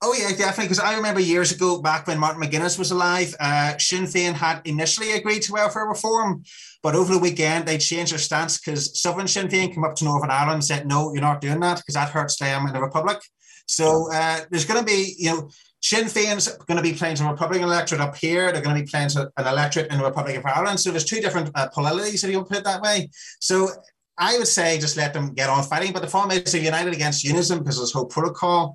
Oh 0.00 0.14
yeah, 0.14 0.28
definitely. 0.28 0.66
Because 0.66 0.78
I 0.78 0.94
remember 0.94 1.20
years 1.20 1.50
ago, 1.50 1.82
back 1.82 2.06
when 2.06 2.18
Martin 2.18 2.40
McGuinness 2.40 2.78
was 2.78 2.92
alive, 2.92 3.34
uh, 3.40 3.76
Sinn 3.78 4.04
Féin 4.04 4.32
had 4.32 4.60
initially 4.64 5.12
agreed 5.12 5.42
to 5.42 5.52
welfare 5.52 5.86
reform, 5.86 6.44
but 6.84 6.94
over 6.94 7.12
the 7.12 7.18
weekend 7.18 7.66
they 7.66 7.78
changed 7.78 8.12
their 8.12 8.18
stance 8.20 8.58
because 8.58 9.00
Southern 9.00 9.26
Sinn 9.26 9.48
Féin 9.48 9.74
came 9.74 9.84
up 9.84 9.96
to 9.96 10.04
Northern 10.04 10.30
Ireland 10.30 10.54
and 10.54 10.64
said, 10.64 10.86
"No, 10.86 11.12
you're 11.12 11.20
not 11.20 11.40
doing 11.40 11.58
that 11.60 11.78
because 11.78 11.94
that 11.94 12.10
hurts 12.10 12.38
them 12.38 12.66
in 12.66 12.72
the 12.72 12.80
Republic." 12.80 13.18
So 13.66 14.10
uh, 14.12 14.40
there's 14.50 14.64
going 14.64 14.80
to 14.80 14.86
be, 14.86 15.14
you 15.18 15.30
know, 15.30 15.50
Sinn 15.82 16.06
Féin's 16.06 16.48
going 16.66 16.76
to 16.76 16.82
be 16.82 16.94
playing 16.94 17.16
to 17.16 17.26
a 17.26 17.30
Republican 17.30 17.64
electorate 17.64 18.00
up 18.00 18.16
here. 18.16 18.50
They're 18.52 18.62
going 18.62 18.76
to 18.76 18.82
be 18.82 18.88
playing 18.88 19.10
to 19.10 19.30
an 19.36 19.46
electorate 19.46 19.90
in 19.90 19.98
the 19.98 20.04
Republic 20.04 20.36
of 20.36 20.46
Ireland. 20.46 20.80
So 20.80 20.90
there's 20.90 21.04
two 21.04 21.20
different 21.20 21.50
uh, 21.54 21.68
polarities, 21.68 22.24
if 22.24 22.30
you 22.30 22.42
put 22.44 22.58
it 22.58 22.64
that 22.64 22.82
way. 22.82 23.10
So 23.40 23.68
I 24.16 24.38
would 24.38 24.48
say 24.48 24.78
just 24.78 24.96
let 24.96 25.12
them 25.12 25.34
get 25.34 25.50
on 25.50 25.62
fighting. 25.64 25.92
But 25.92 26.02
the 26.02 26.08
problem 26.08 26.38
is 26.38 26.50
they're 26.50 26.62
united 26.62 26.94
against 26.94 27.24
unionism 27.24 27.58
because 27.58 27.76
there's 27.76 27.92
whole 27.92 28.06
Protocol. 28.06 28.74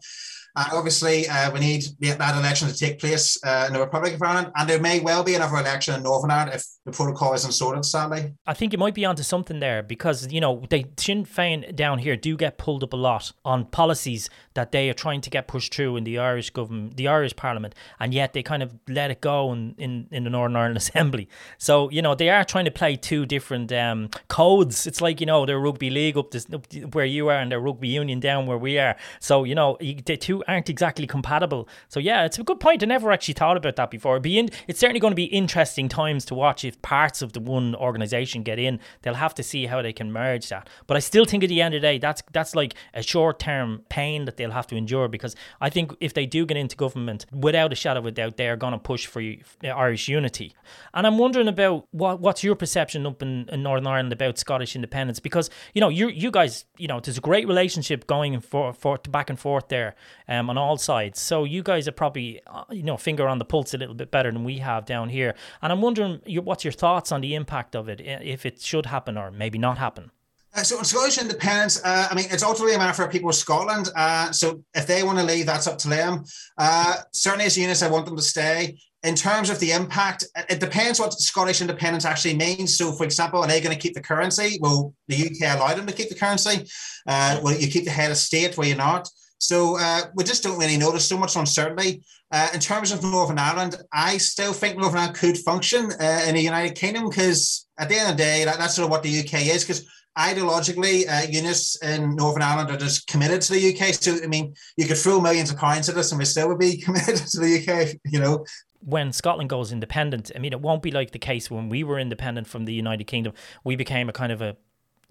Uh, 0.56 0.70
obviously, 0.74 1.28
uh, 1.28 1.52
we 1.52 1.60
need 1.60 1.84
that 2.00 2.38
election 2.38 2.68
to 2.68 2.78
take 2.78 3.00
place 3.00 3.44
uh, 3.44 3.66
in 3.68 3.74
the 3.74 3.80
Republic 3.80 4.14
of 4.14 4.22
Ireland, 4.22 4.52
and 4.56 4.70
there 4.70 4.80
may 4.80 5.00
well 5.00 5.24
be 5.24 5.34
another 5.34 5.58
election 5.58 5.96
in 5.96 6.04
Northern 6.04 6.30
Ireland 6.30 6.56
if 6.56 6.66
the 6.86 6.92
protocol 6.92 7.34
isn't 7.34 7.54
sorted, 7.54 7.86
sadly. 7.86 8.34
I 8.46 8.54
think 8.54 8.74
you 8.74 8.78
might 8.78 8.94
be 8.94 9.06
onto 9.06 9.24
something 9.24 9.62
there 9.62 9.82
because, 9.82 10.32
you 10.34 10.42
know, 10.42 10.66
they 10.70 10.86
Sinn 10.98 11.26
Féin 11.26 11.74
down 11.74 12.00
here 12.00 12.18
do 12.18 12.36
get 12.36 12.58
pulled 12.58 12.84
up 12.84 12.92
a 12.92 12.98
lot 12.98 13.32
on 13.46 13.66
policies 13.66 14.30
that 14.56 14.74
they 14.74 14.90
are 14.90 14.94
trying 14.94 15.22
to 15.22 15.30
get 15.30 15.48
pushed 15.48 15.74
through 15.74 15.96
in 15.96 16.04
the 16.04 16.20
Irish 16.20 16.50
government, 16.50 16.98
the 16.98 17.08
Irish 17.08 17.38
Parliament, 17.38 17.74
and 18.02 18.14
yet 18.14 18.34
they 18.34 18.44
kind 18.44 18.62
of 18.62 18.74
let 18.90 19.12
it 19.12 19.22
go 19.22 19.54
in, 19.54 19.76
in, 19.78 20.08
in 20.12 20.26
the 20.26 20.30
Northern 20.30 20.58
Ireland 20.58 20.78
Assembly. 20.84 21.30
So, 21.58 21.90
you 21.90 22.02
know, 22.02 22.16
they 22.16 22.30
are 22.30 22.44
trying 22.44 22.66
to 22.66 22.72
play 22.72 22.98
two 22.98 23.26
different 23.26 23.72
um, 23.72 24.10
codes. 24.28 24.86
It's 24.86 25.00
like, 25.00 25.22
you 25.22 25.26
know, 25.26 25.46
their 25.46 25.60
rugby 25.60 25.90
league 25.90 26.18
up, 26.18 26.32
this, 26.32 26.48
up 26.52 26.66
where 26.94 27.06
you 27.06 27.30
are 27.30 27.40
and 27.40 27.50
their 27.50 27.62
rugby 27.62 27.88
union 27.88 28.20
down 28.20 28.46
where 28.46 28.58
we 28.58 28.78
are. 28.78 28.98
So, 29.22 29.46
you 29.46 29.56
know, 29.56 29.78
the 29.80 30.18
two 30.18 30.44
aren't 30.50 30.70
exactly 30.70 31.08
compatible. 31.08 31.70
So, 31.88 32.02
yeah, 32.02 32.26
it's 32.26 32.38
a 32.40 32.44
good 32.44 32.60
point. 32.60 32.84
I 32.84 32.88
never 32.88 33.10
actually 33.10 33.36
thought 33.36 33.56
about 33.56 33.78
that 33.78 33.90
before. 33.90 34.16
It'd 34.16 34.24
be 34.24 34.38
in, 34.38 34.50
it's 34.68 34.82
certainly 34.82 35.00
going 35.00 35.12
to 35.12 35.16
be 35.16 35.26
interesting 35.26 35.88
times 35.88 36.26
to 36.26 36.36
watch 36.36 36.66
if 36.66 36.73
parts 36.82 37.22
of 37.22 37.34
the 37.34 37.40
one 37.40 37.76
organisation 37.76 38.44
get 38.44 38.60
in. 38.60 38.80
They'll 39.02 39.14
have 39.14 39.36
to 39.36 39.44
see 39.44 39.66
how 39.66 39.82
they 39.82 39.94
can 39.94 40.12
merge 40.12 40.50
that. 40.50 40.70
But 40.88 40.98
I 40.98 41.00
still 41.00 41.26
think 41.26 41.44
at 41.44 41.50
the 41.50 41.62
end 41.62 41.76
of 41.76 41.82
the 41.82 41.88
day, 41.88 41.98
that's, 41.98 42.24
that's 42.32 42.56
like 42.56 42.76
a 42.94 43.04
short 43.04 43.40
term 43.40 43.84
pain 43.90 44.26
that 44.26 44.38
they'll 44.38 44.52
have 44.52 44.68
to 44.68 44.76
endure 44.76 45.08
because 45.08 45.36
I 45.62 45.70
think 45.70 45.96
if 46.00 46.14
they 46.14 46.26
do 46.26 46.46
get 46.46 46.58
into 46.58 46.76
government, 46.76 47.26
without 47.32 47.72
a 47.72 47.76
shadow 47.76 48.00
of 48.00 48.06
a 48.06 48.12
doubt, 48.12 48.38
they 48.38 48.48
are 48.48 48.56
going 48.56 48.74
to 48.74 48.80
push 48.80 49.06
for 49.06 49.22
Irish 49.64 50.08
unity. 50.08 50.56
And 50.94 51.06
I'm 51.06 51.18
wondering 51.18 51.48
about 51.48 51.88
what 51.92 52.20
what's 52.20 52.44
your 52.44 52.56
perception 52.56 53.06
up 53.06 53.22
in, 53.22 53.48
in 53.50 53.64
Northern 53.64 53.88
Ireland 53.88 54.14
about 54.14 54.38
Scottish 54.38 54.76
independence 54.76 55.20
because 55.20 55.50
you 55.74 55.82
know 55.82 55.90
you 55.90 56.08
you 56.08 56.32
guys 56.32 56.66
you 56.78 56.88
know 56.88 57.00
there's 57.00 57.18
a 57.18 57.22
great 57.22 57.48
relationship 57.48 58.08
going 58.08 58.40
for, 58.40 58.74
for 58.74 58.98
back 59.10 59.30
and 59.30 59.40
forth 59.40 59.68
there 59.70 59.96
um, 60.28 60.50
on 60.50 60.58
all 60.58 60.78
sides. 60.78 61.20
So 61.20 61.44
you 61.44 61.64
guys 61.64 61.88
are 61.88 61.92
probably 61.92 62.42
uh, 62.48 62.64
you 62.72 62.84
know 62.84 62.98
finger 62.98 63.28
on 63.28 63.40
the 63.40 63.46
pulse 63.46 63.74
a 63.74 63.78
little 63.78 63.96
bit 63.96 64.12
better 64.12 64.32
than 64.32 64.44
we 64.44 64.60
have 64.60 64.86
down 64.86 65.10
here. 65.10 65.36
And 65.62 65.72
I'm 65.72 65.82
wondering 65.82 66.22
what's 66.44 66.63
your 66.64 66.72
thoughts 66.72 67.12
on 67.12 67.22
the 67.22 67.36
impact 67.36 67.76
of 67.76 67.90
it 67.90 68.02
if 68.02 68.46
it 68.46 68.62
should 68.62 68.86
happen 68.88 69.18
or 69.18 69.32
maybe 69.32 69.58
not 69.58 69.78
happen. 69.78 70.12
Uh, 70.56 70.62
so 70.62 70.78
in 70.78 70.86
Scottish 70.86 71.18
independence, 71.18 71.84
uh, 71.84 72.08
I 72.12 72.16
mean, 72.16 72.28
it's 72.30 72.44
ultimately 72.44 72.76
a 72.76 72.78
matter 72.78 72.94
for 72.94 73.08
people 73.08 73.30
of 73.30 73.36
Scotland. 73.36 73.90
Uh, 73.96 74.32
so 74.32 74.64
if 74.76 74.86
they 74.86 75.02
want 75.02 75.18
to 75.18 75.24
leave, 75.24 75.48
that's 75.48 75.66
up 75.66 75.80
to 75.80 75.90
them. 75.90 76.24
Uh, 76.58 76.96
certainly 77.12 77.46
as 77.46 77.58
a 77.58 77.62
units, 77.62 77.82
I 77.82 77.90
want 77.90 78.06
them 78.06 78.16
to 78.16 78.22
stay. 78.22 78.78
In 79.02 79.16
terms 79.16 79.50
of 79.50 79.60
the 79.60 79.72
impact, 79.72 80.24
it 80.50 80.60
depends 80.60 81.00
what 81.00 81.12
Scottish 81.14 81.60
independence 81.60 82.06
actually 82.06 82.36
means. 82.36 82.78
So, 82.78 82.94
for 82.94 83.04
example, 83.04 83.42
are 83.42 83.48
they 83.48 83.60
going 83.60 83.76
to 83.76 83.82
keep 83.82 83.96
the 83.96 84.02
currency? 84.02 84.60
Well, 84.62 84.94
the 85.08 85.26
UK 85.26 85.58
allowed 85.58 85.78
them 85.78 85.88
to 85.88 85.94
keep 85.94 86.10
the 86.10 86.16
currency. 86.16 86.70
Uh, 87.06 87.40
will 87.44 87.54
you 87.54 87.68
keep 87.68 87.84
the 87.84 87.92
head 87.92 88.12
of 88.12 88.18
state? 88.18 88.58
Will 88.58 88.66
you 88.66 88.76
not? 88.76 89.10
So 89.48 89.78
uh, 89.78 90.04
we 90.16 90.24
just 90.24 90.44
don't 90.44 90.58
really 90.58 90.78
notice 90.78 91.08
so 91.08 91.18
much 91.18 91.36
uncertainty. 91.36 92.04
Uh, 92.32 92.48
in 92.54 92.60
terms 92.60 92.92
of 92.92 93.04
Northern 93.04 93.38
Ireland, 93.38 93.76
I 93.92 94.18
still 94.18 94.54
think 94.54 94.78
Northern 94.78 95.00
Ireland 95.00 95.18
could 95.18 95.38
function 95.38 95.92
uh, 96.00 96.26
in 96.28 96.36
the 96.36 96.42
United 96.42 96.76
Kingdom 96.76 97.10
because 97.10 97.68
at 97.78 97.90
the 97.90 97.96
end 97.96 98.12
of 98.12 98.18
the 98.18 98.24
day, 98.24 98.46
that, 98.46 98.58
that's 98.58 98.76
sort 98.76 98.86
of 98.86 98.92
what 98.92 99.04
the 99.04 99.20
UK 99.20 99.48
is. 99.48 99.64
Because 99.64 99.86
ideologically, 100.18 101.08
uh, 101.08 101.88
in 101.88 102.16
Northern 102.16 102.42
Ireland 102.42 102.72
are 102.72 102.78
just 102.78 103.08
committed 103.08 103.42
to 103.42 103.54
the 103.54 103.76
UK. 103.76 103.94
So, 103.94 104.18
I 104.24 104.28
mean, 104.28 104.56
you 104.78 104.88
could 104.88 104.98
throw 104.98 105.20
millions 105.20 105.52
of 105.52 105.58
pounds 105.58 105.90
at 105.90 105.98
us 105.98 106.12
and 106.12 106.20
we 106.20 106.26
still 106.26 106.48
would 106.48 106.60
be 106.60 106.78
committed 106.82 107.18
to 107.18 107.40
the 107.40 107.60
UK, 107.60 108.00
you 108.06 108.20
know. 108.20 108.46
When 108.80 109.12
Scotland 109.12 109.50
goes 109.50 109.72
independent, 109.72 110.32
I 110.36 110.40
mean, 110.40 110.54
it 110.54 110.62
won't 110.62 110.84
be 110.84 110.92
like 110.92 111.12
the 111.12 111.20
case 111.20 111.52
when 111.52 111.70
we 111.70 111.84
were 111.84 112.00
independent 112.00 112.48
from 112.48 112.66
the 112.66 112.74
United 112.74 113.06
Kingdom. 113.06 113.34
We 113.64 113.76
became 113.76 114.10
a 114.10 114.14
kind 114.14 114.32
of 114.32 114.42
a 114.42 114.58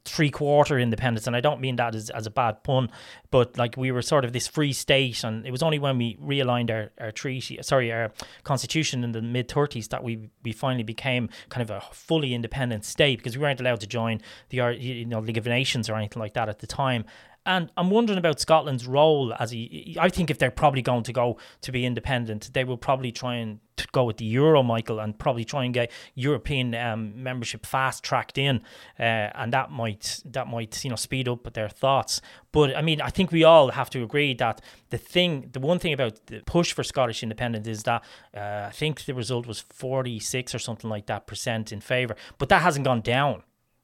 three 0.05 0.31
quarter 0.31 0.79
independence 0.79 1.27
and 1.27 1.37
I 1.37 1.41
don't 1.41 1.61
mean 1.61 1.77
that 1.77 1.95
as, 1.95 2.11
as 2.11 2.27
a 2.27 2.31
bad 2.31 2.65
pun 2.65 2.91
but 3.31 3.57
like 3.57 3.77
we 3.77 3.93
were 3.93 4.03
sort 4.03 4.25
of 4.25 4.33
this 4.33 4.49
free 4.49 4.73
state 4.73 5.23
and 5.23 5.47
it 5.47 5.53
was 5.53 5.63
only 5.63 5.79
when 5.79 5.97
we 5.97 6.17
realigned 6.17 6.71
our, 6.71 6.91
our 6.99 7.13
treaty 7.13 7.59
sorry 7.63 7.93
our 7.93 8.11
constitution 8.43 9.05
in 9.05 9.13
the 9.13 9.23
mid 9.23 9.49
30s 9.49 9.89
that 9.91 10.03
we 10.03 10.29
we 10.43 10.53
finally 10.53 10.83
became 10.83 11.29
kind 11.51 11.63
of 11.63 11.71
a 11.71 11.81
fully 11.93 12.35
independent 12.35 12.85
state 12.85 13.19
because 13.19 13.37
we 13.37 13.43
weren't 13.43 13.61
allowed 13.61 13.81
to 13.81 13.87
join 13.87 14.21
the 14.49 14.57
you 14.77 15.05
know 15.05 15.21
League 15.21 15.39
of 15.39 15.47
Nations 15.47 15.89
or 15.89 15.95
anything 15.95 16.21
like 16.21 16.35
that 16.35 16.49
at 16.49 16.59
the 16.59 16.67
time 16.67 17.05
and 17.45 17.71
I'm 17.77 17.91
wondering 17.91 18.19
about 18.19 18.41
Scotland's 18.41 18.87
role 18.87 19.35
as. 19.39 19.53
I 19.53 20.09
think 20.09 20.31
if 20.31 20.39
they're 20.39 20.51
probably 20.51 20.83
going 20.83 21.03
to 21.05 21.13
go 21.13 21.39
to 21.63 21.73
be 21.73 21.85
independent, 21.85 22.51
they 22.53 22.65
will 22.65 22.77
probably 22.77 23.11
try 23.11 23.37
and 23.37 23.59
go 23.91 24.05
with 24.05 24.19
the 24.19 24.25
euro, 24.25 24.63
Michael, 24.63 25.01
and 25.01 25.19
probably 25.19 25.45
try 25.45 25.65
and 25.65 25.75
get 25.75 25.91
European 26.15 26.75
um, 26.75 27.23
membership 27.23 27.67
fast 27.67 28.05
tracked 28.05 28.39
in, 28.39 28.61
uh, 28.99 29.03
and 29.35 29.53
that 29.53 29.71
might 29.71 30.21
that 30.25 30.47
might 30.47 30.85
you 30.85 30.91
know 30.91 30.97
speed 30.97 31.29
up 31.29 31.53
their 31.53 31.69
thoughts. 31.69 32.21
But 32.53 32.77
I 32.77 32.83
mean, 32.83 33.01
I 33.01 33.11
think 33.11 33.33
we 33.33 33.43
all 33.43 33.73
have 33.73 33.91
to 33.91 34.03
agree 34.05 34.35
that 34.35 34.61
the 34.91 34.99
thing, 34.99 35.49
the 35.53 35.61
one 35.61 35.79
thing 35.79 35.93
about 35.93 36.27
the 36.27 36.43
push 36.47 36.73
for 36.73 36.85
Scottish 36.85 37.23
independence 37.23 37.67
is 37.67 37.83
that 37.85 38.05
uh, 38.37 38.67
I 38.69 38.73
think 38.73 39.05
the 39.05 39.15
result 39.15 39.47
was 39.47 39.61
46 39.61 40.55
or 40.55 40.59
something 40.59 40.89
like 40.89 41.07
that 41.07 41.27
percent 41.27 41.73
in 41.73 41.81
favour, 41.81 42.15
but 42.39 42.49
that 42.51 42.63
hasn't 42.63 42.85
gone 42.85 43.01
down. 43.01 43.43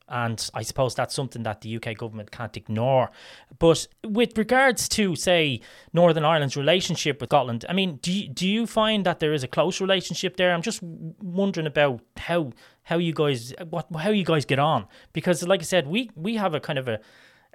And 0.09 0.49
I 0.55 0.63
suppose 0.63 0.95
that's 0.95 1.15
something 1.15 1.43
that 1.43 1.61
the 1.61 1.77
UK 1.77 1.97
government 1.97 2.31
can't 2.31 2.57
ignore. 2.57 3.11
But 3.59 3.87
with 4.05 4.37
regards 4.39 4.89
to, 4.91 5.15
say, 5.17 5.61
Northern 5.93 6.25
Ireland's 6.25 6.57
relationship 6.57 7.21
with 7.21 7.31
Scotland, 7.31 7.65
I 7.69 7.73
mean, 7.73 7.97
do 7.97 8.13
you, 8.13 8.29
do 8.29 8.49
you 8.49 8.67
find 8.67 9.05
that 9.07 9.21
there 9.21 9.33
is 9.33 9.45
a 9.45 9.49
close 9.49 9.81
relationship 9.81 10.37
there? 10.37 10.55
I'm 10.55 10.63
just 10.63 10.83
wondering 10.83 11.67
about 11.67 12.01
how 12.17 12.53
how 12.85 12.97
you 12.97 13.13
guys 13.13 13.53
what 13.69 13.87
how 13.99 14.11
you 14.11 14.25
guys 14.25 14.47
get 14.47 14.59
on 14.59 14.87
because, 15.13 15.47
like 15.47 15.61
I 15.61 15.65
said, 15.65 15.87
we 15.87 16.11
we 16.15 16.37
have 16.37 16.55
a 16.55 16.61
kind 16.61 16.79
of 16.79 16.89
a 16.89 17.01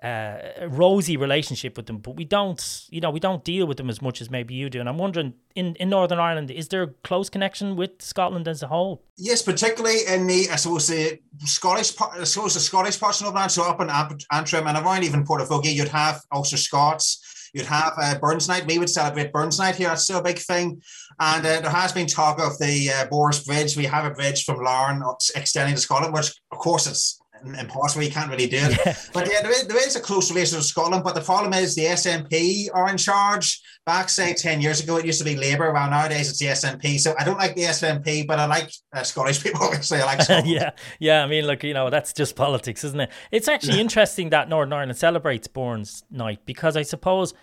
uh, 0.03 0.67
rosy 0.67 1.15
relationship 1.15 1.77
with 1.77 1.85
them, 1.85 1.97
but 1.97 2.17
we 2.17 2.25
don't, 2.25 2.85
you 2.89 2.99
know, 2.99 3.09
we 3.09 3.21
don't 3.21 3.43
deal 3.45 3.65
with 3.65 3.77
them 3.77 3.89
as 3.89 4.01
much 4.01 4.21
as 4.21 4.29
maybe 4.29 4.53
you 4.53 4.69
do. 4.69 4.81
And 4.81 4.89
I'm 4.89 4.97
wondering, 4.97 5.33
in, 5.55 5.75
in 5.75 5.89
Northern 5.89 6.19
Ireland, 6.19 6.51
is 6.51 6.67
there 6.67 6.83
a 6.83 6.87
close 6.87 7.29
connection 7.29 7.77
with 7.77 8.01
Scotland 8.01 8.47
as 8.47 8.61
a 8.61 8.67
whole? 8.67 9.01
Yes, 9.17 9.41
particularly 9.41 9.99
in 10.07 10.27
the, 10.27 10.49
I 10.51 10.57
suppose, 10.57 10.87
the 10.87 11.19
Scottish, 11.45 11.93
I 12.01 12.25
suppose 12.25 12.53
the 12.53 12.59
Scottish 12.59 12.99
parts 12.99 13.21
of 13.21 13.25
Northern 13.25 13.37
Ireland, 13.37 13.51
so 13.53 13.63
up 13.63 13.79
in 13.79 13.89
Antrim 14.31 14.67
and 14.67 14.77
around 14.77 15.05
even 15.05 15.23
Portavogie, 15.23 15.73
you'd 15.73 15.87
have 15.87 16.19
Ulster 16.33 16.57
Scots, 16.57 17.49
you'd 17.53 17.65
have 17.67 17.93
uh, 18.01 18.19
Burns 18.19 18.49
Night. 18.49 18.67
We 18.67 18.79
would 18.79 18.89
celebrate 18.89 19.31
Burns 19.31 19.57
Night 19.57 19.75
here. 19.75 19.87
That's 19.87 20.03
still 20.03 20.19
a 20.19 20.23
big 20.23 20.39
thing. 20.39 20.81
And 21.19 21.45
uh, 21.45 21.61
there 21.61 21.69
has 21.69 21.93
been 21.93 22.07
talk 22.07 22.41
of 22.41 22.57
the 22.59 22.91
uh, 22.91 23.05
Boris 23.05 23.43
Bridge. 23.43 23.77
We 23.77 23.85
have 23.85 24.03
a 24.03 24.13
bridge 24.13 24.43
from 24.43 24.61
Larne 24.61 25.01
extending 25.35 25.75
to 25.75 25.81
Scotland, 25.81 26.13
which, 26.13 26.33
of 26.51 26.57
course, 26.57 26.87
it's 26.87 27.21
impossible. 27.45 28.03
You 28.03 28.11
can't 28.11 28.29
really 28.29 28.47
do 28.47 28.57
it. 28.57 28.79
Yeah. 28.85 28.95
But 29.13 29.29
yeah, 29.31 29.41
there 29.41 29.51
is, 29.51 29.67
there 29.67 29.87
is 29.87 29.95
a 29.95 29.99
close 29.99 30.29
relation 30.29 30.57
to 30.57 30.63
Scotland. 30.63 31.03
But 31.03 31.15
the 31.15 31.21
problem 31.21 31.53
is 31.53 31.75
the 31.75 31.85
SNP 31.85 32.69
are 32.73 32.89
in 32.89 32.97
charge. 32.97 33.61
Back 33.85 34.09
say 34.09 34.33
ten 34.33 34.61
years 34.61 34.81
ago, 34.81 34.97
it 34.97 35.05
used 35.05 35.19
to 35.19 35.25
be 35.25 35.35
Labour. 35.35 35.71
Well, 35.71 35.89
nowadays 35.89 36.29
it's 36.29 36.39
the 36.39 36.47
SNP. 36.47 36.99
So 36.99 37.13
I 37.19 37.23
don't 37.23 37.37
like 37.37 37.55
the 37.55 37.63
SNP, 37.63 38.27
but 38.27 38.39
I 38.39 38.45
like 38.45 38.71
uh, 38.93 39.03
Scottish 39.03 39.43
people. 39.43 39.61
Obviously, 39.63 39.99
I 39.99 40.05
like 40.05 40.21
Scotland. 40.23 40.47
yeah, 40.47 40.71
yeah. 40.99 41.23
I 41.23 41.27
mean, 41.27 41.45
look, 41.45 41.63
you 41.63 41.73
know, 41.73 41.89
that's 41.89 42.13
just 42.13 42.35
politics, 42.35 42.83
isn't 42.83 42.99
it? 42.99 43.11
It's 43.31 43.47
actually 43.47 43.79
interesting 43.79 44.29
that 44.29 44.49
Northern 44.49 44.73
Ireland 44.73 44.97
celebrates 44.97 45.47
Burns 45.47 46.03
Night 46.09 46.39
because 46.45 46.77
I 46.77 46.83
suppose 46.83 47.33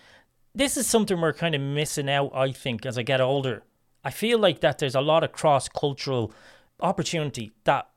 this 0.53 0.77
is 0.77 0.87
something 0.87 1.19
we're 1.21 1.33
kind 1.33 1.55
of 1.55 1.61
missing 1.61 2.09
out. 2.09 2.31
I 2.33 2.51
think 2.51 2.85
as 2.85 2.97
I 2.97 3.03
get 3.03 3.21
older, 3.21 3.63
I 4.03 4.09
feel 4.11 4.39
like 4.39 4.61
that 4.61 4.79
there's 4.79 4.95
a 4.95 5.01
lot 5.01 5.23
of 5.23 5.31
cross 5.31 5.69
cultural 5.69 6.33
opportunity 6.79 7.51
that 7.65 7.87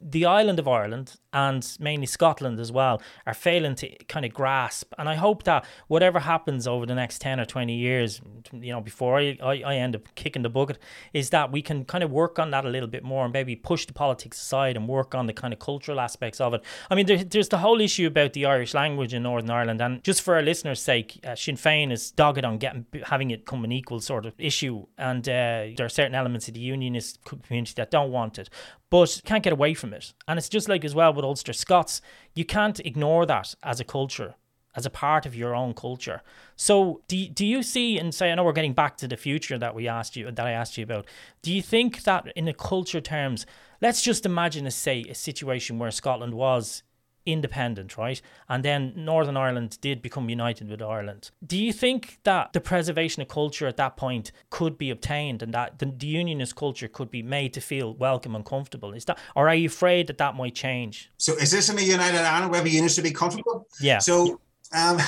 the 0.00 0.26
island 0.26 0.58
of 0.58 0.68
Ireland 0.68 1.16
and 1.32 1.76
mainly 1.80 2.06
Scotland 2.06 2.60
as 2.60 2.70
well 2.70 3.00
are 3.26 3.34
failing 3.34 3.74
to 3.76 3.88
kind 4.04 4.26
of 4.26 4.32
grasp. 4.32 4.92
And 4.98 5.08
I 5.08 5.14
hope 5.14 5.44
that 5.44 5.64
whatever 5.88 6.20
happens 6.20 6.66
over 6.66 6.86
the 6.86 6.94
next 6.94 7.20
10 7.20 7.40
or 7.40 7.44
20 7.44 7.74
years, 7.74 8.20
you 8.52 8.72
know, 8.72 8.80
before 8.80 9.18
I, 9.18 9.36
I, 9.42 9.62
I 9.64 9.74
end 9.76 9.96
up 9.96 10.14
kicking 10.14 10.42
the 10.42 10.50
bucket, 10.50 10.78
is 11.12 11.30
that 11.30 11.50
we 11.52 11.62
can 11.62 11.84
kind 11.84 12.04
of 12.04 12.10
work 12.10 12.38
on 12.38 12.50
that 12.50 12.64
a 12.64 12.68
little 12.68 12.88
bit 12.88 13.04
more 13.04 13.24
and 13.24 13.32
maybe 13.32 13.56
push 13.56 13.86
the 13.86 13.92
politics 13.92 14.40
aside 14.40 14.76
and 14.76 14.86
work 14.86 15.14
on 15.14 15.26
the 15.26 15.32
kind 15.32 15.52
of 15.52 15.60
cultural 15.60 15.98
aspects 15.98 16.40
of 16.40 16.54
it. 16.54 16.62
I 16.90 16.94
mean, 16.94 17.06
there, 17.06 17.24
there's 17.24 17.48
the 17.48 17.58
whole 17.58 17.80
issue 17.80 18.06
about 18.06 18.34
the 18.34 18.46
Irish 18.46 18.74
language 18.74 19.14
in 19.14 19.22
Northern 19.22 19.50
Ireland. 19.50 19.80
And 19.80 20.04
just 20.04 20.22
for 20.22 20.36
our 20.36 20.42
listeners' 20.42 20.80
sake, 20.80 21.20
uh, 21.24 21.34
Sinn 21.34 21.56
Féin 21.56 21.90
is 21.90 22.10
dogged 22.10 22.44
on 22.44 22.58
getting 22.58 22.86
having 23.04 23.30
it 23.30 23.46
come 23.46 23.64
an 23.64 23.72
equal 23.72 24.00
sort 24.00 24.26
of 24.26 24.34
issue. 24.38 24.86
And 24.98 25.26
uh, 25.28 25.72
there 25.76 25.86
are 25.86 25.90
certain 25.90 26.14
elements 26.14 26.48
of 26.48 26.54
the 26.54 26.60
unionist 26.60 27.24
community 27.24 27.74
that 27.76 27.90
don't 27.90 28.10
want 28.10 28.38
it 28.38 28.50
but 28.90 29.20
can't 29.24 29.42
get 29.42 29.52
away 29.52 29.74
from 29.74 29.85
it. 29.92 30.12
And 30.26 30.38
it's 30.38 30.48
just 30.48 30.68
like 30.68 30.84
as 30.84 30.94
well 30.94 31.12
with 31.12 31.24
Ulster 31.24 31.52
Scots, 31.52 32.00
you 32.34 32.44
can't 32.44 32.80
ignore 32.80 33.26
that 33.26 33.54
as 33.62 33.80
a 33.80 33.84
culture, 33.84 34.34
as 34.74 34.86
a 34.86 34.90
part 34.90 35.26
of 35.26 35.34
your 35.34 35.54
own 35.54 35.74
culture. 35.74 36.22
So 36.56 37.02
do 37.08 37.28
do 37.28 37.46
you 37.46 37.62
see 37.62 37.98
and 37.98 38.14
say 38.14 38.30
I 38.30 38.34
know 38.34 38.44
we're 38.44 38.52
getting 38.52 38.74
back 38.74 38.96
to 38.98 39.08
the 39.08 39.16
future 39.16 39.58
that 39.58 39.74
we 39.74 39.88
asked 39.88 40.16
you 40.16 40.30
that 40.30 40.46
I 40.46 40.52
asked 40.52 40.76
you 40.78 40.84
about. 40.84 41.06
Do 41.42 41.52
you 41.52 41.62
think 41.62 42.02
that 42.04 42.32
in 42.36 42.48
a 42.48 42.54
culture 42.54 43.00
terms, 43.00 43.46
let's 43.80 44.02
just 44.02 44.26
imagine 44.26 44.66
a 44.66 44.70
say 44.70 45.04
a 45.08 45.14
situation 45.14 45.78
where 45.78 45.90
Scotland 45.90 46.34
was 46.34 46.82
independent, 47.26 47.98
right? 47.98 48.22
And 48.48 48.64
then 48.64 48.92
Northern 48.96 49.36
Ireland 49.36 49.78
did 49.80 50.00
become 50.00 50.30
united 50.30 50.70
with 50.70 50.80
Ireland. 50.80 51.30
Do 51.44 51.58
you 51.58 51.72
think 51.72 52.18
that 52.22 52.52
the 52.52 52.60
preservation 52.60 53.20
of 53.20 53.28
culture 53.28 53.66
at 53.66 53.76
that 53.76 53.96
point 53.96 54.32
could 54.50 54.78
be 54.78 54.90
obtained 54.90 55.42
and 55.42 55.52
that 55.52 55.78
the, 55.78 55.86
the 55.86 56.06
unionist 56.06 56.56
culture 56.56 56.88
could 56.88 57.10
be 57.10 57.22
made 57.22 57.52
to 57.54 57.60
feel 57.60 57.94
welcome 57.94 58.34
and 58.34 58.44
comfortable? 58.44 58.92
Is 58.92 59.04
that, 59.06 59.18
or 59.34 59.48
are 59.48 59.54
you 59.54 59.66
afraid 59.66 60.06
that 60.06 60.18
that 60.18 60.36
might 60.36 60.54
change? 60.54 61.10
So 61.18 61.34
is 61.34 61.50
this 61.50 61.68
in 61.68 61.78
a 61.78 61.82
United 61.82 62.20
Ireland 62.20 62.52
where 62.52 62.62
the 62.62 62.70
unions 62.70 62.94
to 62.96 63.02
be 63.02 63.10
comfortable? 63.10 63.66
Yeah. 63.80 63.98
So 63.98 64.40
um, 64.74 64.96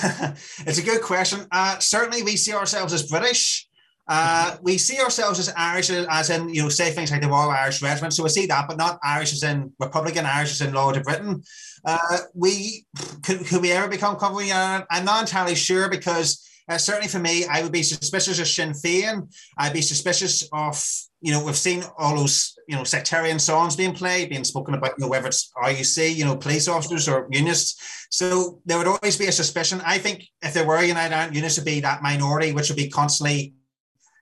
it's 0.66 0.78
a 0.78 0.82
good 0.82 1.02
question. 1.02 1.46
Uh, 1.50 1.78
certainly, 1.78 2.22
we 2.22 2.36
see 2.36 2.54
ourselves 2.54 2.92
as 2.92 3.08
British. 3.08 3.67
Uh, 4.08 4.56
we 4.62 4.78
see 4.78 4.98
ourselves 5.00 5.38
as 5.38 5.52
Irish, 5.56 5.90
as 5.90 6.30
in, 6.30 6.48
you 6.48 6.62
know, 6.62 6.68
say 6.70 6.90
things 6.90 7.10
like 7.10 7.20
the 7.20 7.28
Royal 7.28 7.50
Irish 7.50 7.82
Regiment. 7.82 8.14
So 8.14 8.22
we 8.22 8.30
see 8.30 8.46
that, 8.46 8.66
but 8.66 8.78
not 8.78 8.98
Irish 9.04 9.32
as 9.34 9.42
in 9.42 9.72
Republican 9.78 10.24
Irish 10.24 10.52
as 10.52 10.62
in 10.62 10.72
Lord 10.72 10.96
of 10.96 11.02
Britain. 11.02 11.42
Uh, 11.84 12.18
we 12.34 12.86
could, 13.22 13.46
could 13.46 13.60
we 13.60 13.72
ever 13.72 13.88
become 13.88 14.16
comfortable? 14.16 14.50
I'm 14.90 15.04
not 15.04 15.20
entirely 15.20 15.54
sure 15.54 15.90
because 15.90 16.48
uh, 16.68 16.76
certainly 16.76 17.08
for 17.08 17.18
me, 17.18 17.46
I 17.46 17.62
would 17.62 17.72
be 17.72 17.82
suspicious 17.82 18.38
of 18.38 18.46
Sinn 18.46 18.72
Féin. 18.72 19.32
I'd 19.56 19.72
be 19.72 19.80
suspicious 19.80 20.46
of, 20.52 20.82
you 21.20 21.32
know, 21.32 21.42
we've 21.42 21.56
seen 21.56 21.82
all 21.96 22.16
those, 22.16 22.54
you 22.68 22.76
know, 22.76 22.84
sectarian 22.84 23.38
songs 23.38 23.74
being 23.74 23.94
played, 23.94 24.28
being 24.28 24.44
spoken 24.44 24.74
about, 24.74 24.92
you 24.98 25.04
know, 25.04 25.08
whether 25.08 25.28
it's 25.28 25.50
RUC, 25.56 26.14
you 26.14 26.26
know, 26.26 26.36
police 26.36 26.68
officers 26.68 27.08
or 27.08 27.26
unionists. 27.30 28.06
So 28.10 28.60
there 28.66 28.76
would 28.76 28.86
always 28.86 29.16
be 29.16 29.26
a 29.26 29.32
suspicion. 29.32 29.80
I 29.84 29.96
think 29.96 30.24
if 30.42 30.52
there 30.52 30.66
were 30.66 30.76
a 30.76 30.84
United 30.84 31.14
Ireland, 31.14 31.34
unionists 31.34 31.58
would 31.58 31.66
be 31.66 31.80
that 31.80 32.02
minority, 32.02 32.52
which 32.52 32.68
would 32.68 32.76
be 32.76 32.90
constantly 32.90 33.54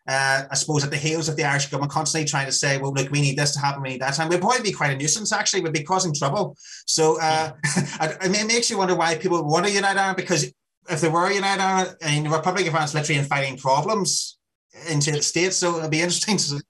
uh, 0.08 0.44
I 0.50 0.54
suppose, 0.54 0.84
at 0.84 0.90
the 0.90 0.96
heels 0.96 1.28
of 1.28 1.36
the 1.36 1.44
Irish 1.44 1.66
government 1.66 1.92
constantly 1.92 2.28
trying 2.28 2.46
to 2.46 2.52
say, 2.52 2.78
well, 2.78 2.92
look, 2.92 3.10
we 3.10 3.20
need 3.20 3.36
this 3.36 3.52
to 3.54 3.60
happen, 3.60 3.82
we 3.82 3.90
need 3.90 4.02
that. 4.02 4.18
And 4.18 4.30
we'd 4.30 4.40
probably 4.40 4.62
be 4.62 4.72
quite 4.72 4.92
a 4.92 4.96
nuisance, 4.96 5.32
actually, 5.32 5.62
we'd 5.62 5.72
be 5.72 5.82
causing 5.82 6.14
trouble. 6.14 6.56
So 6.86 7.20
uh, 7.20 7.52
it 7.64 8.46
makes 8.46 8.70
you 8.70 8.78
wonder 8.78 8.94
why 8.94 9.16
people 9.16 9.44
want 9.44 9.66
to 9.66 9.72
unite 9.72 9.96
Ireland, 9.96 10.16
because 10.16 10.52
if 10.88 11.00
there 11.00 11.10
were 11.10 11.26
a 11.26 11.34
United 11.34 11.62
Ireland, 11.62 11.96
I 12.02 12.14
mean, 12.14 12.24
the 12.24 12.30
Republic 12.30 12.66
of 12.66 12.72
France 12.72 12.94
literally 12.94 13.18
inviting 13.18 13.56
problems 13.56 14.38
into 14.88 15.10
the 15.10 15.22
States. 15.22 15.56
So 15.56 15.78
it'll 15.78 15.88
be 15.88 16.00
interesting 16.00 16.36
to 16.36 16.42
see. 16.42 16.60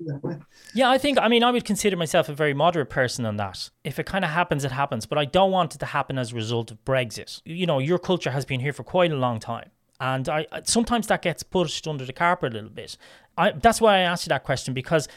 Yeah, 0.75 0.91
I 0.91 0.99
think, 0.99 1.19
I 1.19 1.29
mean, 1.29 1.43
I 1.43 1.51
would 1.51 1.65
consider 1.65 1.97
myself 1.97 2.29
a 2.29 2.35
very 2.35 2.55
moderate 2.55 2.91
person 2.91 3.25
on 3.25 3.37
that. 3.37 3.71
If 3.85 3.99
it 3.99 4.07
kind 4.07 4.25
of 4.25 4.31
happens, 4.31 4.65
it 4.65 4.73
happens. 4.73 5.07
But 5.07 5.19
I 5.19 5.25
don't 5.25 5.51
want 5.51 5.75
it 5.75 5.79
to 5.79 5.87
happen 5.87 6.19
as 6.19 6.33
a 6.33 6.35
result 6.35 6.71
of 6.71 6.85
Brexit. 6.85 7.41
You 7.45 7.67
know, 7.67 7.79
your 7.79 7.99
culture 7.99 8.31
has 8.31 8.45
been 8.45 8.61
here 8.61 8.73
for 8.73 8.85
quite 8.85 9.13
a 9.13 9.17
long 9.17 9.41
time. 9.41 9.71
And 10.01 10.29
I 10.29 10.47
sometimes 10.65 11.07
that 11.07 11.23
gets 11.23 11.43
pushed 11.43 11.87
under 11.89 12.05
the 12.05 12.13
carpet 12.13 12.53
a 12.53 12.57
little 12.57 12.71
bit. 12.71 12.97
I, 13.39 13.53
that's 13.53 13.81
why 13.81 13.97
I 13.97 14.01
asked 14.01 14.27
you 14.27 14.31
that 14.31 14.45
question 14.45 14.75
because 14.75 15.09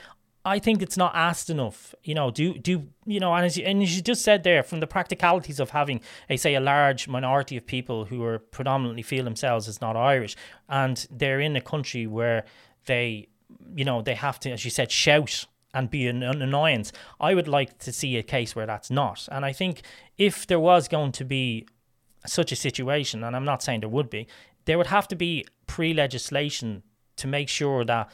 I 0.46 0.58
think 0.60 0.82
it's 0.82 0.96
not 0.98 1.14
asked 1.16 1.50
enough. 1.50 1.94
You 2.04 2.16
know, 2.16 2.32
do 2.32 2.58
do 2.58 2.88
you 3.06 3.20
know? 3.20 3.34
And 3.34 3.46
as 3.46 3.58
you, 3.58 3.66
and 3.66 3.84
as 3.84 3.96
you 3.96 4.02
just 4.02 4.24
said 4.24 4.44
there, 4.44 4.64
from 4.64 4.80
the 4.80 4.88
practicalities 4.88 5.60
of 5.60 5.72
having, 5.72 6.02
a 6.30 6.38
say, 6.38 6.56
a 6.56 6.62
large 6.62 7.08
minority 7.08 7.58
of 7.58 7.66
people 7.66 8.06
who 8.06 8.24
are 8.24 8.40
predominantly 8.40 9.04
feel 9.04 9.26
themselves 9.26 9.68
as 9.68 9.82
not 9.82 9.98
Irish, 9.98 10.36
and 10.70 11.06
they're 11.12 11.42
in 11.42 11.56
a 11.56 11.62
country 11.62 12.08
where 12.08 12.46
they, 12.86 13.28
you 13.76 13.84
know, 13.84 14.02
they 14.02 14.16
have 14.16 14.40
to, 14.42 14.52
as 14.52 14.64
you 14.64 14.72
said, 14.72 14.92
shout 14.92 15.46
and 15.74 15.90
be 15.90 16.08
an, 16.08 16.24
an 16.24 16.42
annoyance. 16.42 16.92
I 17.20 17.36
would 17.36 17.48
like 17.48 17.78
to 17.80 17.92
see 17.92 18.18
a 18.18 18.24
case 18.24 18.56
where 18.56 18.66
that's 18.66 18.90
not. 18.90 19.28
And 19.32 19.46
I 19.46 19.54
think 19.54 19.82
if 20.18 20.48
there 20.48 20.60
was 20.60 20.88
going 20.88 21.12
to 21.14 21.26
be 21.26 21.68
such 22.26 22.52
a 22.52 22.56
situation, 22.56 23.24
and 23.24 23.36
I'm 23.36 23.46
not 23.46 23.62
saying 23.62 23.82
there 23.82 23.90
would 23.90 24.10
be, 24.10 24.28
there 24.70 24.78
would 24.78 24.88
have 24.88 25.08
to 25.08 25.16
be 25.16 25.44
pre 25.66 25.96
legislation 25.96 26.84
to 27.16 27.26
make 27.26 27.50
sure 27.50 27.84
that 27.84 28.08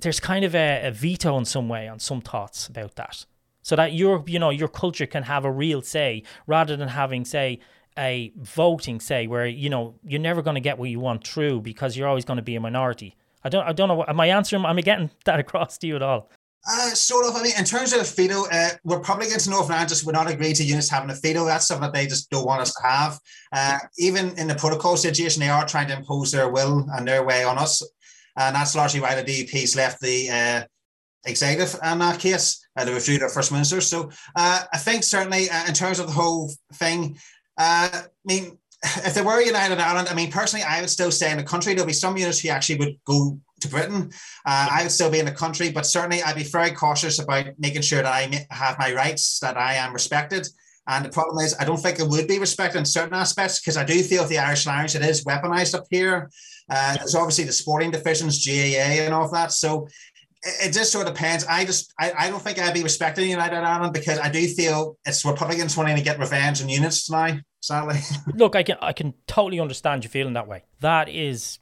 there's 0.00 0.20
kind 0.20 0.42
of 0.42 0.54
a, 0.54 0.86
a, 0.86 0.90
veto 0.90 1.36
in 1.36 1.44
some 1.44 1.68
way 1.68 1.86
on 1.86 1.98
some 1.98 2.22
thoughts 2.22 2.66
about 2.66 2.94
that. 2.96 3.26
So 3.60 3.76
that 3.76 3.92
your 3.92 4.24
you 4.26 4.38
know 4.38 4.48
your 4.48 4.68
culture 4.68 5.04
can 5.04 5.24
have 5.24 5.44
a 5.44 5.52
real 5.52 5.82
say 5.82 6.22
rather 6.46 6.76
than 6.78 6.88
having 6.88 7.26
say 7.26 7.60
a 7.98 8.32
voting 8.38 9.00
say 9.00 9.26
where 9.26 9.46
you 9.46 9.68
know 9.68 9.96
you're 10.02 10.18
never 10.18 10.40
going 10.40 10.54
to 10.54 10.62
get 10.62 10.78
what 10.78 10.88
you 10.88 10.98
want 10.98 11.26
through 11.26 11.60
because 11.60 11.94
you're 11.94 12.08
always 12.08 12.24
going 12.24 12.38
to 12.38 12.42
be 12.42 12.56
a 12.56 12.60
minority. 12.60 13.14
I 13.44 13.50
don't 13.50 13.66
I 13.66 13.74
don't 13.74 13.88
know 13.88 14.06
am 14.08 14.18
I 14.20 14.28
answering 14.28 14.64
am 14.64 14.78
I 14.78 14.80
getting 14.80 15.10
that 15.26 15.40
across 15.40 15.76
to 15.78 15.86
you 15.86 15.96
at 15.96 16.02
all? 16.02 16.30
Uh, 16.66 16.90
sort 16.90 17.26
of. 17.26 17.36
I 17.36 17.42
mean, 17.42 17.52
in 17.58 17.64
terms 17.64 17.92
of 17.92 18.00
the 18.00 18.04
veto, 18.04 18.44
uh, 18.50 18.70
Republicans 18.84 19.46
in 19.46 19.52
Northern 19.52 19.72
Ireland 19.72 19.88
just 19.88 20.04
would 20.04 20.14
not 20.14 20.30
agree 20.30 20.52
to 20.52 20.62
unionists 20.62 20.90
having 20.90 21.10
a 21.10 21.14
veto. 21.14 21.44
That's 21.44 21.66
something 21.66 21.82
that 21.82 21.94
they 21.94 22.06
just 22.06 22.30
don't 22.30 22.46
want 22.46 22.60
us 22.60 22.74
to 22.74 22.82
have. 22.86 23.18
Uh, 23.52 23.78
even 23.98 24.36
in 24.38 24.48
the 24.48 24.54
protocol 24.54 24.96
situation, 24.96 25.40
they 25.40 25.48
are 25.48 25.66
trying 25.66 25.88
to 25.88 25.96
impose 25.96 26.30
their 26.30 26.48
will 26.50 26.86
and 26.92 27.06
their 27.06 27.24
way 27.24 27.44
on 27.44 27.58
us. 27.58 27.82
And 28.36 28.54
that's 28.54 28.76
largely 28.76 29.00
why 29.00 29.20
the 29.20 29.24
DUP's 29.24 29.76
left 29.76 30.00
the 30.00 30.30
uh, 30.30 30.64
executive 31.24 31.78
in 31.84 31.98
that 31.98 32.20
case. 32.20 32.64
Uh, 32.76 32.84
they 32.84 32.94
withdrew 32.94 33.18
first 33.28 33.52
minister. 33.52 33.80
So 33.80 34.10
uh, 34.36 34.64
I 34.72 34.78
think 34.78 35.04
certainly 35.04 35.50
uh, 35.50 35.66
in 35.66 35.74
terms 35.74 35.98
of 35.98 36.06
the 36.06 36.12
whole 36.12 36.52
thing, 36.74 37.18
uh, 37.58 37.90
I 37.92 38.02
mean, 38.24 38.58
if 38.84 39.14
there 39.14 39.24
were 39.24 39.40
United 39.40 39.78
Ireland, 39.78 40.08
I 40.08 40.14
mean, 40.14 40.30
personally, 40.30 40.64
I 40.64 40.80
would 40.80 40.90
still 40.90 41.10
stay 41.10 41.30
in 41.30 41.38
the 41.38 41.44
country. 41.44 41.74
There'll 41.74 41.86
be 41.86 41.92
some 41.92 42.16
unionists 42.16 42.42
who 42.42 42.50
actually 42.50 42.78
would 42.78 42.98
go 43.04 43.38
to 43.60 43.68
Britain. 43.68 44.10
Uh, 44.46 44.68
I 44.70 44.82
would 44.82 44.92
still 44.92 45.10
be 45.10 45.18
in 45.18 45.26
the 45.26 45.32
country, 45.32 45.70
but 45.70 45.86
certainly 45.86 46.22
I'd 46.22 46.36
be 46.36 46.44
very 46.44 46.70
cautious 46.70 47.18
about 47.18 47.46
making 47.58 47.82
sure 47.82 48.02
that 48.02 48.12
I 48.12 48.46
have 48.50 48.78
my 48.78 48.92
rights, 48.92 49.38
that 49.40 49.56
I 49.56 49.74
am 49.74 49.92
respected. 49.92 50.48
And 50.88 51.04
the 51.04 51.10
problem 51.10 51.44
is, 51.44 51.54
I 51.60 51.64
don't 51.64 51.76
think 51.76 52.00
it 52.00 52.08
would 52.08 52.26
be 52.26 52.38
respected 52.38 52.78
in 52.78 52.84
certain 52.86 53.14
aspects 53.14 53.60
because 53.60 53.76
I 53.76 53.84
do 53.84 54.02
feel 54.02 54.24
the 54.24 54.38
Irish 54.38 54.66
language 54.66 54.94
it 54.94 55.02
is 55.02 55.24
weaponized 55.24 55.74
up 55.74 55.84
here. 55.90 56.30
Uh, 56.70 56.96
there's 56.96 57.14
obviously 57.14 57.44
the 57.44 57.52
sporting 57.52 57.90
divisions, 57.90 58.44
GAA, 58.44 59.04
and 59.04 59.12
all 59.12 59.24
of 59.24 59.32
that. 59.32 59.52
So 59.52 59.86
it, 60.42 60.68
it 60.68 60.72
just 60.72 60.90
sort 60.90 61.06
of 61.06 61.12
depends. 61.12 61.44
I 61.44 61.66
just 61.66 61.92
I, 61.98 62.12
I 62.18 62.30
don't 62.30 62.42
think 62.42 62.58
I'd 62.58 62.72
be 62.72 62.82
respected 62.82 63.24
in 63.24 63.30
United 63.30 63.56
Ireland 63.56 63.92
because 63.92 64.18
I 64.18 64.30
do 64.30 64.46
feel 64.48 64.96
it's 65.04 65.24
Republicans 65.26 65.76
wanting 65.76 65.96
to 65.96 66.02
get 66.02 66.18
revenge 66.18 66.62
on 66.62 66.70
unionists 66.70 67.10
now. 67.10 67.36
Sadly, 67.60 68.00
look, 68.34 68.56
I 68.56 68.62
can 68.62 68.78
I 68.80 68.94
can 68.94 69.12
totally 69.26 69.60
understand 69.60 70.04
you 70.04 70.10
feeling 70.10 70.34
that 70.34 70.48
way. 70.48 70.64
That 70.80 71.10
is 71.10 71.58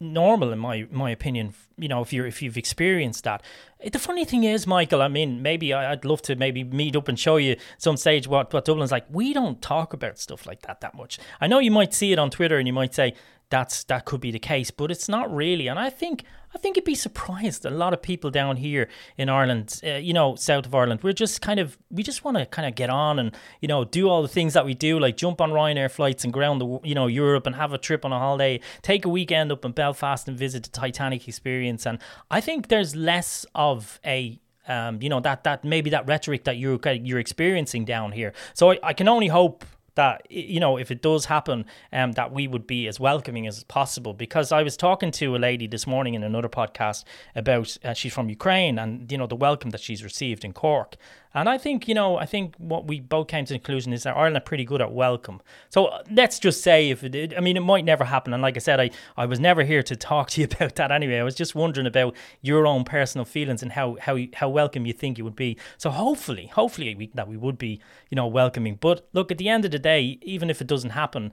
normal 0.00 0.52
in 0.52 0.58
my 0.58 0.86
my 0.90 1.10
opinion 1.10 1.52
you 1.76 1.88
know 1.88 2.00
if 2.00 2.12
you're 2.12 2.26
if 2.26 2.40
you've 2.40 2.56
experienced 2.56 3.24
that. 3.24 3.42
Eh, 3.80 3.88
the 3.90 3.98
funny 3.98 4.24
thing 4.24 4.44
is 4.44 4.66
michael 4.66 5.02
i 5.02 5.08
mean 5.08 5.42
maybe 5.42 5.72
i'd 5.74 6.04
love 6.04 6.22
to 6.22 6.36
maybe 6.36 6.62
meet 6.62 6.94
up 6.94 7.08
and 7.08 7.18
show 7.18 7.36
you 7.36 7.56
some 7.78 7.96
stage 7.96 8.28
what 8.28 8.52
what 8.52 8.64
dublin's 8.64 8.92
like. 8.92 9.06
We 9.10 9.32
don't 9.32 9.60
talk 9.60 9.92
about 9.92 10.18
stuff 10.18 10.46
like 10.46 10.62
that 10.62 10.80
that 10.80 10.94
much. 10.94 11.18
I 11.40 11.46
know 11.46 11.58
you 11.58 11.70
might 11.70 11.92
see 11.94 12.12
it 12.12 12.18
on 12.18 12.30
twitter 12.30 12.58
and 12.58 12.66
you 12.66 12.72
might 12.72 12.94
say 12.94 13.14
that's 13.50 13.84
that 13.84 14.04
could 14.04 14.20
be 14.20 14.30
the 14.30 14.38
case, 14.38 14.70
but 14.70 14.90
it's 14.90 15.08
not 15.08 15.34
really. 15.34 15.68
And 15.68 15.78
I 15.78 15.90
think 15.90 16.24
I 16.54 16.58
think 16.58 16.76
you'd 16.76 16.84
be 16.84 16.94
surprised. 16.94 17.64
A 17.64 17.70
lot 17.70 17.92
of 17.92 18.02
people 18.02 18.30
down 18.30 18.56
here 18.56 18.88
in 19.16 19.28
Ireland, 19.28 19.80
uh, 19.84 19.94
you 19.94 20.12
know, 20.12 20.34
south 20.34 20.66
of 20.66 20.74
Ireland, 20.74 21.00
we're 21.02 21.12
just 21.12 21.40
kind 21.40 21.60
of 21.60 21.78
we 21.90 22.02
just 22.02 22.24
want 22.24 22.36
to 22.36 22.46
kind 22.46 22.66
of 22.68 22.74
get 22.74 22.90
on 22.90 23.18
and 23.18 23.34
you 23.60 23.68
know 23.68 23.84
do 23.84 24.08
all 24.08 24.22
the 24.22 24.28
things 24.28 24.54
that 24.54 24.64
we 24.64 24.74
do, 24.74 24.98
like 24.98 25.16
jump 25.16 25.40
on 25.40 25.50
Ryanair 25.50 25.90
flights 25.90 26.24
and 26.24 26.32
ground 26.32 26.60
the 26.60 26.80
you 26.84 26.94
know 26.94 27.06
Europe 27.06 27.46
and 27.46 27.56
have 27.56 27.72
a 27.72 27.78
trip 27.78 28.04
on 28.04 28.12
a 28.12 28.18
holiday, 28.18 28.60
take 28.82 29.04
a 29.04 29.08
weekend 29.08 29.50
up 29.52 29.64
in 29.64 29.72
Belfast 29.72 30.28
and 30.28 30.36
visit 30.36 30.64
the 30.64 30.70
Titanic 30.70 31.26
experience. 31.26 31.86
And 31.86 31.98
I 32.30 32.40
think 32.40 32.68
there's 32.68 32.94
less 32.94 33.46
of 33.54 34.00
a 34.04 34.40
um, 34.66 35.00
you 35.02 35.08
know 35.08 35.20
that 35.20 35.44
that 35.44 35.64
maybe 35.64 35.90
that 35.90 36.06
rhetoric 36.06 36.44
that 36.44 36.58
you're 36.58 36.78
you're 36.92 37.18
experiencing 37.18 37.84
down 37.84 38.12
here. 38.12 38.32
So 38.54 38.72
I, 38.72 38.78
I 38.82 38.92
can 38.92 39.08
only 39.08 39.28
hope 39.28 39.64
that 39.98 40.22
you 40.30 40.60
know 40.60 40.78
if 40.78 40.90
it 40.90 41.02
does 41.02 41.24
happen 41.26 41.64
um 41.92 42.12
that 42.12 42.32
we 42.32 42.46
would 42.46 42.66
be 42.66 42.86
as 42.86 42.98
welcoming 43.00 43.46
as 43.46 43.64
possible. 43.64 44.14
Because 44.14 44.52
I 44.52 44.62
was 44.62 44.76
talking 44.76 45.10
to 45.20 45.36
a 45.36 45.40
lady 45.48 45.66
this 45.66 45.86
morning 45.86 46.14
in 46.14 46.22
another 46.22 46.48
podcast 46.48 47.04
about 47.34 47.76
uh, 47.84 47.92
she's 47.92 48.14
from 48.14 48.28
Ukraine 48.30 48.78
and 48.78 49.10
you 49.10 49.18
know 49.18 49.26
the 49.26 49.36
welcome 49.48 49.70
that 49.70 49.80
she's 49.80 50.02
received 50.04 50.44
in 50.44 50.52
Cork 50.52 50.96
and 51.34 51.48
I 51.48 51.58
think, 51.58 51.86
you 51.86 51.94
know, 51.94 52.16
I 52.16 52.24
think 52.24 52.54
what 52.56 52.86
we 52.86 53.00
both 53.00 53.28
came 53.28 53.44
to 53.44 53.52
the 53.52 53.58
conclusion 53.58 53.92
is 53.92 54.04
that 54.04 54.16
Ireland 54.16 54.38
are 54.38 54.40
pretty 54.40 54.64
good 54.64 54.80
at 54.80 54.92
welcome. 54.92 55.40
So 55.68 55.86
uh, 55.86 56.02
let's 56.10 56.38
just 56.38 56.62
say 56.62 56.90
if 56.90 57.04
it 57.04 57.10
did, 57.10 57.34
I 57.34 57.40
mean, 57.40 57.56
it 57.56 57.62
might 57.62 57.84
never 57.84 58.04
happen. 58.04 58.32
And 58.32 58.42
like 58.42 58.56
I 58.56 58.60
said, 58.60 58.80
I, 58.80 58.90
I 59.16 59.26
was 59.26 59.38
never 59.38 59.62
here 59.62 59.82
to 59.82 59.96
talk 60.10 60.30
to 60.30 60.40
you 60.40 60.48
about 60.50 60.76
that 60.76 60.90
anyway. 60.90 61.18
I 61.18 61.22
was 61.22 61.34
just 61.34 61.54
wondering 61.54 61.86
about 61.86 62.16
your 62.40 62.66
own 62.66 62.84
personal 62.84 63.24
feelings 63.24 63.62
and 63.62 63.72
how, 63.72 63.96
how, 64.00 64.18
how 64.34 64.48
welcome 64.48 64.86
you 64.86 64.92
think 64.92 65.18
you 65.18 65.24
would 65.24 65.36
be. 65.36 65.58
So 65.76 65.90
hopefully, 65.90 66.46
hopefully 66.46 66.94
we, 66.94 67.10
that 67.14 67.28
we 67.28 67.36
would 67.36 67.58
be, 67.58 67.80
you 68.10 68.16
know, 68.16 68.26
welcoming. 68.26 68.76
But 68.80 69.06
look, 69.12 69.30
at 69.30 69.38
the 69.38 69.48
end 69.48 69.64
of 69.64 69.70
the 69.70 69.78
day, 69.78 70.18
even 70.22 70.48
if 70.48 70.60
it 70.60 70.66
doesn't 70.66 70.90
happen, 70.90 71.32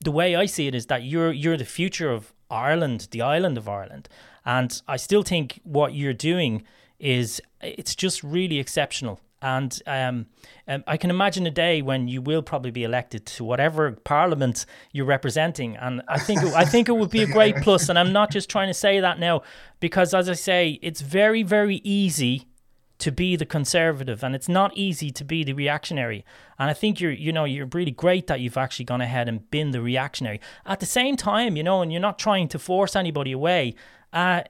the 0.00 0.12
way 0.12 0.36
I 0.36 0.46
see 0.46 0.68
it 0.68 0.74
is 0.74 0.86
that 0.86 1.02
you're, 1.02 1.32
you're 1.32 1.56
the 1.56 1.64
future 1.64 2.10
of 2.10 2.32
Ireland, 2.50 3.08
the 3.10 3.22
island 3.22 3.58
of 3.58 3.68
Ireland. 3.68 4.08
And 4.44 4.80
I 4.86 4.96
still 4.96 5.22
think 5.22 5.60
what 5.64 5.94
you're 5.94 6.12
doing 6.12 6.62
is 6.98 7.40
it's 7.60 7.94
just 7.94 8.22
really 8.22 8.58
exceptional. 8.58 9.20
And 9.44 9.78
um, 9.86 10.26
um, 10.66 10.84
I 10.86 10.96
can 10.96 11.10
imagine 11.10 11.46
a 11.46 11.50
day 11.50 11.82
when 11.82 12.08
you 12.08 12.22
will 12.22 12.42
probably 12.42 12.70
be 12.70 12.82
elected 12.82 13.26
to 13.26 13.44
whatever 13.44 13.92
parliament 13.92 14.64
you're 14.90 15.04
representing, 15.04 15.76
and 15.76 16.00
I 16.08 16.18
think 16.18 16.42
it, 16.42 16.54
I 16.54 16.64
think 16.64 16.88
it 16.88 16.96
would 16.96 17.10
be 17.10 17.22
a 17.22 17.26
great 17.26 17.56
plus. 17.62 17.90
And 17.90 17.98
I'm 17.98 18.10
not 18.10 18.30
just 18.30 18.48
trying 18.48 18.68
to 18.68 18.74
say 18.74 19.00
that 19.00 19.18
now, 19.18 19.42
because 19.80 20.14
as 20.14 20.30
I 20.30 20.32
say, 20.32 20.78
it's 20.80 21.02
very 21.02 21.42
very 21.42 21.82
easy 21.84 22.48
to 22.96 23.12
be 23.12 23.36
the 23.36 23.44
conservative 23.44 24.22
and 24.22 24.34
it's 24.34 24.48
not 24.48 24.74
easy 24.74 25.10
to 25.10 25.24
be 25.24 25.44
the 25.44 25.52
reactionary. 25.52 26.24
And 26.58 26.70
i 26.70 26.72
think 26.72 27.00
you're 27.00 27.12
you 27.12 27.32
know 27.32 27.44
you're 27.44 27.66
really 27.66 27.90
great 27.90 28.28
that 28.28 28.40
you've 28.40 28.56
actually 28.56 28.86
gone 28.86 29.02
ahead 29.02 29.28
and 29.28 29.50
been 29.50 29.72
the 29.72 29.82
reactionary. 29.82 30.40
At 30.64 30.80
the 30.80 30.86
same 30.86 31.16
time 31.16 31.54
you 31.54 31.62
know 31.62 31.82
and 31.82 31.92
you're 31.92 32.00
not 32.00 32.18
trying 32.18 32.48
to 32.48 32.58
force 32.58 32.96
anybody 32.96 33.32
away 33.32 33.74
uh, 34.14 34.42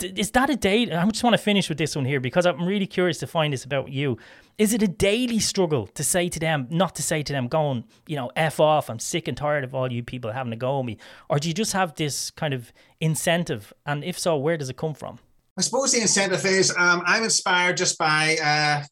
is 0.00 0.30
that 0.30 0.48
a 0.48 0.54
day? 0.54 0.92
I 0.92 1.04
just 1.08 1.24
want 1.24 1.34
to 1.34 1.42
finish 1.42 1.68
with 1.68 1.76
this 1.76 1.96
one 1.96 2.04
here 2.04 2.20
because 2.20 2.46
I'm 2.46 2.64
really 2.64 2.86
curious 2.86 3.18
to 3.18 3.26
find 3.26 3.52
this 3.52 3.64
about 3.64 3.90
you. 3.90 4.16
Is 4.58 4.72
it 4.72 4.80
a 4.80 4.88
daily 4.88 5.40
struggle 5.40 5.88
to 5.88 6.04
say 6.04 6.28
to 6.28 6.38
them, 6.38 6.68
not 6.70 6.94
to 6.94 7.02
say 7.02 7.24
to 7.24 7.32
them, 7.32 7.48
going, 7.48 7.84
you 8.06 8.14
know, 8.14 8.30
F 8.36 8.60
off, 8.60 8.88
I'm 8.88 9.00
sick 9.00 9.26
and 9.26 9.36
tired 9.36 9.64
of 9.64 9.74
all 9.74 9.90
you 9.90 10.04
people 10.04 10.30
having 10.30 10.52
to 10.52 10.56
go 10.56 10.78
at 10.78 10.84
me? 10.84 10.98
Or 11.28 11.40
do 11.40 11.48
you 11.48 11.54
just 11.54 11.72
have 11.72 11.96
this 11.96 12.30
kind 12.30 12.54
of 12.54 12.72
incentive? 13.00 13.72
And 13.86 14.04
if 14.04 14.16
so, 14.16 14.36
where 14.36 14.56
does 14.56 14.70
it 14.70 14.76
come 14.76 14.94
from? 14.94 15.18
I 15.58 15.62
suppose 15.62 15.90
the 15.90 16.00
incentive 16.00 16.46
is 16.46 16.72
um, 16.78 17.02
I'm 17.04 17.24
inspired 17.24 17.76
just 17.76 17.98
by, 17.98 18.36
uh, 18.40 18.84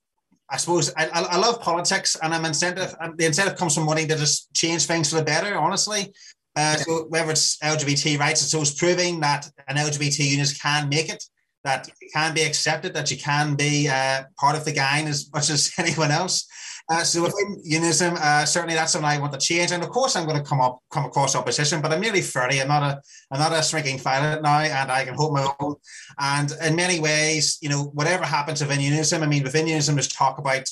I 0.51 0.57
suppose, 0.57 0.93
I, 0.97 1.09
I, 1.09 1.37
love 1.37 1.61
politics 1.61 2.17
and 2.21 2.35
I'm 2.35 2.45
incentive. 2.45 2.93
The 3.17 3.27
incentive 3.27 3.57
comes 3.57 3.77
from 3.77 3.87
wanting 3.87 4.09
to 4.09 4.17
just 4.17 4.53
change 4.55 4.87
things 4.87 5.11
for 5.11 5.17
the 5.17 5.25
better, 5.25 5.57
honestly. 5.57 6.13
Uh, 6.57 6.77
so 6.77 7.05
whether 7.09 7.31
it's 7.31 7.59
LGBT 7.59 8.19
rights, 8.19 8.43
it's 8.43 8.55
always 8.55 8.75
proving 8.75 9.21
that 9.21 9.49
an 9.69 9.77
LGBT 9.77 10.21
unionist 10.21 10.61
can 10.61 10.89
make 10.89 11.11
it, 11.11 11.23
that 11.65 11.89
you 12.01 12.09
can 12.13 12.35
be 12.35 12.43
accepted, 12.43 12.95
that 12.95 13.11
you 13.11 13.19
can 13.19 13.55
be 13.55 13.89
uh, 13.89 14.23
part 14.41 14.57
of 14.57 14.65
the 14.65 14.73
gang 14.73 15.07
as 15.07 15.31
much 15.33 15.51
as 15.57 15.73
anyone 15.79 16.11
else. 16.11 16.47
Uh, 16.89 17.03
so 17.03 17.21
within 17.23 17.61
unionism, 17.65 18.15
uh, 18.21 18.45
certainly 18.45 18.75
that's 18.75 18.93
something 18.93 19.09
I 19.09 19.19
want 19.19 19.33
to 19.33 19.39
change. 19.41 19.73
And 19.73 19.83
of 19.83 19.91
course, 19.91 20.15
I'm 20.15 20.25
going 20.25 20.39
to 20.39 20.49
come 20.49 20.61
up, 20.61 20.79
come 20.93 21.05
across 21.05 21.35
opposition, 21.35 21.83
but 21.83 21.93
I'm 21.93 22.01
nearly 22.01 22.21
30. 22.21 22.63
I'm 22.63 22.69
not 22.69 22.83
a, 22.85 23.03
I'm 23.33 23.41
not 23.41 23.53
a 23.53 23.63
shrinking 23.63 23.99
violet 23.99 24.41
now, 24.41 24.61
and 24.61 24.91
I 24.91 25.05
can 25.05 25.15
hold 25.15 25.35
my 25.35 25.53
own. 25.59 25.75
And 26.21 26.53
in 26.63 26.77
many 26.77 27.01
ways, 27.01 27.59
you 27.61 27.69
know, 27.69 27.91
whatever 27.95 28.25
happens 28.25 28.61
within 28.61 28.81
unionism, 28.81 29.23
I 29.23 29.27
mean, 29.27 29.43
within 29.43 29.67
unionism, 29.67 29.97
there's 29.97 30.07
talk 30.07 30.39
about 30.39 30.69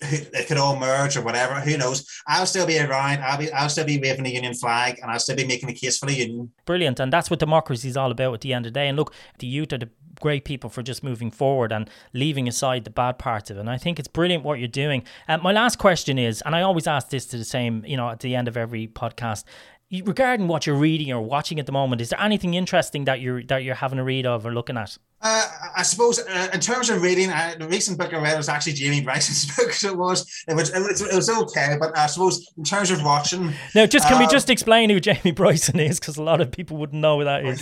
it 0.00 0.46
could 0.46 0.58
all 0.58 0.78
merge 0.78 1.16
or 1.16 1.22
whatever. 1.22 1.54
Who 1.54 1.76
knows? 1.76 2.06
I'll 2.26 2.46
still 2.46 2.66
be 2.66 2.78
around. 2.78 3.22
I'll 3.22 3.38
be. 3.38 3.50
I'll 3.52 3.68
still 3.68 3.86
be 3.86 3.98
waving 3.98 4.24
the 4.24 4.34
union 4.34 4.54
flag, 4.54 4.98
and 5.00 5.10
I'll 5.10 5.18
still 5.18 5.36
be 5.36 5.46
making 5.46 5.70
a 5.70 5.74
case 5.74 5.98
for 5.98 6.06
the 6.06 6.14
union. 6.14 6.52
Brilliant, 6.66 7.00
and 7.00 7.12
that's 7.12 7.30
what 7.30 7.38
democracy 7.38 7.88
is 7.88 7.96
all 7.96 8.10
about 8.10 8.34
at 8.34 8.40
the 8.42 8.52
end 8.52 8.66
of 8.66 8.72
the 8.72 8.78
day. 8.78 8.88
And 8.88 8.96
look, 8.96 9.14
the 9.38 9.46
youth 9.46 9.72
are 9.72 9.78
the 9.78 9.90
great 10.20 10.44
people 10.44 10.70
for 10.70 10.82
just 10.82 11.02
moving 11.02 11.30
forward 11.30 11.72
and 11.72 11.90
leaving 12.12 12.48
aside 12.48 12.84
the 12.84 12.90
bad 12.90 13.18
parts 13.18 13.50
of 13.50 13.56
it. 13.56 13.60
And 13.60 13.70
I 13.70 13.76
think 13.76 13.98
it's 13.98 14.08
brilliant 14.08 14.44
what 14.44 14.58
you're 14.58 14.68
doing. 14.68 15.04
Uh, 15.28 15.38
my 15.38 15.52
last 15.52 15.78
question 15.78 16.18
is, 16.18 16.42
and 16.46 16.54
I 16.54 16.62
always 16.62 16.86
ask 16.86 17.10
this 17.10 17.26
to 17.26 17.38
the 17.38 17.44
same, 17.44 17.84
you 17.86 17.96
know, 17.96 18.08
at 18.10 18.20
the 18.20 18.34
end 18.34 18.48
of 18.48 18.56
every 18.56 18.86
podcast. 18.86 19.44
Regarding 19.92 20.48
what 20.48 20.66
you're 20.66 20.76
reading 20.76 21.12
or 21.12 21.22
watching 21.22 21.60
at 21.60 21.66
the 21.66 21.72
moment, 21.72 22.00
is 22.00 22.08
there 22.08 22.20
anything 22.20 22.54
interesting 22.54 23.04
that 23.04 23.20
you're 23.20 23.42
that 23.44 23.62
you're 23.62 23.76
having 23.76 24.00
a 24.00 24.04
read 24.04 24.26
of 24.26 24.44
or 24.44 24.52
looking 24.52 24.76
at? 24.76 24.98
Uh, 25.22 25.48
I 25.76 25.82
suppose 25.82 26.18
uh, 26.18 26.48
in 26.52 26.60
terms 26.60 26.90
of 26.90 27.02
reading, 27.02 27.30
uh, 27.30 27.54
the 27.58 27.66
recent 27.66 27.96
book 27.96 28.12
I 28.12 28.20
read 28.20 28.36
was 28.36 28.48
actually 28.48 28.74
Jamie 28.74 29.00
Bryson's 29.00 29.46
book. 29.56 29.72
So 29.72 29.90
it 29.90 29.96
was, 29.96 30.44
it 30.46 30.54
was, 30.54 30.70
it 30.70 30.80
was, 30.80 31.00
it 31.00 31.14
was 31.14 31.30
okay. 31.30 31.76
But 31.80 31.96
I 31.96 32.06
suppose 32.06 32.52
in 32.58 32.64
terms 32.64 32.90
of 32.90 33.02
watching, 33.02 33.52
now 33.74 33.86
just 33.86 34.08
can 34.08 34.18
we 34.18 34.26
uh, 34.26 34.30
just 34.30 34.50
explain 34.50 34.90
who 34.90 35.00
Jamie 35.00 35.32
Bryson 35.32 35.80
is 35.80 35.98
because 35.98 36.16
a 36.16 36.22
lot 36.22 36.40
of 36.40 36.50
people 36.50 36.76
wouldn't 36.76 37.00
know 37.00 37.18
who 37.18 37.24
that 37.24 37.44
is. 37.44 37.60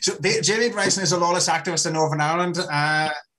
So 0.00 0.18
Jamie 0.40 0.70
Bryson 0.70 1.02
is 1.02 1.12
a 1.12 1.18
loyalist 1.18 1.48
activist 1.48 1.86
in 1.86 1.92
Northern 1.92 2.20
Ireland. 2.20 2.58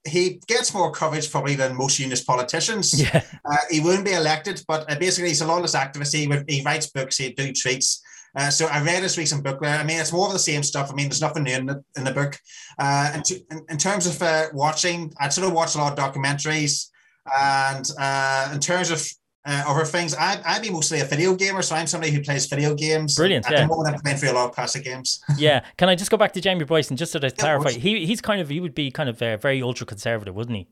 Uh, 0.05 0.09
he 0.09 0.41
gets 0.47 0.73
more 0.73 0.91
coverage 0.91 1.31
probably 1.31 1.55
than 1.55 1.75
most 1.75 1.99
unionist 1.99 2.27
politicians. 2.27 2.99
Yeah. 2.99 3.23
Uh, 3.43 3.57
he 3.69 3.79
won't 3.79 4.05
be 4.05 4.13
elected, 4.13 4.63
but 4.67 4.87
basically 4.99 5.29
he's 5.29 5.41
a 5.41 5.47
loyalist 5.47 5.75
activist. 5.75 6.13
He, 6.13 6.53
he 6.53 6.63
writes 6.63 6.87
books, 6.87 7.17
he 7.17 7.31
do 7.31 7.51
tweets. 7.51 7.99
Uh, 8.35 8.49
so 8.49 8.67
I 8.67 8.81
read 8.83 9.01
his 9.01 9.17
recent 9.17 9.43
book. 9.43 9.59
I 9.63 9.83
mean, 9.83 9.99
it's 9.99 10.11
more 10.11 10.27
of 10.27 10.33
the 10.33 10.39
same 10.39 10.61
stuff. 10.61 10.91
I 10.91 10.93
mean, 10.93 11.07
there's 11.07 11.21
nothing 11.21 11.43
new 11.43 11.53
in 11.53 11.65
the, 11.67 11.83
in 11.95 12.03
the 12.03 12.11
book. 12.11 12.37
Uh, 12.77 13.11
and 13.13 13.25
to, 13.25 13.35
in, 13.49 13.65
in, 13.69 13.77
terms 13.77 14.07
of 14.07 14.21
uh, 14.21 14.47
watching, 14.53 15.13
I 15.19 15.29
sort 15.29 15.47
of 15.47 15.53
watch 15.53 15.75
a 15.75 15.77
lot 15.77 15.97
of 15.97 15.97
documentaries. 15.97 16.89
And 17.37 17.89
uh, 17.97 18.51
in 18.53 18.59
terms 18.59 18.91
of 18.91 19.07
uh, 19.45 19.63
other 19.67 19.85
things, 19.85 20.15
I, 20.15 20.41
I'd 20.45 20.61
be 20.61 20.71
mostly 20.71 21.01
a 21.01 21.05
video 21.05 21.35
gamer. 21.35 21.61
So 21.61 21.75
I'm 21.75 21.87
somebody 21.87 22.11
who 22.11 22.21
plays 22.21 22.47
video 22.47 22.73
games. 22.73 23.15
Brilliant. 23.15 23.45
At 23.45 23.51
yeah. 23.51 23.61
the 23.61 23.67
moment, 23.67 23.95
I'm 23.95 24.01
playing 24.01 24.17
through 24.17 24.31
a 24.31 24.33
lot 24.33 24.49
of 24.49 24.55
classic 24.55 24.83
games. 24.83 25.23
yeah. 25.37 25.63
Can 25.77 25.87
I 25.87 25.95
just 25.95 26.09
go 26.09 26.17
back 26.17 26.33
to 26.33 26.41
Jamie 26.41 26.65
Bryson 26.65 26.97
just 26.97 27.11
so 27.11 27.19
to 27.19 27.29
clarify? 27.29 27.71
He, 27.71 28.05
he's 28.05 28.21
kind 28.21 28.41
of, 28.41 28.49
he 28.49 28.59
would 28.59 28.75
be 28.75 28.89
kind 28.89 29.09
of 29.09 29.21
uh, 29.21 29.37
very 29.37 29.61
ultra 29.61 29.85
conservative, 29.85 30.35
wouldn't 30.35 30.57
he? 30.57 30.67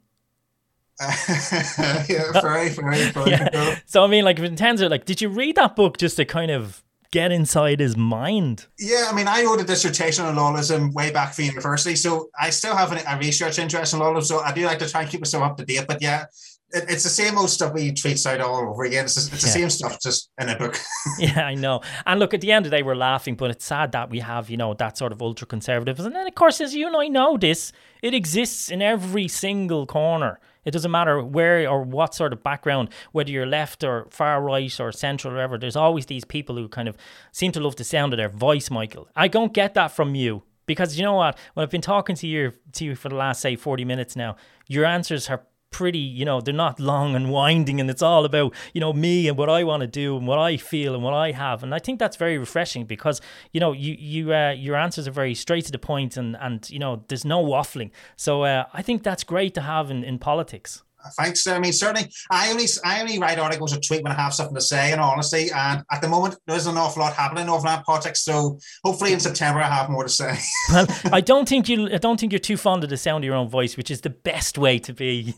yeah, 1.01 2.32
very, 2.41 2.69
very, 2.69 3.05
very. 3.09 3.32
Yeah. 3.32 3.80
So 3.86 4.03
I 4.03 4.07
mean, 4.07 4.24
like 4.24 4.38
of 4.38 4.91
like, 4.91 5.05
did 5.05 5.21
you 5.21 5.30
read 5.30 5.55
that 5.55 5.76
book 5.76 5.97
just 5.97 6.17
to 6.17 6.26
kind 6.26 6.51
of 6.51 6.84
get 7.13 7.32
inside 7.32 7.80
his 7.80 7.95
mind. 7.95 8.65
Yeah, 8.80 9.07
I 9.07 9.13
mean, 9.13 9.28
I 9.28 9.43
wrote 9.43 9.61
a 9.61 9.63
dissertation 9.63 10.26
on 10.26 10.36
loyalism 10.36 10.91
way 10.93 11.11
back 11.11 11.36
for 11.36 11.43
university, 11.43 11.95
so 11.95 12.30
I 12.38 12.49
still 12.49 12.76
have 12.76 12.91
a 12.91 13.17
research 13.19 13.59
interest 13.59 13.93
in 13.93 13.99
loyalism. 13.99 14.24
So 14.24 14.39
I 14.39 14.51
do 14.51 14.65
like 14.65 14.80
to 14.80 14.89
try 14.89 15.01
and 15.01 15.09
keep 15.11 15.21
myself 15.21 15.43
up 15.43 15.57
to 15.57 15.65
date. 15.65 15.86
But 15.88 16.01
yeah, 16.01 16.26
it, 16.74 16.86
it's 16.89 17.03
the 17.03 17.09
same 17.09 17.38
old 17.38 17.49
stuff 17.49 17.74
we 17.74 17.91
tweets 17.91 18.26
out 18.26 18.41
all 18.41 18.67
over 18.67 18.84
again. 18.84 19.05
It's, 19.05 19.17
it's 19.17 19.30
the 19.30 19.47
yeah. 19.47 19.53
same 19.53 19.69
stuff, 19.69 20.01
just 20.01 20.30
in 20.39 20.49
a 20.49 20.57
book. 20.57 20.78
yeah, 21.19 21.45
I 21.45 21.55
know. 21.55 21.82
And 22.05 22.19
look, 22.19 22.34
at 22.34 22.41
the 22.41 22.51
end 22.51 22.65
of 22.65 22.71
the 22.71 22.78
day, 22.78 22.84
we're 22.84 22.95
laughing, 22.95 23.36
but 23.36 23.51
it's 23.51 23.65
sad 23.65 23.91
that 23.91 24.09
we 24.09 24.19
have, 24.19 24.49
you 24.49 24.57
know, 24.57 24.74
that 24.74 24.97
sort 24.97 25.11
of 25.11 25.21
ultra 25.21 25.45
conservatism. 25.47 26.07
And 26.07 26.15
then, 26.15 26.28
of 26.28 26.36
course, 26.36 26.59
as 26.59 26.76
you 26.76 26.88
and 26.88 26.95
I 26.95 27.07
know 27.07 27.38
this, 27.38 27.71
it 28.01 28.13
exists 28.13 28.69
in 28.69 28.82
every 28.82 29.28
single 29.28 29.86
corner. 29.86 30.39
It 30.65 30.71
doesn't 30.71 30.91
matter 30.91 31.21
where 31.21 31.69
or 31.69 31.84
what 31.84 32.15
sort 32.15 32.34
of 32.34 32.41
background, 32.41 32.89
whether 33.11 33.30
you're 33.30 33.45
left 33.45 33.84
or 33.84 34.07
far 34.09 34.41
right 34.41 34.80
or 34.80 34.91
central 34.91 35.34
or 35.34 35.36
whatever, 35.36 35.57
there's 35.57 35.76
always 35.76 36.05
these 36.05 36.26
people 36.26 36.55
who 36.55 36.67
kind 36.69 36.88
of 36.88 36.97
seem 37.32 37.51
to 37.51 37.59
love 37.59 37.76
the 37.76 37.84
sound 37.84 38.13
of 38.13 38.17
their 38.17 38.30
voice, 38.30 38.71
Michael. 38.71 39.07
I 39.15 39.28
don't 39.28 39.53
get 39.53 39.74
that 39.74 39.89
from 39.89 40.15
you. 40.15 40.43
Because 40.65 40.97
you 40.97 41.03
know 41.03 41.15
what? 41.15 41.38
When 41.53 41.63
I've 41.63 41.69
been 41.69 41.82
talking 41.82 42.15
to 42.15 42.26
you 42.26 42.53
to 42.71 42.86
you 42.86 42.95
for 42.95 43.09
the 43.09 43.15
last 43.15 43.41
say 43.41 43.57
40 43.57 43.84
minutes 43.84 44.15
now, 44.15 44.38
your 44.67 44.86
answers 44.86 45.30
are 45.30 45.43
pretty, 45.74 45.99
you 45.99 46.24
know, 46.24 46.39
they're 46.39 46.53
not 46.53 46.80
long 46.80 47.15
and 47.15 47.30
winding 47.30 47.82
and 47.82 47.89
it's 47.89 48.01
all 48.01 48.24
about, 48.24 48.53
you 48.74 48.80
know, 48.80 48.93
me 48.93 49.28
and 49.28 49.38
what 49.38 49.49
I 49.49 49.65
want 49.65 49.82
to 49.82 49.88
do 49.88 50.15
and 50.15 50.26
what 50.26 50.39
I 50.39 50.55
feel 50.55 50.93
and 50.93 51.03
what 51.03 51.13
I 51.13 51.32
have. 51.32 51.63
And 51.63 51.76
I 51.76 51.80
think 51.80 51.99
that's 51.99 52.15
very 52.15 52.38
refreshing 52.38 52.86
because, 52.86 53.19
you 53.51 53.59
know, 53.59 53.74
you, 53.74 53.95
you, 53.99 54.34
uh, 54.34 54.51
your 54.51 54.78
answers 54.78 55.07
are 55.07 55.11
very 55.11 55.36
straight 55.36 55.65
to 55.65 55.71
the 55.71 55.80
point 55.80 56.15
and, 56.15 56.38
and, 56.39 56.69
you 56.69 56.80
know, 56.80 57.03
there's 57.09 57.26
no 57.26 57.43
waffling. 57.43 57.91
So 58.15 58.43
uh, 58.43 58.65
I 58.74 58.82
think 58.82 59.03
that's 59.03 59.26
great 59.26 59.53
to 59.55 59.61
have 59.61 59.91
in, 59.91 60.03
in 60.05 60.19
politics. 60.19 60.84
Thanks. 61.18 61.45
I 61.47 61.60
mean, 61.60 61.74
certainly, 61.74 62.10
I 62.30 62.51
only 62.51 62.66
I 62.84 63.01
only 63.01 63.20
write 63.20 63.39
articles 63.39 63.76
or 63.76 63.80
tweet 63.80 64.04
when 64.04 64.12
I 64.12 64.16
have 64.16 64.34
something 64.34 64.56
to 64.56 64.62
say, 64.62 64.91
and 64.91 65.01
honestly, 65.01 65.51
and 65.51 65.84
at 65.91 66.01
the 66.01 66.08
moment, 66.08 66.36
there's 66.47 66.68
an 66.68 66.78
awful 66.78 67.01
lot 67.01 67.14
happening 67.14 67.41
in 67.41 67.47
Northern 67.47 67.84
politics. 67.84 68.24
So 68.24 68.60
hopefully, 68.84 69.14
in 69.14 69.20
September, 69.20 69.60
I 69.60 69.68
have 69.68 69.89
more 69.89 70.04
to 70.04 70.10
say. 70.10 70.38
well, 70.72 70.88
I 71.12 71.22
don't 71.22 71.47
think 71.47 71.70
you 71.70 71.89
I 71.93 71.97
don't 71.97 72.20
think 72.20 72.32
you're 72.32 72.39
too 72.39 72.58
fond 72.58 72.84
of 72.84 72.89
the 72.89 72.97
sound 72.97 73.24
of 73.24 73.26
your 73.26 73.36
own 73.36 73.49
voice, 73.49 73.78
which 73.78 73.91
is 73.91 74.01
the 74.01 74.10
best 74.10 74.58
way 74.58 74.80
to 74.80 74.93
be. 74.93 75.34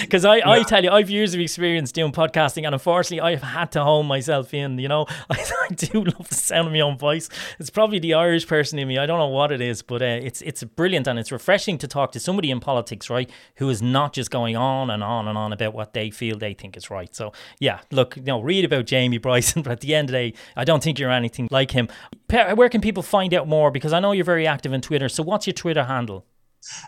Because 0.00 0.24
you 0.24 0.28
know? 0.28 0.30
I, 0.30 0.36
yeah. 0.36 0.50
I 0.50 0.62
tell 0.62 0.82
you, 0.82 0.90
I've 0.90 1.10
years 1.10 1.34
of 1.34 1.40
experience 1.40 1.92
doing 1.92 2.12
podcasting, 2.12 2.64
and 2.64 2.74
unfortunately, 2.74 3.20
I've 3.20 3.42
had 3.42 3.72
to 3.72 3.84
hone 3.84 4.06
myself 4.06 4.54
in. 4.54 4.78
You 4.78 4.88
know, 4.88 5.06
I, 5.30 5.44
I 5.70 5.74
do 5.74 6.04
love 6.04 6.28
the 6.28 6.34
sound 6.34 6.66
of 6.68 6.72
my 6.72 6.80
own 6.80 6.98
voice. 6.98 7.28
It's 7.58 7.70
probably 7.70 7.98
the 7.98 8.14
Irish 8.14 8.46
person 8.46 8.78
in 8.78 8.88
me. 8.88 8.98
I 8.98 9.06
don't 9.06 9.18
know 9.18 9.28
what 9.28 9.52
it 9.52 9.60
is, 9.60 9.82
but 9.82 10.02
uh, 10.02 10.04
it's 10.04 10.42
it's 10.42 10.62
brilliant 10.64 11.06
and 11.06 11.18
it's 11.18 11.32
refreshing 11.32 11.78
to 11.78 11.88
talk 11.88 12.12
to 12.12 12.20
somebody 12.20 12.50
in 12.50 12.60
politics, 12.60 13.10
right, 13.10 13.30
who 13.56 13.68
is 13.68 13.82
not 13.82 14.12
just 14.12 14.30
going 14.30 14.53
going 14.54 14.62
on 14.62 14.90
and 14.90 15.02
on 15.02 15.28
and 15.28 15.36
on 15.36 15.52
about 15.52 15.74
what 15.74 15.92
they 15.92 16.10
feel 16.10 16.38
they 16.38 16.54
think 16.54 16.76
is 16.76 16.90
right. 16.90 17.14
So 17.14 17.32
yeah, 17.60 17.80
look, 17.90 18.16
you 18.16 18.22
know, 18.22 18.40
read 18.40 18.64
about 18.64 18.86
Jamie 18.86 19.18
Bryson, 19.24 19.62
but 19.62 19.72
at 19.72 19.80
the 19.80 19.94
end 19.94 20.08
of 20.08 20.12
the 20.12 20.30
day, 20.30 20.38
I 20.56 20.64
don't 20.64 20.82
think 20.82 20.98
you're 20.98 21.10
anything 21.10 21.48
like 21.50 21.72
him. 21.72 21.88
Where 22.28 22.68
can 22.68 22.80
people 22.80 23.02
find 23.02 23.34
out 23.34 23.48
more? 23.48 23.70
Because 23.70 23.92
I 23.92 24.00
know 24.00 24.12
you're 24.12 24.24
very 24.24 24.46
active 24.46 24.72
on 24.72 24.80
Twitter. 24.80 25.08
So 25.08 25.22
what's 25.22 25.46
your 25.46 25.54
Twitter 25.54 25.84
handle? 25.84 26.26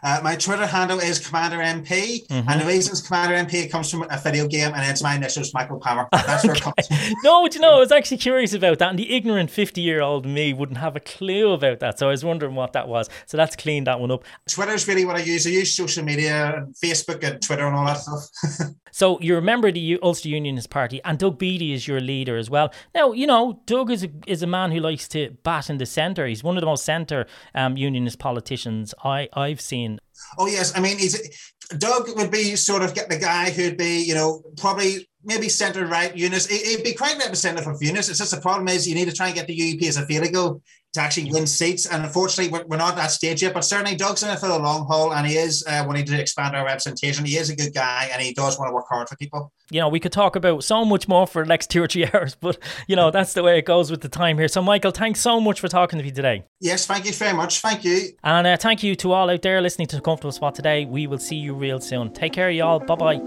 Uh, 0.03 0.20
my 0.22 0.37
Twitter 0.37 0.66
handle 0.66 0.99
is 0.99 1.24
Commander 1.24 1.59
MP, 1.59 2.27
mm-hmm. 2.27 2.49
and 2.49 2.61
the 2.61 2.66
reason 2.66 2.93
it's 2.93 3.01
Commander 3.01 3.35
MP 3.35 3.70
comes 3.70 3.91
from 3.91 4.07
a 4.11 4.18
video 4.18 4.47
game, 4.47 4.72
and 4.74 4.91
it's 4.91 5.03
my 5.03 5.14
initials, 5.14 5.53
Michael 5.55 5.79
Palmer. 5.79 6.09
That's 6.12 6.45
where 6.45 6.57
it 6.57 6.62
comes. 6.62 6.89
no, 7.24 7.47
you 7.47 7.61
know, 7.61 7.77
I 7.77 7.79
was 7.79 7.93
actually 7.93 8.18
curious 8.18 8.53
about 8.53 8.79
that, 8.79 8.91
and 8.91 8.99
the 8.99 9.14
ignorant 9.14 9.51
fifty-year-old 9.51 10.27
me 10.27 10.53
wouldn't 10.53 10.79
have 10.79 10.97
a 10.97 11.01
clue 11.01 11.53
about 11.53 11.81
that, 11.81 11.99
so 11.99 12.09
I 12.09 12.11
was 12.11 12.24
wondering 12.24 12.55
what 12.55 12.72
that 12.72 12.89
was. 12.89 13.09
So 13.27 13.37
that's 13.37 13.57
cleaned 13.57 13.87
that 13.87 14.01
one 14.01 14.11
up. 14.11 14.24
Twitter 14.49 14.72
is 14.72 14.87
really 14.89 15.05
what 15.05 15.16
I 15.16 15.20
use. 15.20 15.47
I 15.47 15.51
use 15.51 15.77
social 15.77 16.05
media, 16.05 16.55
and 16.57 16.74
Facebook, 16.74 17.22
and 17.22 17.41
Twitter, 17.43 17.66
and 17.66 17.77
all 17.77 17.87
that 17.87 17.99
stuff. 17.99 18.74
so 18.91 19.20
you're 19.20 19.39
a 19.39 19.43
member 19.43 19.68
of 19.68 19.74
the 19.74 19.99
Ulster 20.03 20.29
Unionist 20.29 20.70
Party, 20.70 21.01
and 21.05 21.18
Doug 21.18 21.39
Beattie 21.39 21.72
is 21.72 21.87
your 21.87 22.01
leader 22.01 22.37
as 22.37 22.51
well. 22.51 22.72
Now, 22.95 23.12
you 23.12 23.27
know, 23.27 23.61
Doug 23.66 23.91
is 23.91 24.05
a, 24.05 24.09
is 24.27 24.43
a 24.43 24.47
man 24.47 24.72
who 24.72 24.81
likes 24.81 25.09
to 25.09 25.37
bat 25.43 25.70
in 25.70 25.79
the 25.79 25.87
centre. 25.87 26.27
He's 26.27 26.43
one 26.43 26.57
of 26.57 26.61
the 26.61 26.66
most 26.66 26.85
centre 26.85 27.27
um, 27.55 27.77
unionist 27.77 28.18
politicians 28.18 28.95
I 29.05 29.29
I've 29.33 29.61
Oh 30.38 30.46
yes, 30.46 30.76
I 30.76 30.80
mean 30.80 30.98
he's 30.98 31.52
Doug 31.78 32.08
would 32.16 32.30
be 32.30 32.56
sort 32.56 32.82
of 32.82 32.94
get 32.94 33.08
the 33.08 33.18
guy 33.18 33.50
who'd 33.50 33.76
be 33.76 34.02
you 34.04 34.14
know 34.14 34.42
probably 34.56 35.08
maybe 35.24 35.48
centre 35.48 35.86
right 35.86 36.16
unionist. 36.16 36.48
It, 36.50 36.76
would 36.76 36.84
be 36.84 36.94
quite 36.94 37.18
representative 37.18 37.66
of 37.66 37.82
unionists. 37.82 38.10
It's 38.10 38.20
just 38.20 38.34
the 38.34 38.40
problem 38.40 38.68
is 38.68 38.88
you 38.88 38.94
need 38.94 39.08
to 39.08 39.14
try 39.14 39.26
and 39.26 39.34
get 39.34 39.46
the 39.46 39.58
UUP 39.58 39.82
as 39.88 39.96
a 39.96 40.06
field 40.06 40.62
to 40.97 41.03
actually 41.03 41.30
win 41.30 41.47
seats. 41.47 41.86
And 41.86 42.05
unfortunately, 42.05 42.59
we're, 42.66 42.76
not 42.76 42.90
at 42.90 42.97
that 42.97 43.11
stage 43.11 43.42
yet, 43.42 43.55
but 43.55 43.64
certainly 43.64 43.97
Doug's 43.97 44.22
in 44.22 44.30
it 44.30 44.38
for 44.38 44.49
the 44.49 44.59
long 44.59 44.86
haul. 44.86 45.14
And 45.14 45.26
he 45.26 45.36
is, 45.36 45.64
uh, 45.66 45.84
we 45.88 45.94
need 45.94 46.07
to 46.09 46.20
expand 46.20 46.57
our 46.57 46.64
representation. 46.64 47.24
He 47.24 47.36
is 47.36 47.49
a 47.49 47.57
good 47.57 47.72
guy 47.72 48.11
and 48.12 48.20
he 48.20 48.34
does 48.34 48.59
want 48.59 48.68
to 48.70 48.74
work 48.74 48.86
hard 48.88 49.09
for 49.09 49.16
people. 49.16 49.53
You 49.70 49.80
know, 49.80 49.88
we 49.88 50.01
could 50.01 50.12
talk 50.12 50.36
about 50.36 50.64
so 50.64 50.84
much 50.84 51.09
more 51.09 51.26
for 51.26 51.42
the 51.42 51.49
next 51.49 51.70
two 51.70 51.82
or 51.82 51.86
three 51.86 52.07
hours, 52.14 52.34
but, 52.34 52.59
you 52.88 52.97
know, 52.97 53.11
that's 53.11 53.32
the 53.32 53.42
way 53.42 53.59
it 53.59 53.64
goes 53.64 53.90
with 53.90 54.01
the 54.01 54.09
time 54.09 54.38
here. 54.38 54.49
So, 54.49 54.62
Michael, 54.62 54.90
thanks 54.90 55.20
so 55.20 55.40
much 55.40 55.61
for 55.61 55.68
talking 55.68 55.99
to 55.99 56.05
me 56.05 56.11
today. 56.11 56.44
Yes, 56.61 56.86
thank 56.86 57.05
you 57.07 57.12
very 57.12 57.36
much. 57.36 57.61
Thank 57.61 57.84
you. 57.84 58.11
And 58.24 58.47
uh, 58.47 58.57
thank 58.57 58.82
you 58.82 58.94
to 58.97 59.12
all 59.12 59.30
out 59.30 59.42
there 59.42 59.61
listening 59.61 59.88
to 59.88 59.97
the 59.97 60.03
Comfortable 60.03 60.32
Spot 60.32 60.55
today. 60.55 60.84
We 60.84 61.07
will 61.07 61.18
see 61.18 61.36
you 61.36 61.55
real 61.55 61.80
soon. 61.80 62.12
Take 62.12 62.32
care, 62.32 62.51
y'all. 62.51 62.80
Bye 62.80 62.94
bye. 62.94 63.20